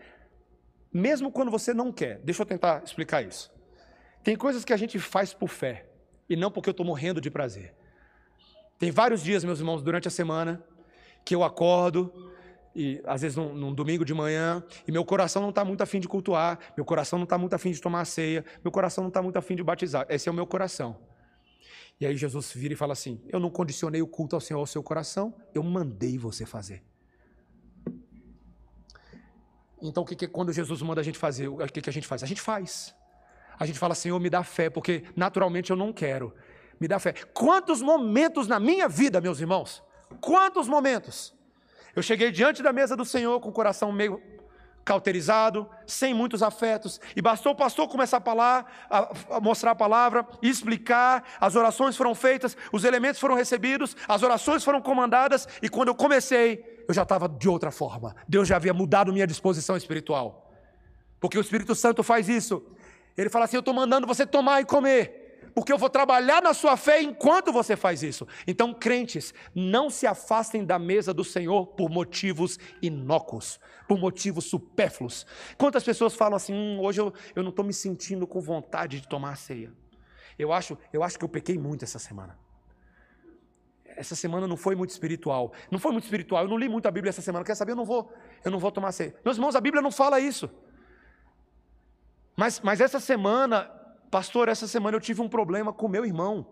mesmo 0.93 1.33
quando 1.33 1.51
você 1.51 1.73
não 1.73 1.91
quer. 1.91 2.21
Deixa 2.21 2.43
eu 2.43 2.47
tentar 2.47 2.85
explicar 2.85 3.23
isso. 3.23 3.51
Tem 4.23 4.37
coisas 4.37 4.65
que 4.65 4.73
a 4.73 4.77
gente 4.77 4.99
faz 4.99 5.33
por 5.33 5.49
fé, 5.49 5.89
e 6.29 6.37
não 6.37 6.51
porque 6.51 6.69
eu 6.69 6.73
estou 6.73 6.87
morrendo 6.87 7.21
de 7.21 7.31
prazer. 7.31 7.75
Tem 8.79 8.91
vários 8.91 9.23
dias, 9.23 9.43
meus 9.45 9.59
irmãos, 9.59 9.83
durante 9.83 10.07
a 10.07 10.11
semana, 10.11 10.63
que 11.25 11.35
eu 11.35 11.43
acordo, 11.43 12.34
e 12.75 13.01
às 13.05 13.23
vezes 13.23 13.37
num, 13.37 13.55
num, 13.55 13.73
domingo 13.73 14.05
de 14.05 14.13
manhã, 14.13 14.63
e 14.87 14.93
meu 14.93 15.05
coração 15.05 15.41
não 15.41 15.51
está 15.51 15.65
muito 15.65 15.83
afim 15.83 16.01
de 16.01 16.09
cultuar, 16.09 16.59
meu 16.77 16.85
coração 16.85 17.19
não 17.19 17.25
está 17.25 17.39
muito 17.39 17.55
afim 17.55 17.71
de 17.71 17.81
tomar 17.81 18.01
a 18.01 18.05
ceia, 18.05 18.45
meu 18.63 18.73
coração 18.73 19.03
não 19.03 19.09
está 19.09 19.23
muito 19.23 19.37
afim 19.37 19.55
de 19.55 19.63
batizar. 19.63 20.07
Esse 20.09 20.29
é 20.29 20.33
o 20.33 20.35
meu 20.35 20.47
coração. 20.47 20.97
E 22.01 22.07
aí 22.07 22.17
Jesus 22.17 22.53
vira 22.53 22.75
e 22.75 22.77
fala 22.77 22.93
assim: 22.93 23.21
Eu 23.29 23.39
não 23.39 23.51
condicionei 23.51 24.03
o 24.03 24.07
culto 24.07 24.35
ao 24.35 24.41
Senhor 24.41 24.59
ao 24.59 24.67
seu 24.67 24.83
coração, 24.83 25.35
eu 25.55 25.63
mandei 25.63 26.19
você 26.19 26.45
fazer. 26.45 26.83
Então, 29.81 30.03
o 30.03 30.07
que, 30.07 30.17
que 30.17 30.27
quando 30.27 30.53
Jesus 30.53 30.81
manda 30.81 31.01
a 31.01 31.05
gente 31.05 31.19
fazer, 31.19 31.47
o 31.47 31.59
que, 31.67 31.81
que 31.81 31.91
a 31.91 31.93
gente 31.93 32.07
faz? 32.07 32.23
A 32.23 32.27
gente 32.27 32.41
faz. 32.41 32.95
A 33.59 33.67
gente 33.67 33.79
fala, 33.79 33.95
Senhor, 33.95 34.19
me 34.19 34.31
dá 34.31 34.43
fé, 34.43 34.69
porque 34.69 35.05
naturalmente 35.15 35.71
eu 35.71 35.77
não 35.77 35.93
quero. 35.93 36.35
Me 36.81 36.89
dá 36.89 36.99
fé. 36.99 37.13
Quantos 37.33 37.81
momentos 37.83 38.49
na 38.49 38.59
minha 38.59 38.89
vida, 38.89 39.21
meus 39.21 39.41
irmãos? 39.41 39.83
Quantos 40.21 40.67
momentos? 40.67 41.35
Eu 41.95 42.03
cheguei 42.03 42.31
diante 42.31 42.63
da 42.63 42.73
mesa 42.73 42.97
do 42.97 43.05
Senhor 43.05 43.41
com 43.41 43.49
o 43.49 43.53
coração 43.53 43.93
meio 43.93 44.21
cauterizado, 44.85 45.69
sem 45.87 46.13
muitos 46.13 46.43
afetos, 46.43 47.01
e 47.17 47.23
bastou 47.23 47.53
o 47.53 47.57
pastor 47.57 47.89
começar 47.89 48.19
a 48.19 48.21
falar, 48.21 48.87
a, 48.91 49.41
mostrar 49.41 49.71
a 49.71 49.75
palavra, 49.75 50.27
explicar, 50.43 51.25
as 51.41 51.57
orações 51.57 51.97
foram 51.97 52.15
feitas, 52.15 52.57
os 52.71 52.85
elementos 52.85 53.19
foram 53.19 53.35
recebidos, 53.35 53.97
as 54.07 54.23
orações 54.23 54.63
foram 54.63 54.83
comandadas, 54.83 55.49
e 55.63 55.69
quando 55.69 55.89
eu 55.89 55.95
comecei, 55.95 56.85
eu 56.87 56.93
já 56.93 57.03
estava 57.03 57.29
de 57.29 57.49
outra 57.49 57.71
forma. 57.71 58.15
Deus 58.29 58.47
já 58.47 58.57
havia 58.57 58.75
mudado 58.75 59.13
minha 59.13 59.27
disposição 59.27 59.77
espiritual. 59.77 60.53
Porque 61.19 61.39
o 61.39 61.41
Espírito 61.41 61.75
Santo 61.75 62.03
faz 62.03 62.29
isso. 62.29 62.63
Ele 63.17 63.31
fala 63.31 63.47
assim: 63.47 63.57
Eu 63.57 63.61
estou 63.61 63.73
mandando 63.73 64.07
você 64.07 64.27
tomar 64.27 64.61
e 64.61 64.67
comer 64.67 65.24
porque 65.55 65.73
eu 65.73 65.79
vou 65.79 65.89
trabalhar 65.89 66.43
na 66.43 66.53
sua 66.53 66.77
fé 66.77 67.01
enquanto 67.01 67.53
você 67.53 67.77
faz 67.77 68.03
isso. 68.03 68.27
Então, 68.47 68.75
crentes, 68.75 69.33
não 69.55 69.89
se 69.89 70.07
afastem 70.07 70.65
da 70.65 70.79
mesa 70.79 71.15
do 71.15 71.23
Senhor 71.23 71.67
por 71.69 71.89
motivos 71.89 72.59
inócuos, 72.83 73.61
por 73.87 73.99
motivos 73.99 74.47
supérfluos. 74.47 75.25
Quantas 75.57 75.85
pessoas 75.85 76.15
falam 76.15 76.37
assim: 76.37 76.53
hum, 76.53 76.81
hoje 76.81 77.01
eu, 77.01 77.13
eu 77.37 77.43
não 77.43 77.51
estou 77.51 77.65
me 77.65 77.73
sentindo 77.73 78.27
com 78.27 78.41
vontade 78.41 79.01
de 79.01 79.09
tomar 79.09 79.33
a 79.33 79.37
ceia. 79.37 79.73
Eu 80.37 80.53
acho, 80.53 80.77
eu 80.93 81.03
acho 81.03 81.17
que 81.17 81.25
eu 81.25 81.29
pequei 81.29 81.57
muito 81.57 81.85
essa 81.85 81.99
semana. 81.99 82.37
Essa 83.97 84.17
semana 84.17 84.49
não 84.49 84.57
foi 84.57 84.75
muito 84.75 84.91
espiritual. 84.91 85.53
Não 85.71 85.79
foi 85.79 85.93
muito 85.93 86.03
espiritual. 86.03 86.43
Eu 86.43 86.49
não 86.49 86.59
li 86.59 86.69
muito 86.69 86.87
a 86.87 86.91
Bíblia 86.91 87.11
essa 87.11 87.23
semana. 87.23 87.45
Quer 87.45 87.55
saber? 87.55 87.73
Eu 87.73 87.77
não 87.77 87.85
vou, 87.85 88.13
eu 88.45 88.51
não 88.51 88.59
vou 88.59 88.73
tomar 88.73 88.91
ceia. 88.91 89.15
Meus 89.25 89.37
irmãos, 89.37 89.55
a 89.55 89.61
Bíblia 89.61 89.81
não 89.81 89.93
fala 89.93 90.19
isso. 90.19 90.51
Mas, 92.37 92.61
mas 92.61 92.81
essa 92.81 92.99
semana 92.99 93.71
Pastor, 94.15 94.49
essa 94.49 94.69
semana 94.69 94.97
eu 94.97 95.01
tive 95.01 95.21
um 95.21 95.29
problema 95.29 95.73
com 95.73 95.89
meu 95.89 96.07
irmão. 96.07 96.47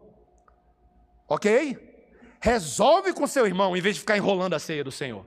Ok? 1.29 1.79
Resolve 2.41 3.13
com 3.13 3.25
seu 3.25 3.47
irmão, 3.47 3.77
em 3.77 3.81
vez 3.81 3.95
de 3.95 4.01
ficar 4.01 4.17
enrolando 4.17 4.55
a 4.55 4.59
ceia 4.59 4.83
do 4.83 4.91
Senhor. 4.91 5.25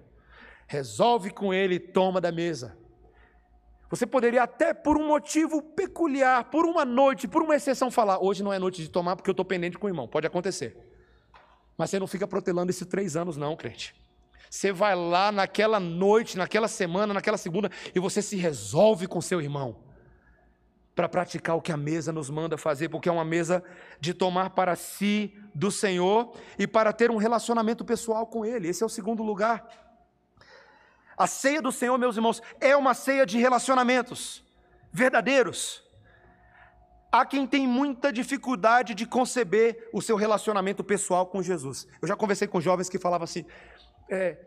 Resolve 0.68 1.32
com 1.32 1.53
ele, 1.53 1.80
toma 1.80 2.20
da 2.20 2.34
mesa. 2.34 2.78
Você 3.89 4.05
poderia 4.05 4.43
até 4.43 4.74
por 4.74 4.97
um 4.97 5.07
motivo 5.07 5.62
peculiar, 5.62 6.43
por 6.49 6.66
uma 6.66 6.84
noite, 6.84 7.26
por 7.26 7.41
uma 7.41 7.55
exceção, 7.55 7.89
falar: 7.89 8.20
hoje 8.20 8.43
não 8.43 8.51
é 8.51 8.59
noite 8.59 8.82
de 8.82 8.89
tomar 8.89 9.16
porque 9.16 9.30
eu 9.30 9.32
estou 9.32 9.45
pendente 9.45 9.78
com 9.78 9.88
o 9.88 9.89
irmão. 9.89 10.05
Pode 10.05 10.28
acontecer. 10.28 10.78
Mas 11.78 11.89
você 11.89 11.99
não 11.99 12.05
fica 12.05 12.28
protelando 12.28 12.70
esses 12.70 12.86
três 12.86 13.16
anos, 13.16 13.38
não, 13.38 13.55
crente. 13.55 13.95
Você 14.49 14.74
vai 14.74 14.93
lá 14.93 15.32
naquela 15.32 15.80
noite, 15.80 16.38
naquela 16.38 16.68
semana, 16.68 17.14
naquela 17.14 17.38
segunda, 17.38 17.72
e 17.95 17.99
você 18.01 18.22
se 18.22 18.36
resolve 18.36 19.07
com 19.07 19.22
seu 19.22 19.41
irmão 19.41 19.84
para 20.96 21.10
praticar 21.10 21.58
o 21.58 21.62
que 21.62 21.74
a 21.74 21.78
mesa 21.78 22.14
nos 22.14 22.30
manda 22.30 22.58
fazer, 22.58 22.88
porque 22.88 23.10
é 23.10 23.12
uma 23.12 23.26
mesa 23.26 23.62
de 24.00 24.14
tomar 24.14 24.52
para 24.52 24.76
si 24.78 25.38
do 25.54 25.70
Senhor 25.70 26.34
e 26.58 26.66
para 26.66 26.93
ter 26.93 27.12
um 27.12 27.18
relacionamento 27.18 27.84
pessoal 27.84 28.26
com 28.26 28.46
Ele. 28.46 28.70
Esse 28.70 28.82
é 28.82 28.86
o 28.86 28.89
segundo 28.89 29.22
lugar. 29.22 29.68
A 31.18 31.28
ceia 31.28 31.62
do 31.62 31.72
Senhor, 31.72 31.98
meus 31.98 32.16
irmãos, 32.16 32.41
é 32.62 32.76
uma 32.78 32.93
ceia 32.93 33.26
de 33.26 33.38
relacionamentos 33.38 34.43
verdadeiros. 34.91 35.84
Há 37.12 37.26
quem 37.26 37.46
tem 37.46 37.68
muita 37.68 38.12
dificuldade 38.12 38.93
de 38.93 39.06
conceber 39.06 39.89
o 39.93 40.02
seu 40.02 40.16
relacionamento 40.16 40.84
pessoal 40.84 41.26
com 41.26 41.43
Jesus. 41.43 41.88
Eu 42.02 42.08
já 42.08 42.16
conversei 42.16 42.48
com 42.48 42.62
jovens 42.62 42.89
que 42.89 43.00
falavam 43.00 43.26
assim: 43.26 43.46
é, 44.10 44.38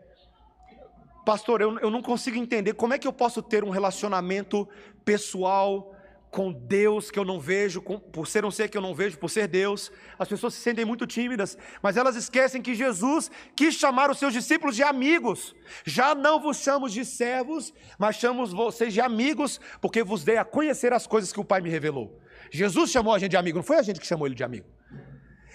Pastor, 1.25 1.61
eu, 1.61 1.77
eu 1.79 1.91
não 1.91 2.01
consigo 2.01 2.37
entender 2.37 2.73
como 2.73 2.93
é 2.93 2.97
que 2.97 3.07
eu 3.07 3.13
posso 3.13 3.41
ter 3.41 3.63
um 3.63 3.69
relacionamento 3.69 4.67
pessoal 5.05 5.95
com 6.31 6.51
Deus 6.51 7.09
que 7.09 7.17
eu 7.17 7.25
não 7.25 7.39
vejo, 7.39 7.81
com, 7.81 7.99
por 7.99 8.27
ser 8.27 8.45
um 8.45 8.51
ser 8.51 8.69
que 8.69 8.77
eu 8.77 8.81
não 8.81 8.93
vejo, 8.93 9.17
por 9.17 9.29
ser 9.29 9.47
Deus. 9.47 9.91
As 10.17 10.27
pessoas 10.27 10.53
se 10.53 10.61
sentem 10.61 10.85
muito 10.85 11.07
tímidas, 11.07 11.57
mas 11.81 11.97
elas 11.97 12.15
esquecem 12.15 12.61
que 12.61 12.75
Jesus 12.75 13.31
quis 13.55 13.75
chamar 13.75 14.11
os 14.11 14.19
seus 14.19 14.33
discípulos 14.33 14.75
de 14.75 14.83
amigos. 14.83 15.55
Já 15.85 16.13
não 16.13 16.39
vos 16.39 16.57
chamo 16.57 16.89
de 16.89 17.03
servos, 17.03 17.73
mas 17.97 18.15
chamo 18.15 18.45
vocês 18.45 18.93
de 18.93 19.01
amigos, 19.01 19.59
porque 19.81 20.03
vos 20.03 20.23
dei 20.23 20.37
a 20.37 20.45
conhecer 20.45 20.93
as 20.93 21.07
coisas 21.07 21.33
que 21.33 21.39
o 21.39 21.45
Pai 21.45 21.61
me 21.61 21.69
revelou. 21.69 22.19
Jesus 22.51 22.91
chamou 22.91 23.13
a 23.13 23.19
gente 23.19 23.31
de 23.31 23.37
amigo, 23.37 23.57
não 23.57 23.63
foi 23.63 23.77
a 23.77 23.81
gente 23.81 23.99
que 23.99 24.07
chamou 24.07 24.27
ele 24.27 24.35
de 24.35 24.43
amigo. 24.43 24.67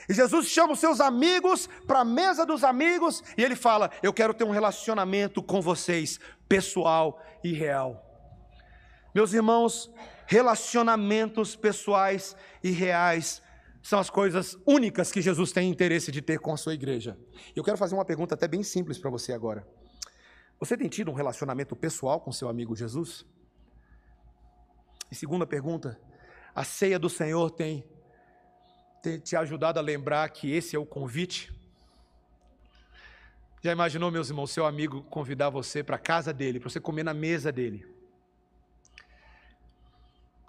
E 0.09 0.12
Jesus 0.12 0.49
chama 0.49 0.75
os 0.75 0.81
seus 0.81 1.01
amigos 1.01 1.68
para 1.87 2.01
a 2.01 2.05
mesa 2.05 2.45
dos 2.45 2.62
amigos 2.62 3.22
e 3.39 3.43
ele 3.43 3.57
fala: 3.57 3.91
Eu 4.03 4.12
quero 4.12 4.35
ter 4.35 4.45
um 4.45 4.51
relacionamento 4.51 5.43
com 5.43 5.62
vocês, 5.62 6.20
pessoal 6.49 7.22
e 7.43 7.53
real. 7.53 8.05
Meus 9.14 9.33
irmãos, 9.33 9.91
relacionamentos 10.27 11.57
pessoais 11.57 12.37
e 12.62 12.70
reais 12.70 13.43
são 13.83 13.99
as 13.99 14.09
coisas 14.09 14.57
únicas 14.66 15.12
que 15.12 15.20
Jesus 15.20 15.53
tem 15.53 15.68
interesse 15.70 16.11
de 16.11 16.22
ter 16.22 16.39
com 16.39 16.53
a 16.53 16.57
sua 16.57 16.72
igreja. 16.72 17.18
Eu 17.55 17.62
quero 17.62 17.77
fazer 17.77 17.95
uma 17.95 18.05
pergunta 18.05 18.35
até 18.35 18.49
bem 18.49 18.62
simples 18.62 18.99
para 18.99 19.11
você 19.11 19.33
agora. 19.33 19.66
Você 20.59 20.77
tem 20.77 20.89
tido 20.89 21.11
um 21.11 21.14
relacionamento 21.14 21.77
pessoal 21.77 22.20
com 22.20 22.33
seu 22.33 22.49
amigo 22.49 22.75
Jesus? 22.75 23.27
E 25.11 25.14
segunda 25.14 25.47
pergunta, 25.47 26.01
a 26.55 26.64
ceia 26.64 26.99
do 26.99 27.11
Senhor 27.11 27.51
tem, 27.51 27.85
tem 29.03 29.18
te 29.18 29.37
ajudado 29.37 29.79
a 29.79 29.83
lembrar 29.83 30.29
que 30.31 30.51
esse 30.51 30.75
é 30.75 30.79
o 30.79 30.87
convite? 30.87 31.53
Já 33.62 33.72
imaginou, 33.72 34.11
meus 34.11 34.31
irmãos, 34.31 34.51
seu 34.51 34.64
amigo 34.64 35.03
convidar 35.05 35.51
você 35.51 35.83
para 35.83 35.97
a 35.97 35.99
casa 35.99 36.33
dele, 36.33 36.59
para 36.59 36.70
você 36.70 36.81
comer 36.81 37.03
na 37.03 37.14
mesa 37.14 37.53
dele? 37.53 37.94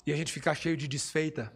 E 0.06 0.14
a 0.14 0.16
gente 0.16 0.32
ficar 0.32 0.53
cheio 0.53 0.78
de 0.78 0.88
desfeita. 0.88 1.51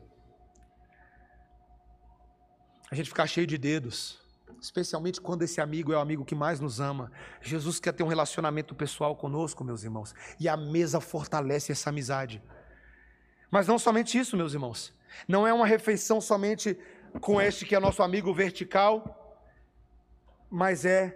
A 2.90 2.96
gente 2.96 3.10
ficar 3.10 3.28
cheio 3.28 3.46
de 3.46 3.58
dedos. 3.58 4.18
Especialmente 4.60 5.22
quando 5.22 5.44
esse 5.44 5.62
amigo 5.62 5.94
é 5.94 5.98
o 5.98 6.00
amigo 6.00 6.26
que 6.26 6.34
mais 6.34 6.60
nos 6.60 6.80
ama. 6.80 7.12
Jesus 7.42 7.80
quer 7.80 7.94
ter 7.94 8.04
um 8.04 8.08
relacionamento 8.08 8.74
pessoal 8.74 9.16
conosco, 9.16 9.64
meus 9.64 9.84
irmãos. 9.84 10.16
E 10.40 10.50
a 10.50 10.58
mesa 10.58 11.00
fortalece 11.00 11.72
essa 11.72 11.92
amizade. 11.92 12.42
Mas 13.52 13.68
não 13.68 13.78
somente 13.78 14.18
isso, 14.18 14.36
meus 14.36 14.54
irmãos. 14.54 14.94
Não 15.28 15.48
é 15.48 15.54
uma 15.54 15.68
refeição 15.68 16.20
somente 16.20 16.78
com 17.22 17.40
este 17.40 17.66
que 17.66 17.76
é 17.76 17.80
nosso 17.80 18.02
amigo 18.02 18.34
vertical, 18.34 19.40
mas 20.50 20.86
é 20.86 21.16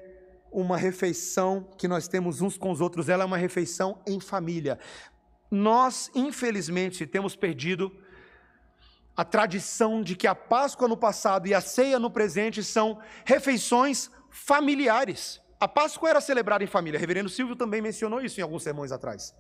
uma 0.52 0.78
refeição 0.78 1.68
que 1.78 1.88
nós 1.88 2.08
temos 2.08 2.42
uns 2.42 2.58
com 2.58 2.72
os 2.72 2.80
outros. 2.80 3.10
Ela 3.10 3.24
é 3.24 3.26
uma 3.26 3.38
refeição 3.38 4.00
em 4.06 4.20
família 4.20 4.80
nós, 5.54 6.10
infelizmente, 6.16 7.06
temos 7.06 7.36
perdido 7.36 7.96
a 9.16 9.24
tradição 9.24 10.02
de 10.02 10.16
que 10.16 10.26
a 10.26 10.34
Páscoa 10.34 10.88
no 10.88 10.98
passado 10.98 11.48
e 11.48 11.54
a 11.54 11.62
ceia 11.62 12.00
no 12.00 12.10
presente 12.10 12.64
são 12.64 13.00
refeições 13.24 14.10
familiares. 14.32 15.40
A 15.60 15.68
Páscoa 15.68 16.10
era 16.10 16.20
celebrada 16.20 16.64
em 16.64 16.68
família. 16.68 16.98
O 16.98 17.00
reverendo 17.00 17.30
Silvio 17.30 17.56
também 17.56 17.82
mencionou 17.82 18.20
isso 18.20 18.40
em 18.40 18.44
alguns 18.44 18.64
sermões 18.64 18.92
atrás. 18.92 19.36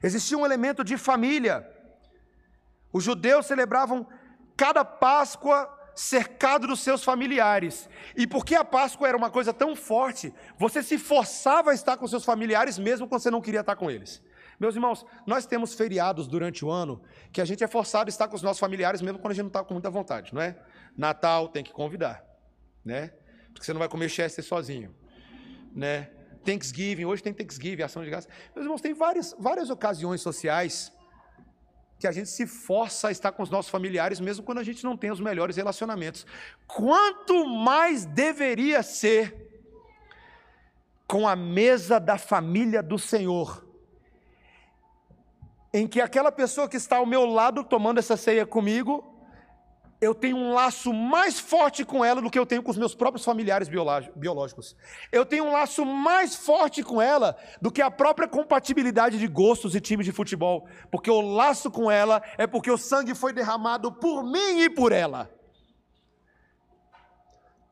Existia 0.00 0.38
um 0.38 0.46
elemento 0.46 0.84
de 0.84 0.96
família. 0.96 1.68
Os 2.92 3.02
judeus 3.02 3.46
celebravam 3.46 4.06
cada 4.56 4.84
Páscoa 4.84 5.68
cercado 5.96 6.68
dos 6.68 6.78
seus 6.78 7.02
familiares. 7.02 7.88
E 8.16 8.24
porque 8.24 8.54
a 8.54 8.64
Páscoa 8.64 9.08
era 9.08 9.16
uma 9.16 9.30
coisa 9.30 9.52
tão 9.52 9.74
forte, 9.74 10.32
você 10.56 10.80
se 10.80 10.96
forçava 10.96 11.72
a 11.72 11.74
estar 11.74 11.96
com 11.96 12.06
seus 12.06 12.24
familiares 12.24 12.78
mesmo 12.78 13.08
quando 13.08 13.20
você 13.20 13.32
não 13.32 13.40
queria 13.40 13.60
estar 13.60 13.74
com 13.74 13.90
eles. 13.90 14.22
Meus 14.58 14.74
irmãos, 14.74 15.04
nós 15.26 15.46
temos 15.46 15.74
feriados 15.74 16.26
durante 16.26 16.64
o 16.64 16.70
ano 16.70 17.02
que 17.32 17.40
a 17.40 17.44
gente 17.44 17.62
é 17.64 17.68
forçado 17.68 18.08
a 18.08 18.10
estar 18.10 18.28
com 18.28 18.36
os 18.36 18.42
nossos 18.42 18.60
familiares 18.60 19.00
mesmo 19.02 19.18
quando 19.18 19.32
a 19.32 19.34
gente 19.34 19.44
não 19.44 19.48
está 19.48 19.64
com 19.64 19.74
muita 19.74 19.90
vontade, 19.90 20.34
não 20.34 20.40
é? 20.40 20.56
Natal 20.96 21.48
tem 21.48 21.64
que 21.64 21.72
convidar, 21.72 22.24
né? 22.84 23.12
Porque 23.52 23.64
você 23.64 23.72
não 23.72 23.78
vai 23.78 23.88
comer 23.88 24.08
Chester 24.08 24.44
sozinho, 24.44 24.94
né? 25.74 26.10
Thanksgiving, 26.44 27.04
hoje 27.04 27.22
tem 27.22 27.32
Thanksgiving, 27.32 27.82
ação 27.82 28.04
de 28.04 28.10
graça. 28.10 28.28
Meus 28.54 28.64
irmãos, 28.64 28.80
tem 28.80 28.92
várias, 28.92 29.34
várias 29.38 29.70
ocasiões 29.70 30.20
sociais 30.20 30.92
que 31.98 32.06
a 32.06 32.12
gente 32.12 32.28
se 32.28 32.46
força 32.46 33.08
a 33.08 33.10
estar 33.10 33.32
com 33.32 33.42
os 33.42 33.48
nossos 33.48 33.70
familiares, 33.70 34.20
mesmo 34.20 34.44
quando 34.44 34.58
a 34.58 34.62
gente 34.62 34.84
não 34.84 34.96
tem 34.96 35.10
os 35.10 35.20
melhores 35.20 35.56
relacionamentos. 35.56 36.26
Quanto 36.66 37.46
mais 37.46 38.04
deveria 38.04 38.82
ser 38.82 39.44
com 41.06 41.26
a 41.26 41.34
mesa 41.34 41.98
da 41.98 42.18
família 42.18 42.82
do 42.82 42.98
Senhor, 42.98 43.63
em 45.74 45.88
que 45.88 46.00
aquela 46.00 46.30
pessoa 46.30 46.68
que 46.68 46.76
está 46.76 46.98
ao 46.98 47.04
meu 47.04 47.26
lado 47.26 47.64
tomando 47.64 47.98
essa 47.98 48.16
ceia 48.16 48.46
comigo, 48.46 49.12
eu 50.00 50.14
tenho 50.14 50.36
um 50.36 50.54
laço 50.54 50.92
mais 50.92 51.40
forte 51.40 51.84
com 51.84 52.04
ela 52.04 52.22
do 52.22 52.30
que 52.30 52.38
eu 52.38 52.46
tenho 52.46 52.62
com 52.62 52.70
os 52.70 52.76
meus 52.76 52.94
próprios 52.94 53.24
familiares 53.24 53.68
biológicos. 53.68 54.76
Eu 55.10 55.26
tenho 55.26 55.42
um 55.42 55.50
laço 55.50 55.84
mais 55.84 56.36
forte 56.36 56.80
com 56.84 57.02
ela 57.02 57.36
do 57.60 57.72
que 57.72 57.82
a 57.82 57.90
própria 57.90 58.28
compatibilidade 58.28 59.18
de 59.18 59.26
gostos 59.26 59.74
e 59.74 59.80
times 59.80 60.06
de 60.06 60.12
futebol, 60.12 60.68
porque 60.92 61.10
o 61.10 61.20
laço 61.20 61.68
com 61.72 61.90
ela 61.90 62.22
é 62.38 62.46
porque 62.46 62.70
o 62.70 62.78
sangue 62.78 63.12
foi 63.12 63.32
derramado 63.32 63.90
por 63.90 64.22
mim 64.22 64.60
e 64.60 64.70
por 64.70 64.92
ela. 64.92 65.28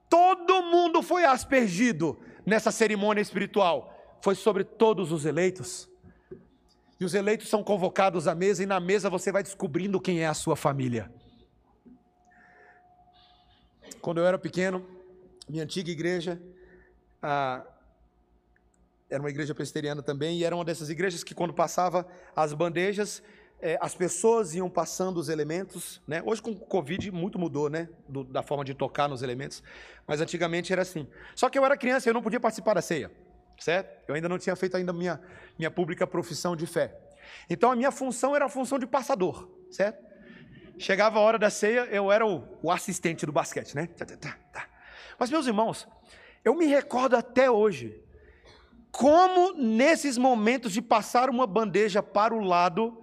Todo 0.09 0.61
mundo 0.65 1.03
foi 1.03 1.25
aspergido 1.25 2.19
nessa 2.45 2.73
cerimônia 2.73 3.23
espiritual. 3.23 3.95
Foi 4.21 4.35
sobre 4.35 4.65
todos 4.65 5.13
os 5.13 5.25
eleitos. 5.25 5.92
E 7.03 7.05
os 7.05 7.15
eleitos 7.15 7.49
são 7.49 7.65
convocados 7.65 8.29
à 8.29 8.35
mesa, 8.35 8.63
e 8.63 8.67
na 8.67 8.79
mesa 8.79 9.11
você 9.11 9.33
vai 9.33 9.43
descobrindo 9.43 10.01
quem 10.01 10.21
é 10.21 10.27
a 10.29 10.35
sua 10.35 10.55
família. 10.55 11.11
Quando 14.01 14.19
eu 14.19 14.25
era 14.25 14.39
pequeno, 14.39 14.87
minha 15.49 15.65
antiga 15.65 15.91
igreja 15.91 16.41
era 19.11 19.21
uma 19.21 19.29
igreja 19.29 19.53
presbiteriana 19.53 20.01
também, 20.01 20.39
e 20.39 20.45
era 20.45 20.55
uma 20.55 20.65
dessas 20.65 20.91
igrejas 20.91 21.25
que, 21.25 21.35
quando 21.35 21.53
passava 21.53 22.07
as 22.37 22.53
bandejas, 22.53 23.21
eh, 23.61 23.77
as 23.81 23.97
pessoas 23.97 24.55
iam 24.55 24.71
passando 24.71 25.17
os 25.17 25.29
elementos. 25.29 26.01
Né? 26.07 26.23
Hoje, 26.25 26.41
com 26.41 26.53
o 26.53 26.57
Covid, 26.57 27.11
muito 27.11 27.37
mudou 27.37 27.69
né? 27.69 27.89
Do, 28.09 28.23
da 28.23 28.45
forma 28.45 28.65
de 28.65 28.75
tocar 28.75 29.09
nos 29.09 29.23
elementos, 29.23 29.61
mas 30.07 30.21
antigamente 30.21 30.73
era 30.73 30.83
assim. 30.83 31.09
Só 31.35 31.51
que 31.51 31.59
eu 31.59 31.65
era 31.65 31.77
criança 31.77 32.09
e 32.09 32.11
eu 32.11 32.15
não 32.15 32.23
podia 32.23 32.39
participar 32.39 32.75
da 32.75 32.81
ceia 32.81 33.11
certo? 33.63 34.09
Eu 34.09 34.15
ainda 34.15 34.29
não 34.29 34.39
tinha 34.39 34.57
feito 34.57 34.77
ainda 34.77 34.93
minha, 34.93 35.21
minha 35.59 35.71
pública 35.71 36.07
profissão 36.07 36.57
de 36.57 36.67
fé. 36.67 36.99
Então 37.49 37.71
a 37.71 37.77
minha 37.77 37.91
função 37.91 38.35
era 38.35 38.47
a 38.47 38.49
função 38.49 38.79
de 38.79 38.87
passador, 38.87 39.49
certo? 39.71 40.13
Chegava 40.79 41.19
a 41.19 41.23
hora 41.23 41.39
da 41.39 41.51
ceia, 41.51 41.87
eu 41.91 42.11
era 42.11 42.27
o, 42.27 42.43
o 42.63 42.71
assistente 42.71 43.25
do 43.27 43.33
basquete, 43.33 43.75
né? 43.75 43.87
Tá, 43.87 44.05
tá, 44.05 44.37
tá, 44.53 44.67
Mas 45.19 45.31
meus 45.31 45.47
irmãos, 45.47 45.87
eu 46.45 46.55
me 46.55 46.67
recordo 46.67 47.17
até 47.17 47.51
hoje 47.51 48.03
como 48.91 49.55
nesses 49.55 50.19
momentos 50.19 50.73
de 50.73 50.83
passar 50.83 51.31
uma 51.31 51.47
bandeja 51.47 52.03
para 52.03 52.35
o 52.35 52.41
lado 52.41 53.03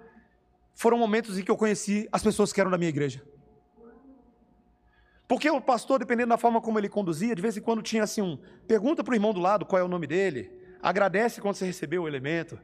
foram 0.75 0.97
momentos 0.97 1.37
em 1.37 1.43
que 1.43 1.51
eu 1.51 1.57
conheci 1.57 2.07
as 2.11 2.23
pessoas 2.23 2.53
que 2.53 2.61
eram 2.61 2.71
da 2.71 2.77
minha 2.77 2.89
igreja. 2.89 3.23
Porque 5.27 5.49
o 5.49 5.61
pastor, 5.61 5.99
dependendo 5.99 6.29
da 6.29 6.37
forma 6.37 6.59
como 6.59 6.79
ele 6.79 6.89
conduzia, 6.89 7.35
de 7.35 7.41
vez 7.41 7.55
em 7.55 7.61
quando 7.61 7.81
tinha 7.81 8.03
assim 8.03 8.21
um, 8.21 8.37
pergunta 8.67 9.03
para 9.03 9.11
o 9.11 9.15
irmão 9.15 9.33
do 9.33 9.39
lado 9.39 9.65
qual 9.65 9.79
é 9.79 9.83
o 9.83 9.87
nome 9.87 10.07
dele, 10.07 10.51
agradece 10.81 11.41
quando 11.41 11.55
você 11.55 11.65
recebeu 11.65 12.03
o 12.03 12.07
elemento. 12.07 12.59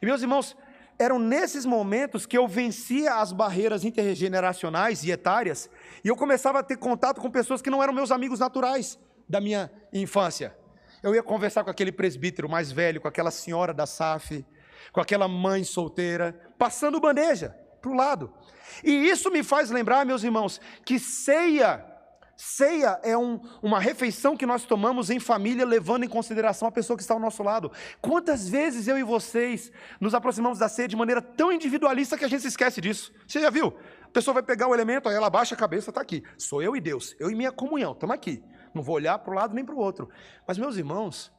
E 0.00 0.06
meus 0.06 0.22
irmãos, 0.22 0.56
eram 0.98 1.18
nesses 1.18 1.64
momentos 1.64 2.26
que 2.26 2.36
eu 2.36 2.48
vencia 2.48 3.14
as 3.14 3.32
barreiras 3.32 3.84
intergeneracionais 3.84 5.04
e 5.04 5.10
etárias, 5.10 5.70
e 6.04 6.08
eu 6.08 6.16
começava 6.16 6.58
a 6.58 6.62
ter 6.62 6.76
contato 6.76 7.20
com 7.20 7.30
pessoas 7.30 7.62
que 7.62 7.70
não 7.70 7.82
eram 7.82 7.92
meus 7.92 8.10
amigos 8.10 8.40
naturais 8.40 8.98
da 9.28 9.40
minha 9.40 9.70
infância. 9.92 10.56
Eu 11.02 11.14
ia 11.14 11.22
conversar 11.22 11.62
com 11.62 11.70
aquele 11.70 11.92
presbítero 11.92 12.48
mais 12.48 12.72
velho, 12.72 13.00
com 13.00 13.06
aquela 13.06 13.30
senhora 13.30 13.72
da 13.72 13.86
SAF, 13.86 14.44
com 14.92 15.00
aquela 15.00 15.28
mãe 15.28 15.62
solteira, 15.62 16.34
passando 16.58 17.00
bandeja 17.00 17.56
para 17.80 17.90
o 17.90 17.94
lado. 17.94 18.32
E 18.82 18.90
isso 19.08 19.30
me 19.30 19.44
faz 19.44 19.70
lembrar, 19.70 20.04
meus 20.04 20.24
irmãos, 20.24 20.60
que 20.84 20.98
ceia 20.98 21.84
Ceia 22.40 23.00
é 23.02 23.18
um, 23.18 23.40
uma 23.60 23.80
refeição 23.80 24.36
que 24.36 24.46
nós 24.46 24.64
tomamos 24.64 25.10
em 25.10 25.18
família, 25.18 25.66
levando 25.66 26.04
em 26.04 26.08
consideração 26.08 26.68
a 26.68 26.72
pessoa 26.72 26.96
que 26.96 27.02
está 27.02 27.12
ao 27.12 27.20
nosso 27.20 27.42
lado. 27.42 27.72
Quantas 28.00 28.48
vezes 28.48 28.86
eu 28.86 28.96
e 28.96 29.02
vocês 29.02 29.72
nos 30.00 30.14
aproximamos 30.14 30.58
da 30.58 30.68
ceia 30.68 30.86
de 30.86 30.96
maneira 30.96 31.20
tão 31.20 31.50
individualista 31.50 32.16
que 32.16 32.24
a 32.24 32.28
gente 32.28 32.42
se 32.42 32.48
esquece 32.48 32.80
disso? 32.80 33.12
Você 33.26 33.40
já 33.40 33.50
viu? 33.50 33.76
A 34.04 34.10
pessoa 34.10 34.34
vai 34.34 34.42
pegar 34.42 34.68
o 34.68 34.74
elemento, 34.74 35.08
aí 35.08 35.16
ela 35.16 35.28
baixa 35.28 35.54
a 35.54 35.58
cabeça, 35.58 35.90
está 35.90 36.00
aqui. 36.00 36.22
Sou 36.38 36.62
eu 36.62 36.76
e 36.76 36.80
Deus, 36.80 37.16
eu 37.18 37.30
e 37.30 37.34
minha 37.34 37.50
comunhão, 37.50 37.92
estamos 37.92 38.14
aqui. 38.14 38.42
Não 38.72 38.82
vou 38.82 38.94
olhar 38.94 39.18
para 39.18 39.32
um 39.32 39.36
lado 39.36 39.54
nem 39.54 39.64
para 39.64 39.74
o 39.74 39.78
outro. 39.78 40.08
Mas, 40.46 40.56
meus 40.56 40.76
irmãos, 40.76 41.32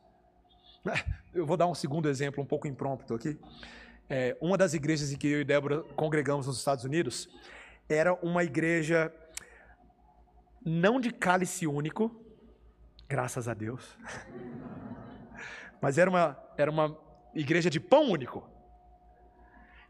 Eu 1.33 1.45
vou 1.45 1.57
dar 1.57 1.67
um 1.67 1.75
segundo 1.75 2.09
exemplo, 2.09 2.43
um 2.43 2.45
pouco 2.45 2.67
impromptu 2.67 3.13
aqui. 3.13 3.37
É, 4.09 4.35
uma 4.41 4.57
das 4.57 4.73
igrejas 4.73 5.11
em 5.11 5.17
que 5.17 5.27
eu 5.27 5.41
e 5.41 5.43
Débora 5.43 5.83
congregamos 5.95 6.47
nos 6.47 6.57
Estados 6.57 6.83
Unidos 6.83 7.29
era 7.87 8.13
uma 8.15 8.43
igreja 8.43 9.11
não 10.65 10.99
de 10.99 11.11
cálice 11.11 11.65
único, 11.65 12.23
graças 13.07 13.47
a 13.47 13.53
Deus, 13.53 13.97
mas 15.81 15.97
era 15.97 16.09
uma, 16.09 16.37
era 16.57 16.69
uma 16.69 16.97
igreja 17.33 17.69
de 17.69 17.79
pão 17.79 18.09
único. 18.09 18.47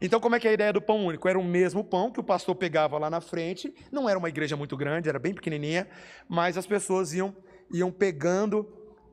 Então, 0.00 0.18
como 0.18 0.34
é 0.34 0.40
que 0.40 0.48
é 0.48 0.50
a 0.50 0.54
ideia 0.54 0.72
do 0.72 0.80
pão 0.80 1.04
único? 1.04 1.28
Era 1.28 1.38
o 1.38 1.44
mesmo 1.44 1.84
pão 1.84 2.10
que 2.10 2.18
o 2.18 2.24
pastor 2.24 2.54
pegava 2.54 2.96
lá 2.98 3.10
na 3.10 3.20
frente, 3.20 3.74
não 3.92 4.08
era 4.08 4.18
uma 4.18 4.30
igreja 4.30 4.56
muito 4.56 4.76
grande, 4.76 5.08
era 5.08 5.18
bem 5.18 5.34
pequenininha, 5.34 5.86
mas 6.26 6.56
as 6.56 6.66
pessoas 6.66 7.12
iam, 7.12 7.36
iam 7.70 7.92
pegando 7.92 8.66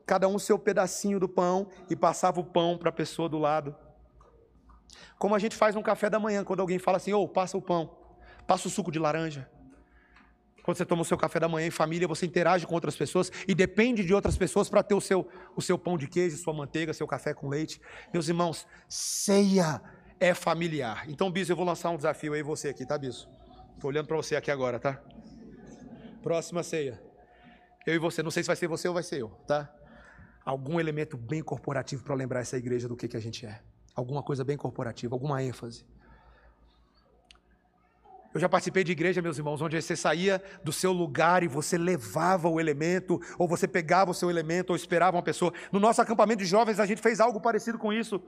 cada 0.05 0.29
um 0.29 0.35
o 0.35 0.39
seu 0.39 0.57
pedacinho 0.57 1.19
do 1.19 1.27
pão 1.27 1.67
e 1.89 1.95
passava 1.95 2.39
o 2.39 2.45
pão 2.45 2.77
para 2.77 2.87
a 2.89 2.93
pessoa 2.93 3.27
do 3.27 3.37
lado. 3.37 3.75
Como 5.19 5.35
a 5.35 5.39
gente 5.39 5.55
faz 5.55 5.75
no 5.75 5.83
café 5.83 6.09
da 6.09 6.19
manhã, 6.19 6.45
quando 6.45 6.61
alguém 6.61 6.79
fala 6.79 6.95
assim, 6.95 7.11
ô, 7.11 7.23
oh, 7.23 7.27
passa 7.27 7.57
o 7.57 7.61
pão, 7.61 7.97
passa 8.47 8.69
o 8.69 8.71
suco 8.71 8.89
de 8.89 8.97
laranja. 8.97 9.49
Quando 10.68 10.80
você 10.80 10.86
toma 10.86 11.01
o 11.01 11.05
seu 11.05 11.18
café 11.18 11.39
da 11.39 11.47
manhã 11.47 11.65
em 11.65 11.72
família, 11.72 12.05
você 12.09 12.26
interage 12.26 12.68
com 12.68 12.76
outras 12.76 12.93
pessoas 12.93 13.32
e 13.47 13.55
depende 13.55 14.03
de 14.03 14.13
outras 14.13 14.36
pessoas 14.36 14.68
para 14.68 14.84
ter 14.84 14.95
o 14.95 14.99
seu, 14.99 15.26
o 15.55 15.61
seu 15.61 15.80
pão 15.80 15.97
de 15.97 16.07
queijo, 16.09 16.36
sua 16.36 16.53
manteiga, 16.53 16.93
seu 16.93 17.07
café 17.07 17.34
com 17.34 17.47
leite. 17.47 17.80
Meus 18.11 18.28
irmãos, 18.28 18.68
ceia 18.89 19.82
é 20.20 20.34
familiar. 20.34 21.09
Então, 21.09 21.32
Biso, 21.32 21.53
eu 21.53 21.55
vou 21.55 21.65
lançar 21.65 21.89
um 21.89 21.95
desafio 21.95 22.34
aí 22.34 22.43
você 22.43 22.68
aqui, 22.68 22.86
tá, 22.86 22.97
Biso? 22.97 23.30
Estou 23.76 23.89
olhando 23.89 24.07
para 24.07 24.18
você 24.18 24.36
aqui 24.36 24.51
agora, 24.51 24.78
tá? 24.78 25.01
Próxima 26.22 26.61
ceia. 26.63 27.01
Eu 27.86 27.95
e 27.95 27.97
você, 27.97 28.22
não 28.22 28.30
sei 28.30 28.43
se 28.43 28.47
vai 28.47 28.57
ser 28.57 28.68
você 28.68 28.89
ou 28.89 28.93
vai 28.93 29.03
ser 29.03 29.22
eu, 29.22 29.30
tá? 29.47 29.74
Algum 30.43 30.82
elemento 30.82 31.15
bem 31.15 31.41
corporativo 31.41 32.03
para 32.03 32.13
lembrar 32.13 32.41
essa 32.41 32.57
igreja 32.57 32.89
do 32.89 32.97
que, 32.97 33.07
que 33.07 33.15
a 33.15 33.22
gente 33.22 33.45
é. 33.45 33.61
Alguma 33.95 34.22
coisa 34.22 34.43
bem 34.43 34.57
corporativa, 34.57 35.15
alguma 35.15 35.41
ênfase. 35.41 35.86
Eu 38.38 38.41
já 38.41 38.47
participei 38.47 38.83
de 38.83 38.91
igreja, 38.91 39.19
meus 39.19 39.39
irmãos, 39.39 39.63
onde 39.63 39.81
você 39.81 39.95
saía 39.95 40.39
do 40.63 40.71
seu 40.71 40.91
lugar 40.91 41.41
e 41.41 41.47
você 41.47 41.75
levava 41.75 42.47
o 42.47 42.59
elemento, 42.59 43.19
ou 43.35 43.47
você 43.47 43.67
pegava 43.67 44.11
o 44.11 44.13
seu 44.13 44.29
elemento, 44.29 44.69
ou 44.69 44.75
esperava 44.75 45.17
uma 45.17 45.23
pessoa. 45.23 45.51
No 45.71 45.79
nosso 45.79 46.03
acampamento 46.03 46.43
de 46.43 46.45
jovens, 46.45 46.79
a 46.79 46.85
gente 46.85 47.01
fez 47.01 47.19
algo 47.19 47.41
parecido 47.41 47.79
com 47.79 47.91
isso 47.91 48.21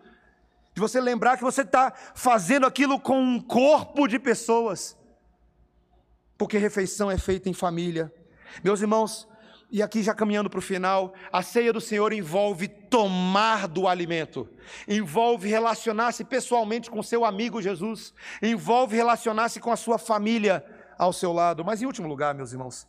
de 0.73 0.81
você 0.81 0.99
lembrar 0.99 1.37
que 1.37 1.43
você 1.43 1.61
está 1.61 1.93
fazendo 2.15 2.65
aquilo 2.65 2.99
com 2.99 3.21
um 3.21 3.39
corpo 3.39 4.07
de 4.07 4.17
pessoas, 4.17 4.97
porque 6.39 6.57
refeição 6.57 7.11
é 7.11 7.17
feita 7.19 7.47
em 7.47 7.53
família. 7.53 8.11
Meus 8.63 8.81
irmãos, 8.81 9.27
e 9.71 9.83
aqui 9.83 10.01
já 10.01 10.13
caminhando 10.13 10.49
para 10.49 10.57
o 10.57 10.61
final, 10.61 11.13
a 11.31 11.43
ceia 11.43 11.71
do 11.71 11.79
Senhor 11.79 12.11
envolve 12.11 12.67
tomar 12.67 13.67
do 13.67 13.87
alimento, 13.87 14.49
envolve 14.87 15.47
relacionar-se 15.47 16.23
pessoalmente 16.23 16.89
com 16.89 17.03
seu 17.03 17.23
amigo 17.23 17.61
Jesus, 17.61 18.13
envolve 18.41 18.95
relacionar-se 18.95 19.59
com 19.59 19.71
a 19.71 19.75
sua 19.75 19.99
família 19.99 20.65
ao 20.97 21.13
seu 21.13 21.31
lado. 21.31 21.63
Mas 21.63 21.81
em 21.81 21.85
último 21.85 22.07
lugar, 22.07 22.33
meus 22.33 22.51
irmãos, 22.51 22.87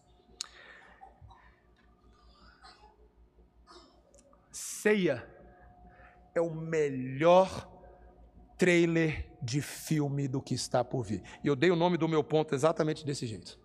ceia 4.50 5.28
é 6.34 6.40
o 6.40 6.50
melhor 6.50 7.68
trailer 8.56 9.26
de 9.42 9.60
filme 9.60 10.26
do 10.26 10.40
que 10.40 10.54
está 10.54 10.82
por 10.82 11.02
vir. 11.02 11.22
E 11.44 11.48
eu 11.48 11.56
dei 11.56 11.70
o 11.70 11.76
nome 11.76 11.96
do 11.96 12.08
meu 12.08 12.24
ponto 12.24 12.54
exatamente 12.54 13.04
desse 13.04 13.26
jeito. 13.26 13.58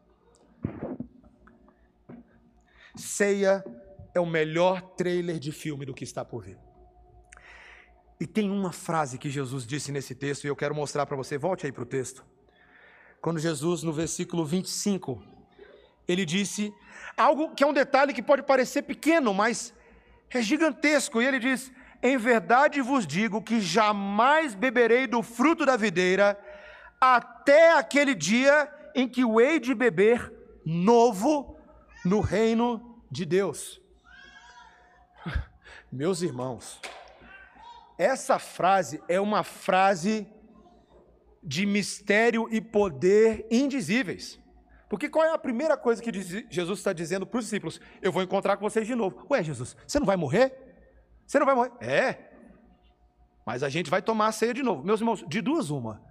Ceia 2.96 3.64
é 4.14 4.20
o 4.20 4.26
melhor 4.26 4.82
trailer 4.82 5.40
de 5.40 5.52
filme 5.52 5.86
do 5.86 5.94
que 5.94 6.04
está 6.04 6.24
por 6.24 6.44
vir. 6.44 6.58
E 8.20 8.26
tem 8.26 8.50
uma 8.50 8.72
frase 8.72 9.18
que 9.18 9.30
Jesus 9.30 9.68
disse 9.68 9.92
nesse 9.92 10.16
texto, 10.16 10.46
e 10.46 10.48
eu 10.48 10.56
quero 10.56 10.74
mostrar 10.74 11.06
para 11.06 11.18
você. 11.18 11.38
Volte 11.38 11.66
aí 11.66 11.72
para 11.72 11.84
o 11.84 11.86
texto. 11.86 12.26
Quando 13.22 13.40
Jesus, 13.40 13.84
no 13.84 13.92
versículo 13.92 14.46
25, 14.46 15.22
ele 16.08 16.26
disse 16.26 16.74
algo 17.18 17.54
que 17.54 17.64
é 17.64 17.68
um 17.68 17.74
detalhe 17.74 18.14
que 18.14 18.22
pode 18.22 18.44
parecer 18.44 18.84
pequeno, 18.84 19.34
mas 19.34 19.74
é 20.30 20.42
gigantesco. 20.42 21.22
E 21.22 21.26
ele 21.26 21.40
diz: 21.40 21.72
em 22.02 22.18
verdade 22.18 22.82
vos 22.82 23.06
digo 23.06 23.42
que 23.42 23.60
jamais 23.60 24.56
beberei 24.56 25.08
do 25.08 25.22
fruto 25.22 25.66
da 25.66 25.76
videira, 25.76 26.40
até 27.02 27.78
aquele 27.78 28.16
dia 28.16 28.72
em 28.94 29.08
que 29.10 29.26
o 29.26 29.42
hei 29.42 29.60
de 29.60 29.74
beber 29.74 30.32
novo 30.64 31.55
no 32.06 32.22
reino 32.22 33.02
de 33.10 33.26
Deus. 33.26 33.82
Meus 35.92 36.22
irmãos, 36.22 36.80
essa 37.98 38.38
frase 38.38 39.02
é 39.08 39.20
uma 39.20 39.44
frase 39.44 40.28
de 41.44 41.66
mistério 41.66 42.48
e 42.52 42.62
poder 42.62 43.48
indizíveis. 43.52 44.40
Porque 44.90 45.10
qual 45.10 45.26
é 45.26 45.32
a 45.34 45.38
primeira 45.38 45.76
coisa 45.76 46.02
que 46.02 46.12
Jesus 46.50 46.80
está 46.80 46.94
dizendo 46.94 47.26
para 47.26 47.40
os 47.40 47.46
discípulos? 47.46 47.82
Eu 48.02 48.12
vou 48.12 48.22
encontrar 48.22 48.58
com 48.58 48.70
vocês 48.70 48.86
de 48.86 48.96
novo. 48.96 49.26
Ué, 49.30 49.44
Jesus, 49.44 49.76
você 49.86 50.00
não 50.00 50.06
vai 50.06 50.16
morrer? 50.16 50.54
Você 51.26 51.40
não 51.40 51.46
vai 51.46 51.56
morrer. 51.56 51.72
É. 51.82 52.32
Mas 53.46 53.64
a 53.64 53.70
gente 53.70 53.90
vai 53.90 54.02
tomar 54.02 54.28
a 54.28 54.32
ceia 54.32 54.54
de 54.54 54.62
novo. 54.62 54.84
Meus 54.84 55.00
irmãos, 55.02 55.24
de 55.28 55.42
duas 55.42 55.70
uma. 55.70 56.02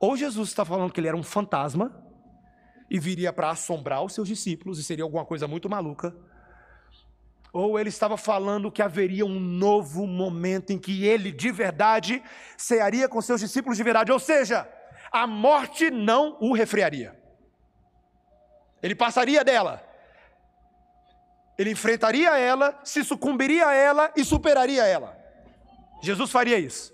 Ou 0.00 0.16
Jesus 0.16 0.48
está 0.48 0.64
falando 0.64 0.92
que 0.92 0.98
ele 0.98 1.08
era 1.08 1.16
um 1.16 1.22
fantasma 1.22 2.11
e 2.92 2.98
viria 2.98 3.32
para 3.32 3.50
assombrar 3.50 4.04
os 4.04 4.12
seus 4.12 4.28
discípulos 4.28 4.78
e 4.78 4.84
seria 4.84 5.02
alguma 5.02 5.24
coisa 5.24 5.48
muito 5.48 5.68
maluca. 5.68 6.14
Ou 7.52 7.80
ele 7.80 7.88
estava 7.88 8.16
falando 8.16 8.70
que 8.70 8.82
haveria 8.82 9.26
um 9.26 9.40
novo 9.40 10.06
momento 10.06 10.70
em 10.70 10.78
que 10.78 11.04
ele 11.04 11.32
de 11.32 11.50
verdade 11.50 12.22
cearia 12.56 13.08
com 13.08 13.20
seus 13.20 13.40
discípulos 13.40 13.76
de 13.76 13.82
verdade. 13.82 14.12
Ou 14.12 14.18
seja, 14.18 14.68
a 15.10 15.26
morte 15.26 15.90
não 15.90 16.36
o 16.40 16.52
refriaria. 16.52 17.18
Ele 18.82 18.94
passaria 18.94 19.42
dela 19.42 19.82
ele 21.58 21.70
enfrentaria 21.70 22.36
ela, 22.38 22.78
se 22.82 23.04
sucumbiria 23.04 23.68
a 23.68 23.74
ela 23.74 24.12
e 24.16 24.24
superaria 24.24 24.84
ela. 24.84 25.16
Jesus 26.02 26.30
faria 26.30 26.58
isso. 26.58 26.92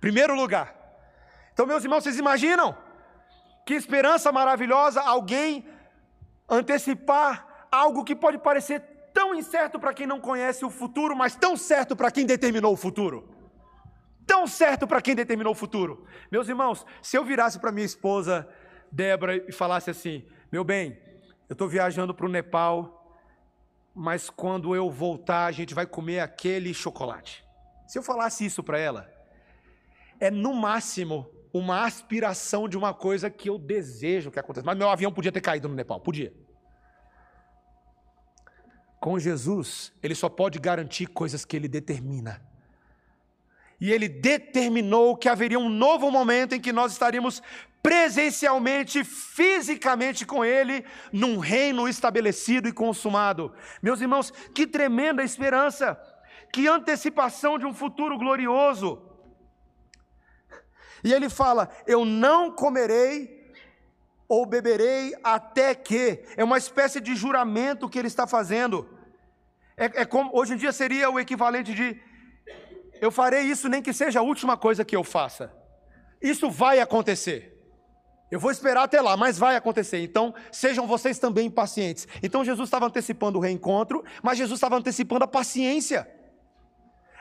Primeiro 0.00 0.34
lugar. 0.34 0.74
Então, 1.52 1.66
meus 1.66 1.82
irmãos, 1.82 2.04
vocês 2.04 2.18
imaginam? 2.18 2.76
Que 3.66 3.74
esperança 3.74 4.32
maravilhosa 4.32 5.02
alguém 5.02 5.68
antecipar 6.48 7.68
algo 7.70 8.04
que 8.04 8.16
pode 8.16 8.38
parecer 8.38 8.80
tão 9.12 9.34
incerto 9.34 9.78
para 9.78 9.92
quem 9.92 10.06
não 10.06 10.20
conhece 10.20 10.64
o 10.64 10.70
futuro, 10.70 11.14
mas 11.14 11.36
tão 11.36 11.54
certo 11.56 11.94
para 11.94 12.10
quem 12.10 12.24
determinou 12.24 12.72
o 12.72 12.76
futuro. 12.76 13.28
Tão 14.26 14.46
certo 14.46 14.86
para 14.86 15.02
quem 15.02 15.14
determinou 15.14 15.52
o 15.52 15.56
futuro. 15.56 16.06
Meus 16.32 16.48
irmãos, 16.48 16.86
se 17.02 17.18
eu 17.18 17.24
virasse 17.24 17.58
para 17.58 17.70
minha 17.70 17.84
esposa 17.84 18.48
Débora 18.90 19.36
e 19.36 19.52
falasse 19.52 19.90
assim: 19.90 20.24
Meu 20.50 20.64
bem, 20.64 20.98
eu 21.48 21.52
estou 21.52 21.68
viajando 21.68 22.14
para 22.14 22.26
o 22.26 22.30
Nepal 22.30 22.96
mas 23.98 24.28
quando 24.28 24.76
eu 24.76 24.90
voltar, 24.90 25.46
a 25.46 25.52
gente 25.52 25.72
vai 25.72 25.86
comer 25.86 26.20
aquele 26.20 26.74
chocolate. 26.74 27.42
Se 27.88 27.98
eu 27.98 28.02
falasse 28.02 28.44
isso 28.44 28.62
para 28.62 28.78
ela, 28.78 29.10
é 30.20 30.30
no 30.30 30.52
máximo 30.52 31.26
uma 31.58 31.84
aspiração 31.84 32.68
de 32.68 32.76
uma 32.76 32.92
coisa 32.92 33.30
que 33.30 33.48
eu 33.48 33.58
desejo 33.58 34.30
que 34.30 34.38
aconteça. 34.38 34.66
Mas 34.66 34.76
meu 34.76 34.88
avião 34.88 35.12
podia 35.12 35.32
ter 35.32 35.40
caído 35.40 35.68
no 35.68 35.74
Nepal, 35.74 36.00
podia. 36.00 36.32
Com 38.98 39.18
Jesus, 39.18 39.92
ele 40.02 40.14
só 40.14 40.28
pode 40.28 40.58
garantir 40.58 41.06
coisas 41.06 41.44
que 41.44 41.56
ele 41.56 41.68
determina. 41.68 42.42
E 43.80 43.92
ele 43.92 44.08
determinou 44.08 45.16
que 45.16 45.28
haveria 45.28 45.58
um 45.58 45.68
novo 45.68 46.10
momento 46.10 46.54
em 46.54 46.60
que 46.60 46.72
nós 46.72 46.92
estaríamos 46.92 47.42
presencialmente, 47.86 49.04
fisicamente 49.04 50.26
com 50.26 50.44
Ele, 50.44 50.84
num 51.12 51.38
reino 51.38 51.88
estabelecido 51.88 52.66
e 52.66 52.72
consumado. 52.72 53.52
Meus 53.80 54.00
irmãos, 54.00 54.32
que 54.52 54.66
tremenda 54.66 55.22
esperança, 55.22 55.96
que 56.52 56.66
antecipação 56.66 57.56
de 57.56 57.64
um 57.64 57.72
futuro 57.72 58.18
glorioso. 58.18 59.05
E 61.06 61.12
ele 61.14 61.28
fala: 61.30 61.70
Eu 61.86 62.04
não 62.04 62.50
comerei 62.50 63.54
ou 64.28 64.44
beberei 64.44 65.14
até 65.22 65.72
que. 65.72 66.24
É 66.36 66.42
uma 66.42 66.58
espécie 66.58 67.00
de 67.00 67.14
juramento 67.14 67.88
que 67.88 67.96
ele 67.96 68.08
está 68.08 68.26
fazendo. 68.26 68.88
É, 69.76 70.02
é 70.02 70.04
como 70.04 70.36
hoje 70.36 70.54
em 70.54 70.56
dia 70.56 70.72
seria 70.72 71.08
o 71.08 71.20
equivalente 71.20 71.72
de 71.72 72.00
eu 73.00 73.12
farei 73.12 73.42
isso 73.42 73.68
nem 73.68 73.80
que 73.80 73.92
seja 73.92 74.18
a 74.18 74.22
última 74.22 74.56
coisa 74.56 74.84
que 74.84 74.96
eu 74.96 75.04
faça. 75.04 75.52
Isso 76.20 76.50
vai 76.50 76.80
acontecer. 76.80 77.52
Eu 78.28 78.40
vou 78.40 78.50
esperar 78.50 78.82
até 78.82 79.00
lá, 79.00 79.16
mas 79.16 79.38
vai 79.38 79.54
acontecer. 79.54 79.98
Então, 80.02 80.34
sejam 80.50 80.88
vocês 80.88 81.20
também 81.20 81.48
pacientes. 81.48 82.08
Então, 82.20 82.44
Jesus 82.44 82.66
estava 82.66 82.86
antecipando 82.86 83.38
o 83.38 83.40
reencontro, 83.40 84.02
mas 84.24 84.38
Jesus 84.38 84.56
estava 84.56 84.76
antecipando 84.76 85.24
a 85.24 85.28
paciência. 85.28 86.10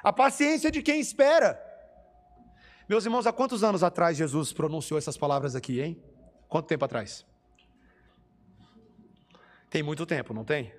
A 0.01 0.11
paciência 0.11 0.71
de 0.71 0.81
quem 0.81 0.99
espera. 0.99 1.61
Meus 2.88 3.03
irmãos, 3.03 3.25
há 3.25 3.33
quantos 3.33 3.63
anos 3.63 3.81
atrás 3.81 4.15
Jesus 4.15 4.53
pronunciou 4.53 4.97
essas 4.97 5.17
palavras 5.17 5.55
aqui, 5.55 5.81
hein? 5.81 6.01
Quanto 6.47 6.67
tempo 6.67 6.86
atrás? 6.86 7.25
Tem 9.69 9.81
muito 9.81 10.05
tempo, 10.05 10.33
não 10.33 10.45
tem? 10.45 10.73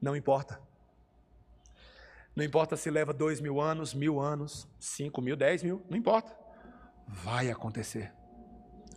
Não 0.00 0.14
importa. 0.14 0.60
Não 2.36 2.44
importa 2.44 2.76
se 2.76 2.90
leva 2.90 3.12
dois 3.12 3.40
mil 3.40 3.60
anos, 3.60 3.94
mil 3.94 4.20
anos, 4.20 4.68
cinco 4.78 5.20
mil, 5.20 5.36
dez 5.36 5.62
mil, 5.62 5.84
não 5.90 5.96
importa. 5.96 6.36
Vai 7.08 7.50
acontecer. 7.50 8.12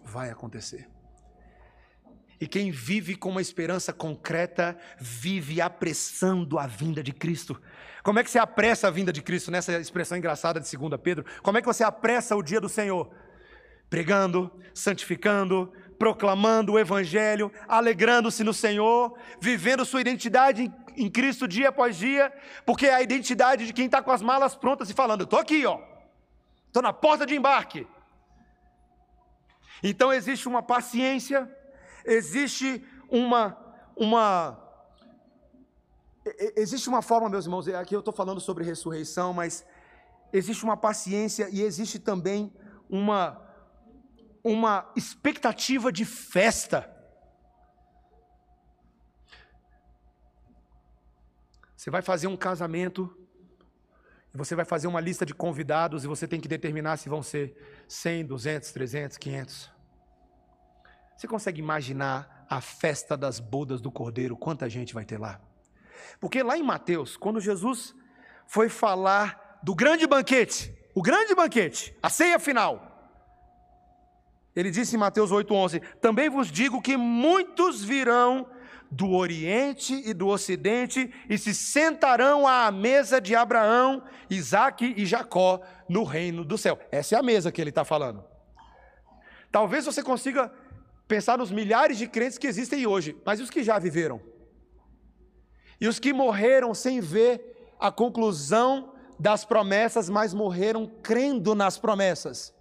Vai 0.03 0.29
acontecer. 0.29 0.89
E 2.39 2.47
quem 2.47 2.71
vive 2.71 3.15
com 3.15 3.29
uma 3.29 3.41
esperança 3.41 3.91
concreta, 3.91 4.77
vive 4.97 5.59
apressando 5.59 6.57
a 6.57 6.65
vinda 6.65 7.03
de 7.03 7.11
Cristo. 7.11 7.61
Como 8.03 8.17
é 8.17 8.23
que 8.23 8.31
você 8.31 8.39
apressa 8.39 8.87
a 8.87 8.91
vinda 8.91 9.11
de 9.11 9.21
Cristo 9.21 9.51
nessa 9.51 9.77
expressão 9.77 10.17
engraçada 10.17 10.59
de 10.59 10.77
2 10.77 11.01
Pedro? 11.01 11.25
Como 11.43 11.57
é 11.57 11.61
que 11.61 11.67
você 11.67 11.83
apressa 11.83 12.35
o 12.35 12.41
dia 12.41 12.61
do 12.61 12.69
Senhor? 12.69 13.11
Pregando, 13.89 14.51
santificando, 14.73 15.73
proclamando 15.97 16.73
o 16.73 16.79
Evangelho, 16.79 17.51
alegrando-se 17.67 18.43
no 18.43 18.53
Senhor, 18.53 19.17
vivendo 19.41 19.83
sua 19.83 19.99
identidade 19.99 20.71
em 20.95 21.09
Cristo 21.09 21.47
dia 21.47 21.69
após 21.69 21.97
dia, 21.97 22.31
porque 22.65 22.85
é 22.85 22.93
a 22.93 23.01
identidade 23.01 23.67
de 23.67 23.73
quem 23.73 23.85
está 23.85 24.01
com 24.01 24.11
as 24.11 24.21
malas 24.21 24.55
prontas 24.55 24.89
e 24.89 24.93
falando: 24.93 25.25
estou 25.25 25.39
aqui, 25.39 25.65
ó, 25.65 25.79
estou 26.67 26.81
na 26.81 26.93
porta 26.93 27.25
de 27.25 27.35
embarque. 27.35 27.85
Então 29.83 30.11
existe 30.13 30.47
uma 30.47 30.63
paciência, 30.63 31.49
existe 32.09 32.83
uma, 33.09 33.57
uma 33.95 34.65
existe 36.55 36.89
uma 36.89 37.01
forma, 37.01 37.29
meus 37.29 37.45
irmãos, 37.45 37.67
aqui 37.67 37.95
eu 37.95 37.99
estou 37.99 38.13
falando 38.13 38.39
sobre 38.39 38.63
ressurreição, 38.63 39.33
mas 39.33 39.65
existe 40.33 40.63
uma 40.63 40.77
paciência 40.77 41.49
e 41.49 41.61
existe 41.61 41.97
também 41.99 42.53
uma, 42.89 43.41
uma 44.43 44.91
expectativa 44.95 45.91
de 45.91 46.05
festa. 46.05 46.95
Você 51.75 51.89
vai 51.89 52.01
fazer 52.01 52.27
um 52.27 52.35
casamento, 52.35 53.15
você 54.33 54.53
vai 54.53 54.65
fazer 54.65 54.87
uma 54.87 54.99
lista 54.99 55.25
de 55.25 55.33
convidados 55.33 56.03
e 56.03 56.07
você 56.07 56.27
tem 56.27 56.39
que 56.39 56.47
determinar 56.47 56.97
se 56.97 57.07
vão 57.07 57.23
ser 57.23 57.55
100, 57.87 58.25
200, 58.25 58.71
300, 58.71 59.17
500. 59.17 59.78
Você 61.19 61.27
consegue 61.27 61.59
imaginar 61.59 62.45
a 62.49 62.61
festa 62.61 63.17
das 63.17 63.41
bodas 63.41 63.81
do 63.81 63.91
Cordeiro? 63.91 64.37
Quanta 64.37 64.69
gente 64.69 64.93
vai 64.93 65.03
ter 65.03 65.17
lá? 65.17 65.37
Porque 66.17 66.41
lá 66.41 66.57
em 66.57 66.63
Mateus, 66.63 67.17
quando 67.17 67.41
Jesus 67.41 67.93
foi 68.47 68.69
falar 68.69 69.59
do 69.61 69.75
grande 69.75 70.07
banquete, 70.07 70.73
o 70.95 71.01
grande 71.01 71.35
banquete, 71.35 71.93
a 72.01 72.09
ceia 72.09 72.39
final, 72.39 73.19
ele 74.55 74.71
disse 74.71 74.95
em 74.95 74.97
Mateus 74.97 75.29
8,11: 75.29 75.81
Também 75.99 76.29
vos 76.29 76.49
digo 76.49 76.81
que 76.81 76.95
muitos 76.95 77.83
virão 77.83 78.47
do 78.89 79.11
Oriente 79.11 80.01
e 80.05 80.13
do 80.13 80.29
Ocidente 80.29 81.13
e 81.29 81.37
se 81.37 81.53
sentarão 81.53 82.47
à 82.47 82.71
mesa 82.71 83.19
de 83.19 83.35
Abraão, 83.35 84.01
Isaque 84.29 84.93
e 84.95 85.05
Jacó 85.05 85.59
no 85.89 86.05
reino 86.05 86.45
do 86.45 86.57
céu. 86.57 86.79
Essa 86.89 87.17
é 87.17 87.19
a 87.19 87.23
mesa 87.23 87.51
que 87.51 87.59
ele 87.59 87.71
está 87.71 87.83
falando. 87.83 88.23
Talvez 89.51 89.85
você 89.85 90.01
consiga 90.01 90.49
pensar 91.09 91.39
nos 91.39 91.51
milhares 91.51 91.97
de 91.97 92.07
crentes 92.07 92.37
que 92.37 92.45
existem 92.45 92.85
hoje, 92.85 93.17
mas 93.25 93.39
e 93.39 93.43
os 93.43 93.49
que 93.49 93.63
já 93.63 93.79
viveram? 93.79 94.21
E 95.81 95.87
os 95.87 95.97
que 95.99 96.13
morreram 96.13 96.71
sem 96.73 97.01
ver 97.01 97.73
a 97.79 97.91
conclusão 97.91 98.93
das 99.19 99.43
promessas, 99.43 100.07
mas 100.07 100.35
morreram 100.35 100.85
crendo 101.01 101.55
nas 101.55 101.79
promessas? 101.79 102.53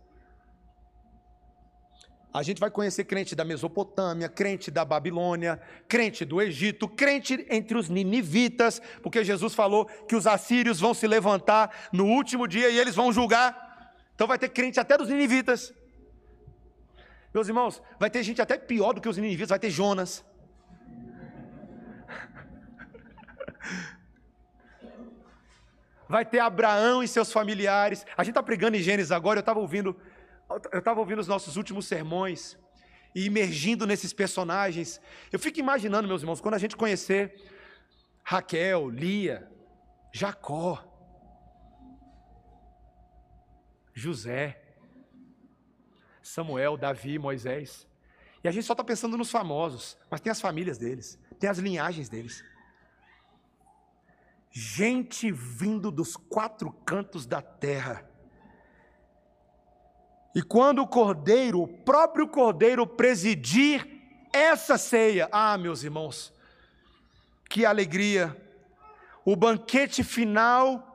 A 2.32 2.42
gente 2.42 2.59
vai 2.59 2.70
conhecer 2.70 3.05
crente 3.05 3.34
da 3.34 3.44
Mesopotâmia, 3.44 4.28
crente 4.28 4.70
da 4.70 4.84
Babilônia, 4.84 5.61
crente 5.86 6.24
do 6.24 6.40
Egito, 6.40 6.88
crente 6.88 7.46
entre 7.51 7.76
os 7.76 7.90
ninivitas, 7.90 8.80
porque 9.03 9.24
Jesus 9.24 9.55
falou 9.55 9.84
que 9.84 10.16
os 10.16 10.26
assírios 10.26 10.80
vão 10.80 10.94
se 10.94 11.07
levantar 11.07 11.88
no 11.92 12.07
último 12.07 12.46
dia 12.46 12.70
e 12.70 12.78
eles 12.78 12.94
vão 12.94 13.12
julgar. 13.12 13.92
Então 14.14 14.26
vai 14.26 14.38
ter 14.38 14.49
crente 14.49 14.80
até 14.80 14.96
dos 14.96 15.09
ninivitas. 15.09 15.72
Meus 17.33 17.49
irmãos, 17.49 17.83
vai 17.99 18.11
ter 18.11 18.22
gente 18.22 18.41
até 18.41 18.57
pior 18.57 18.93
do 18.93 19.01
que 19.01 19.09
os 19.09 19.16
ninivitas, 19.16 19.51
vai 19.51 19.59
ter 19.59 19.70
Jonas. 19.70 20.24
Vai 26.09 26.24
ter 26.24 26.39
Abraão 26.39 27.03
e 27.03 27.09
seus 27.09 27.31
familiares. 27.31 28.07
A 28.16 28.24
gente 28.24 28.31
está 28.31 28.43
pregando 28.43 28.79
em 28.79 28.81
Gênesis 28.81 29.12
agora, 29.12 29.39
eu 29.39 29.41
estava 29.41 29.61
ouvindo 29.61 29.95
eu 30.72 30.79
estava 30.79 30.99
ouvindo 30.99 31.18
os 31.18 31.29
nossos 31.29 31.57
últimos 31.57 31.87
sermões 31.87 32.57
e 33.14 33.26
imergindo 33.26 33.87
nesses 33.87 34.14
personagens. 34.14 34.99
Eu 35.31 35.39
fico 35.39 35.61
imaginando, 35.61 36.09
meus 36.09 36.22
irmãos, 36.22 36.41
quando 36.41 36.55
a 36.55 36.59
gente 36.59 36.76
conhecer 36.76 37.35
Raquel, 38.24 38.89
Lia, 38.89 39.47
Jacó, 40.11 40.85
José, 43.93 44.62
Samuel, 46.31 46.76
Davi, 46.76 47.18
Moisés. 47.18 47.87
E 48.43 48.49
a 48.49 48.51
gente 48.51 48.64
só 48.64 48.72
está 48.72 48.85
pensando 48.85 49.16
nos 49.16 49.31
famosos, 49.31 49.97
mas 50.11 50.20
tem 50.20 50.31
as 50.31 50.41
famílias 50.41 50.79
deles, 50.79 51.18
tem 51.39 51.51
as 51.51 51.59
linhagens 51.59 52.09
deles. 52.09 52.45
Gente 54.51 55.31
vindo 55.31 55.91
dos 55.91 56.16
quatro 56.16 56.70
cantos 56.85 57.26
da 57.26 57.43
terra 57.43 58.09
e 60.39 60.43
quando 60.43 60.83
o 60.83 60.87
cordeiro, 60.87 61.62
o 61.62 61.66
próprio 61.66 62.29
cordeiro, 62.29 62.87
presidir 62.87 63.85
essa 64.33 64.79
ceia, 64.79 65.29
ah, 65.33 65.59
meus 65.59 65.83
irmãos, 65.83 66.33
que 67.51 67.66
alegria! 67.66 68.37
O 69.24 69.35
banquete 69.35 70.05
final 70.05 70.88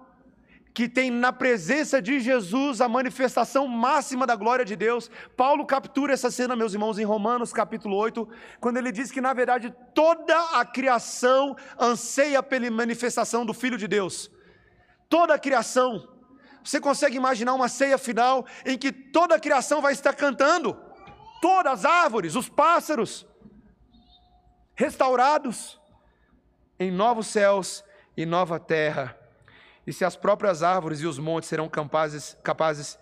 que 0.74 0.90
tem 0.90 1.12
na 1.12 1.32
presença 1.32 2.02
de 2.02 2.20
Jesus 2.20 2.82
a 2.82 2.90
manifestação 2.90 3.68
máxima 3.68 4.26
da 4.26 4.36
glória 4.36 4.66
de 4.66 4.76
Deus. 4.76 5.10
Paulo 5.38 5.66
captura 5.66 6.14
essa 6.14 6.32
cena, 6.32 6.56
meus 6.56 6.74
irmãos, 6.74 6.98
em 6.98 7.04
Romanos 7.04 7.54
capítulo 7.54 7.96
8, 7.96 8.28
quando 8.60 8.78
ele 8.78 8.92
diz 8.92 9.12
que 9.12 9.22
na 9.22 9.34
verdade 9.34 9.74
toda 9.94 10.60
a 10.60 10.66
criação 10.66 11.56
anseia 11.80 12.42
pela 12.42 12.72
manifestação 12.72 13.46
do 13.46 13.54
Filho 13.54 13.78
de 13.78 13.88
Deus. 13.88 14.32
Toda 15.08 15.36
a 15.36 15.40
criação 15.40 16.08
você 16.64 16.80
consegue 16.80 17.18
imaginar 17.18 17.54
uma 17.54 17.68
ceia 17.68 17.98
final 17.98 18.46
em 18.66 18.78
que 18.78 18.92
toda 18.92 19.36
a 19.36 19.40
criação 19.40 19.82
vai 19.82 19.94
estar 19.94 20.14
cantando? 20.14 20.76
Todas 21.42 21.84
as 21.84 21.86
árvores, 21.86 22.36
os 22.36 22.48
pássaros, 22.48 23.28
restaurados 24.74 25.80
em 26.80 26.90
novos 26.90 27.28
céus 27.28 27.84
e 28.16 28.26
nova 28.26 28.60
terra. 28.60 29.23
E 29.86 29.92
se 29.92 30.06
as 30.06 30.16
próprias 30.16 30.64
árvores 30.64 31.02
e 31.02 31.06
os 31.06 31.20
montes 31.20 31.50
serão 31.50 31.68
capazes, 31.68 32.38
capazes 32.44 32.98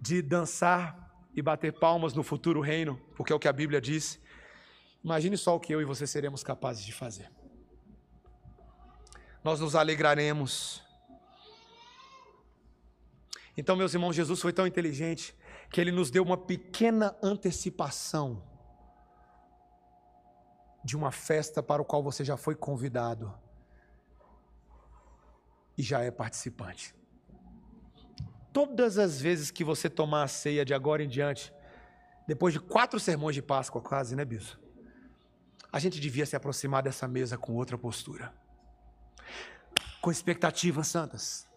de 0.00 0.22
dançar 0.22 1.28
e 1.34 1.42
bater 1.42 1.72
palmas 1.72 2.14
no 2.14 2.22
futuro 2.22 2.60
reino, 2.60 3.00
porque 3.16 3.32
é 3.32 3.36
o 3.36 3.38
que 3.38 3.48
a 3.48 3.52
Bíblia 3.52 3.80
diz, 3.80 4.20
imagine 5.04 5.36
só 5.36 5.54
o 5.54 5.60
que 5.60 5.72
eu 5.72 5.80
e 5.80 5.84
você 5.84 6.06
seremos 6.06 6.42
capazes 6.42 6.84
de 6.84 6.92
fazer. 6.92 7.30
Nós 9.44 9.60
nos 9.60 9.76
alegraremos 9.76 10.82
então, 13.58 13.74
meus 13.74 13.92
irmãos, 13.92 14.14
Jesus 14.14 14.40
foi 14.40 14.52
tão 14.52 14.68
inteligente 14.68 15.36
que 15.72 15.80
ele 15.80 15.90
nos 15.90 16.12
deu 16.12 16.22
uma 16.22 16.38
pequena 16.38 17.16
antecipação 17.20 18.40
de 20.84 20.96
uma 20.96 21.10
festa 21.10 21.60
para 21.60 21.82
o 21.82 21.84
qual 21.84 22.00
você 22.00 22.24
já 22.24 22.36
foi 22.36 22.54
convidado 22.54 23.36
e 25.78 25.82
já 25.82 26.00
é 26.00 26.10
participante. 26.10 26.94
Todas 28.52 28.98
as 28.98 29.18
vezes 29.20 29.50
que 29.50 29.64
você 29.64 29.88
tomar 29.88 30.24
a 30.24 30.28
ceia 30.28 30.64
de 30.64 30.74
agora 30.74 31.02
em 31.02 31.08
diante, 31.08 31.52
depois 32.26 32.52
de 32.52 32.60
quatro 32.60 33.00
sermões 33.00 33.34
de 33.34 33.40
Páscoa, 33.40 33.80
quase, 33.80 34.14
né, 34.14 34.24
Bispo? 34.24 34.58
A 35.72 35.78
gente 35.78 36.00
devia 36.00 36.26
se 36.26 36.34
aproximar 36.34 36.82
dessa 36.82 37.06
mesa 37.06 37.38
com 37.38 37.54
outra 37.54 37.78
postura, 37.78 38.34
com 40.00 40.10
expectativas 40.10 40.88
santas 40.88 41.48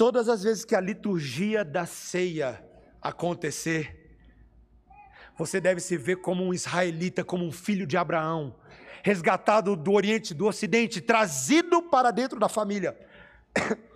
Todas 0.00 0.30
as 0.30 0.42
vezes 0.42 0.64
que 0.64 0.74
a 0.74 0.80
liturgia 0.80 1.62
da 1.62 1.84
ceia 1.84 2.66
acontecer, 3.02 4.16
você 5.36 5.60
deve 5.60 5.78
se 5.78 5.94
ver 5.98 6.22
como 6.22 6.42
um 6.42 6.54
israelita, 6.54 7.22
como 7.22 7.44
um 7.44 7.52
filho 7.52 7.86
de 7.86 7.98
Abraão, 7.98 8.58
resgatado 9.02 9.76
do 9.76 9.92
Oriente, 9.92 10.34
do 10.34 10.46
Ocidente, 10.46 11.00
trazido 11.00 11.82
para 11.82 12.10
dentro 12.10 12.38
da 12.38 12.48
família. 12.48 12.96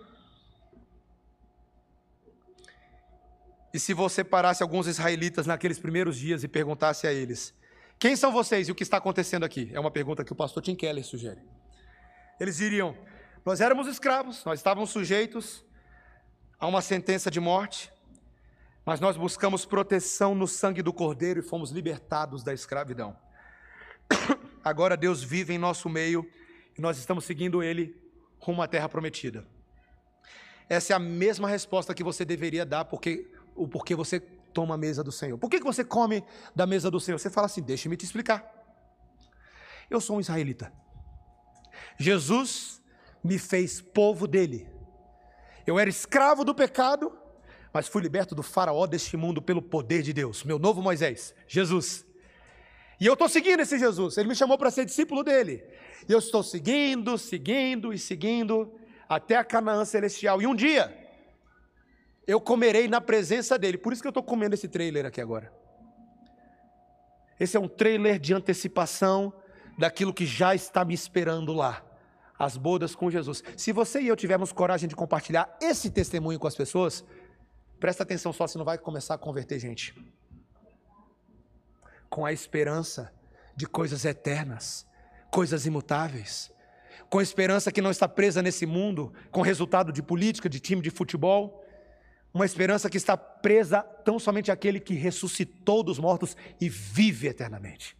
E 3.73 3.79
se 3.79 3.93
você 3.93 4.23
parasse 4.23 4.63
alguns 4.63 4.87
israelitas 4.87 5.45
naqueles 5.45 5.77
primeiros 5.77 6.15
dias 6.15 6.45
e 6.45 6.47
perguntasse 6.47 7.07
a 7.07 7.11
eles: 7.11 7.53
Quem 7.99 8.15
são 8.15 8.31
vocês 8.31 8.69
e 8.69 8.71
o 8.71 8.75
que 8.75 8.83
está 8.83 8.95
acontecendo 8.95 9.43
aqui? 9.43 9.69
É 9.73 9.79
uma 9.81 9.91
pergunta 9.91 10.23
que 10.23 10.31
o 10.31 10.35
pastor 10.35 10.63
Tim 10.63 10.75
Keller 10.75 11.03
sugere. 11.03 11.41
Eles 12.39 12.55
diriam: 12.55 12.95
Nós 13.43 13.59
éramos 13.59 13.85
escravos, 13.87 14.45
nós 14.45 14.59
estávamos 14.59 14.91
sujeitos 14.91 15.65
a 16.57 16.67
uma 16.67 16.81
sentença 16.81 17.29
de 17.29 17.41
morte, 17.41 17.91
mas 18.85 19.01
nós 19.01 19.17
buscamos 19.17 19.65
proteção 19.65 20.33
no 20.33 20.47
sangue 20.47 20.81
do 20.81 20.93
Cordeiro 20.93 21.41
e 21.41 21.43
fomos 21.43 21.71
libertados 21.71 22.45
da 22.45 22.53
escravidão. 22.53 23.17
Agora 24.65 24.97
Deus 24.97 25.23
vive 25.23 25.53
em 25.53 25.59
nosso 25.59 25.87
meio 25.87 26.27
e 26.75 26.81
nós 26.81 26.97
estamos 26.97 27.23
seguindo 27.23 27.61
Ele 27.61 27.95
rumo 28.39 28.63
à 28.63 28.67
terra 28.67 28.89
prometida. 28.89 29.45
Essa 30.67 30.93
é 30.93 30.95
a 30.95 30.99
mesma 30.99 31.47
resposta 31.47 31.93
que 31.93 32.03
você 32.03 32.25
deveria 32.25 32.65
dar 32.65 32.85
porque 32.85 33.29
o 33.55 33.67
porquê 33.67 33.93
você 33.93 34.19
toma 34.19 34.73
a 34.73 34.77
mesa 34.77 35.03
do 35.03 35.11
Senhor. 35.11 35.37
Por 35.37 35.51
que, 35.51 35.59
que 35.59 35.63
você 35.63 35.83
come 35.83 36.23
da 36.55 36.65
mesa 36.65 36.89
do 36.89 36.99
Senhor? 36.99 37.19
Você 37.19 37.29
fala 37.29 37.45
assim: 37.45 37.61
deixa-me 37.61 37.95
te 37.95 38.05
explicar. 38.05 38.43
Eu 39.87 40.01
sou 40.01 40.17
um 40.17 40.19
israelita. 40.19 40.73
Jesus 41.99 42.81
me 43.23 43.37
fez 43.37 43.81
povo 43.81 44.27
dele. 44.27 44.67
Eu 45.67 45.77
era 45.77 45.91
escravo 45.91 46.43
do 46.43 46.55
pecado, 46.55 47.15
mas 47.71 47.87
fui 47.87 48.01
liberto 48.01 48.33
do 48.33 48.41
faraó 48.41 48.87
deste 48.87 49.15
mundo 49.15 49.43
pelo 49.43 49.61
poder 49.61 50.01
de 50.01 50.11
Deus. 50.11 50.43
Meu 50.43 50.57
novo 50.57 50.81
Moisés, 50.81 51.35
Jesus. 51.47 52.04
E 52.99 53.05
eu 53.05 53.13
estou 53.13 53.27
seguindo 53.27 53.59
esse 53.59 53.77
Jesus. 53.77 54.17
Ele 54.17 54.29
me 54.29 54.35
chamou 54.35 54.57
para 54.57 54.71
ser 54.71 54.85
discípulo 54.85 55.23
dele. 55.23 55.63
E 56.07 56.11
eu 56.11 56.19
estou 56.19 56.43
seguindo, 56.43 57.17
seguindo 57.17 57.93
e 57.93 57.99
seguindo 57.99 58.71
até 59.07 59.35
a 59.35 59.43
Canaã 59.43 59.83
celestial. 59.83 60.41
E 60.41 60.47
um 60.47 60.55
dia 60.55 60.95
eu 62.25 62.39
comerei 62.39 62.87
na 62.87 63.01
presença 63.01 63.57
dele. 63.57 63.77
Por 63.77 63.91
isso 63.91 64.01
que 64.01 64.07
eu 64.07 64.11
estou 64.11 64.23
comendo 64.23 64.55
esse 64.55 64.67
trailer 64.67 65.05
aqui 65.05 65.19
agora. 65.19 65.51
Esse 67.39 67.57
é 67.57 67.59
um 67.59 67.67
trailer 67.67 68.17
de 68.17 68.33
antecipação 68.33 69.33
daquilo 69.77 70.13
que 70.13 70.25
já 70.25 70.55
está 70.55 70.85
me 70.85 70.93
esperando 70.93 71.53
lá. 71.53 71.83
As 72.37 72.57
bodas 72.57 72.95
com 72.95 73.09
Jesus. 73.09 73.43
Se 73.55 73.71
você 73.71 74.01
e 74.01 74.07
eu 74.07 74.15
tivermos 74.15 74.51
coragem 74.51 74.89
de 74.89 74.95
compartilhar 74.95 75.57
esse 75.61 75.89
testemunho 75.89 76.39
com 76.39 76.47
as 76.47 76.55
pessoas, 76.55 77.03
presta 77.79 78.03
atenção 78.03 78.33
só 78.33 78.45
se 78.45 78.57
não 78.57 78.65
vai 78.65 78.77
começar 78.77 79.15
a 79.15 79.17
converter 79.17 79.59
gente 79.59 79.93
com 82.15 82.25
a 82.25 82.31
esperança 82.31 83.11
de 83.57 83.67
coisas 83.67 84.05
eternas, 84.05 84.87
coisas 85.29 85.65
imutáveis, 85.65 86.49
com 87.09 87.19
a 87.19 87.21
esperança 87.21 87.73
que 87.73 87.81
não 87.81 87.91
está 87.91 88.07
presa 88.07 88.41
nesse 88.41 88.65
mundo, 88.65 89.11
com 89.31 89.41
resultado 89.41 89.91
de 89.91 90.01
política, 90.01 90.47
de 90.47 90.61
time 90.61 90.81
de 90.81 90.89
futebol, 90.89 91.61
uma 92.33 92.45
esperança 92.45 92.89
que 92.89 92.95
está 92.95 93.17
presa 93.17 93.81
tão 93.81 94.17
somente 94.17 94.49
àquele 94.49 94.79
que 94.79 94.93
ressuscitou 94.93 95.83
dos 95.83 95.99
mortos 95.99 96.37
e 96.61 96.69
vive 96.69 97.27
eternamente. 97.27 97.97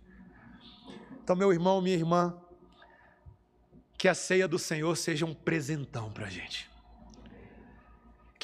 Então, 1.21 1.35
meu 1.35 1.51
irmão, 1.51 1.81
minha 1.81 1.97
irmã, 1.97 2.37
que 3.97 4.07
a 4.07 4.15
ceia 4.15 4.47
do 4.47 4.57
Senhor 4.57 4.95
seja 4.95 5.25
um 5.25 5.33
presentão 5.33 6.09
para 6.09 6.27
a 6.27 6.29
gente 6.29 6.73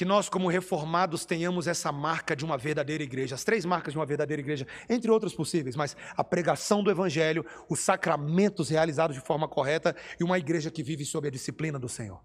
que 0.01 0.05
nós, 0.05 0.27
como 0.27 0.49
reformados, 0.49 1.25
tenhamos 1.25 1.67
essa 1.67 1.91
marca 1.91 2.35
de 2.35 2.43
uma 2.43 2.57
verdadeira 2.57 3.03
igreja, 3.03 3.35
as 3.35 3.43
três 3.43 3.63
marcas 3.63 3.93
de 3.93 3.99
uma 3.99 4.05
verdadeira 4.07 4.41
igreja, 4.41 4.65
entre 4.89 5.11
outras 5.11 5.31
possíveis, 5.31 5.75
mas 5.75 5.95
a 6.17 6.23
pregação 6.23 6.81
do 6.81 6.89
Evangelho, 6.89 7.45
os 7.69 7.81
sacramentos 7.81 8.69
realizados 8.69 9.15
de 9.15 9.21
forma 9.21 9.47
correta 9.47 9.95
e 10.19 10.23
uma 10.23 10.39
igreja 10.39 10.71
que 10.71 10.81
vive 10.81 11.05
sob 11.05 11.27
a 11.27 11.29
disciplina 11.29 11.77
do 11.77 11.87
Senhor. 11.87 12.19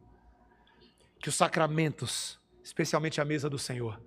Que 1.20 1.28
os 1.28 1.34
sacramentos, 1.34 2.40
especialmente 2.64 3.20
a 3.20 3.26
mesa 3.26 3.50
do 3.50 3.58
Senhor, 3.58 4.00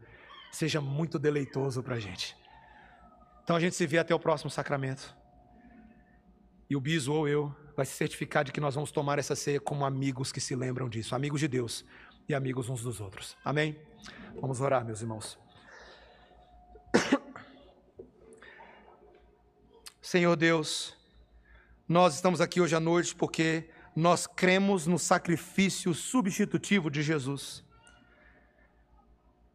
seja 0.51 0.81
muito 0.81 1.19
deleitoso 1.19 1.83
para 1.83 1.97
a 1.97 1.99
gente. 1.99 2.35
Então 3.43 3.55
a 3.55 3.59
gente 3.59 3.75
se 3.75 3.85
vê 3.85 3.99
até 3.99 4.15
o 4.15 4.19
próximo 4.19 4.49
sacramento. 4.49 5.15
E 6.67 6.75
o 6.75 6.81
Biso 6.81 7.13
ou 7.13 7.27
eu 7.27 7.55
vai 7.77 7.85
se 7.85 7.93
certificar 7.93 8.43
de 8.43 8.51
que 8.51 8.59
nós 8.59 8.73
vamos 8.73 8.91
tomar 8.91 9.19
essa 9.19 9.35
ceia 9.35 9.59
como 9.59 9.85
amigos 9.85 10.31
que 10.31 10.41
se 10.41 10.55
lembram 10.55 10.89
disso, 10.89 11.13
amigos 11.13 11.39
de 11.39 11.47
Deus 11.47 11.85
e 12.29 12.35
amigos 12.35 12.69
uns 12.69 12.83
dos 12.83 13.01
outros. 13.01 13.35
Amém? 13.43 13.75
Vamos 14.39 14.61
orar, 14.61 14.85
meus 14.85 15.01
irmãos. 15.01 15.37
Senhor 19.99 20.35
Deus, 20.35 20.95
nós 21.87 22.13
estamos 22.13 22.39
aqui 22.39 22.61
hoje 22.61 22.75
à 22.75 22.79
noite 22.79 23.15
porque 23.15 23.67
nós 23.95 24.27
cremos 24.27 24.85
no 24.85 24.99
sacrifício 24.99 25.91
substitutivo 25.95 26.91
de 26.91 27.01
Jesus. 27.01 27.63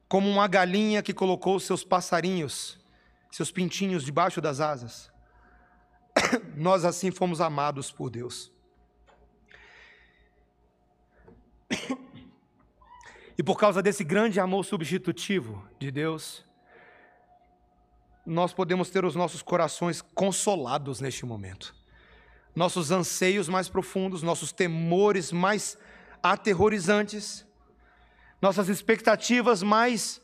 Como 0.08 0.28
uma 0.28 0.48
galinha 0.48 1.00
que 1.00 1.14
colocou 1.14 1.60
seus 1.60 1.84
passarinhos, 1.84 2.80
seus 3.30 3.52
pintinhos 3.52 4.04
debaixo 4.04 4.40
das 4.40 4.58
asas, 4.58 5.12
nós 6.56 6.84
assim 6.84 7.12
fomos 7.12 7.40
amados 7.40 7.92
por 7.92 8.10
Deus. 8.10 8.52
E 13.37 13.43
por 13.43 13.59
causa 13.59 13.82
desse 13.82 14.05
grande 14.05 14.39
amor 14.39 14.64
substitutivo 14.64 15.66
de 15.78 15.91
Deus, 15.91 16.45
nós 18.24 18.53
podemos 18.53 18.91
ter 18.91 19.05
os 19.05 19.14
nossos 19.14 19.43
corações 19.43 20.01
consolados 20.01 21.01
neste 21.01 21.26
momento. 21.26 21.74
Nossos 22.55 22.91
anseios 22.91 23.49
mais 23.49 23.68
profundos, 23.68 24.22
nossos 24.22 24.53
temores 24.53 25.32
mais 25.32 25.76
aterrorizantes, 26.22 27.45
nossas 28.41 28.68
expectativas 28.68 29.62
mais. 29.62 30.22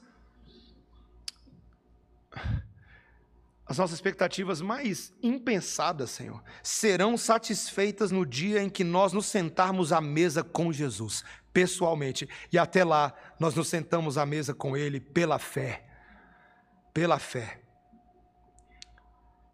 As 3.67 3.79
nossas 3.79 3.95
expectativas 3.97 4.61
mais 4.61 5.13
impensadas, 5.23 6.11
Senhor, 6.11 6.43
serão 6.63 7.17
satisfeitas 7.17 8.11
no 8.11 8.27
dia 8.27 8.63
em 8.63 8.69
que 8.69 8.83
nós 8.83 9.13
nos 9.13 9.27
sentarmos 9.27 9.93
à 9.93 10.01
mesa 10.01 10.43
com 10.43 10.73
Jesus, 10.73 11.25
pessoalmente. 11.53 12.29
E 12.53 12.59
até 12.59 12.85
lá, 12.85 13.13
nós 13.39 13.55
nos 13.55 13.69
sentamos 13.69 14.19
à 14.19 14.27
mesa 14.27 14.55
com 14.55 14.77
Ele 14.77 15.01
pela 15.01 15.39
fé. 15.39 15.85
Pela 16.93 17.19
fé. 17.19 17.61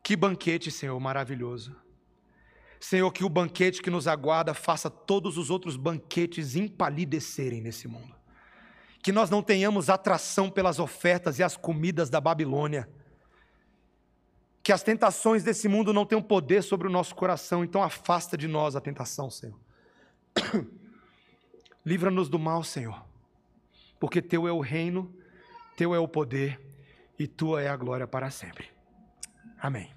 Que 0.02 0.14
banquete, 0.14 0.70
Senhor, 0.70 0.98
maravilhoso. 1.00 1.74
Senhor, 2.78 3.10
que 3.10 3.24
o 3.24 3.28
banquete 3.28 3.82
que 3.82 3.90
nos 3.90 4.06
aguarda 4.06 4.54
faça 4.54 4.88
todos 4.88 5.36
os 5.38 5.50
outros 5.50 5.76
banquetes 5.76 6.54
empalidecerem 6.54 7.60
nesse 7.60 7.88
mundo. 7.88 8.14
Que 9.02 9.10
nós 9.10 9.30
não 9.30 9.42
tenhamos 9.42 9.90
atração 9.90 10.50
pelas 10.50 10.78
ofertas 10.78 11.38
e 11.38 11.42
as 11.42 11.56
comidas 11.56 12.10
da 12.10 12.20
Babilônia. 12.20 12.88
Que 14.62 14.72
as 14.72 14.82
tentações 14.82 15.42
desse 15.42 15.68
mundo 15.68 15.92
não 15.92 16.06
tenham 16.06 16.22
poder 16.22 16.62
sobre 16.62 16.86
o 16.86 16.90
nosso 16.90 17.14
coração, 17.14 17.64
então 17.64 17.82
afasta 17.82 18.36
de 18.36 18.46
nós 18.46 18.76
a 18.76 18.80
tentação, 18.80 19.30
Senhor. 19.30 19.58
Livra-nos 21.86 22.28
do 22.28 22.36
mal, 22.36 22.64
Senhor, 22.64 23.06
porque 24.00 24.20
Teu 24.20 24.48
é 24.48 24.52
o 24.52 24.58
reino, 24.60 25.14
Teu 25.76 25.94
é 25.94 25.98
o 26.00 26.08
poder 26.08 26.60
e 27.16 27.28
Tua 27.28 27.62
é 27.62 27.68
a 27.68 27.76
glória 27.76 28.08
para 28.08 28.28
sempre. 28.28 28.66
Amém. 29.56 29.95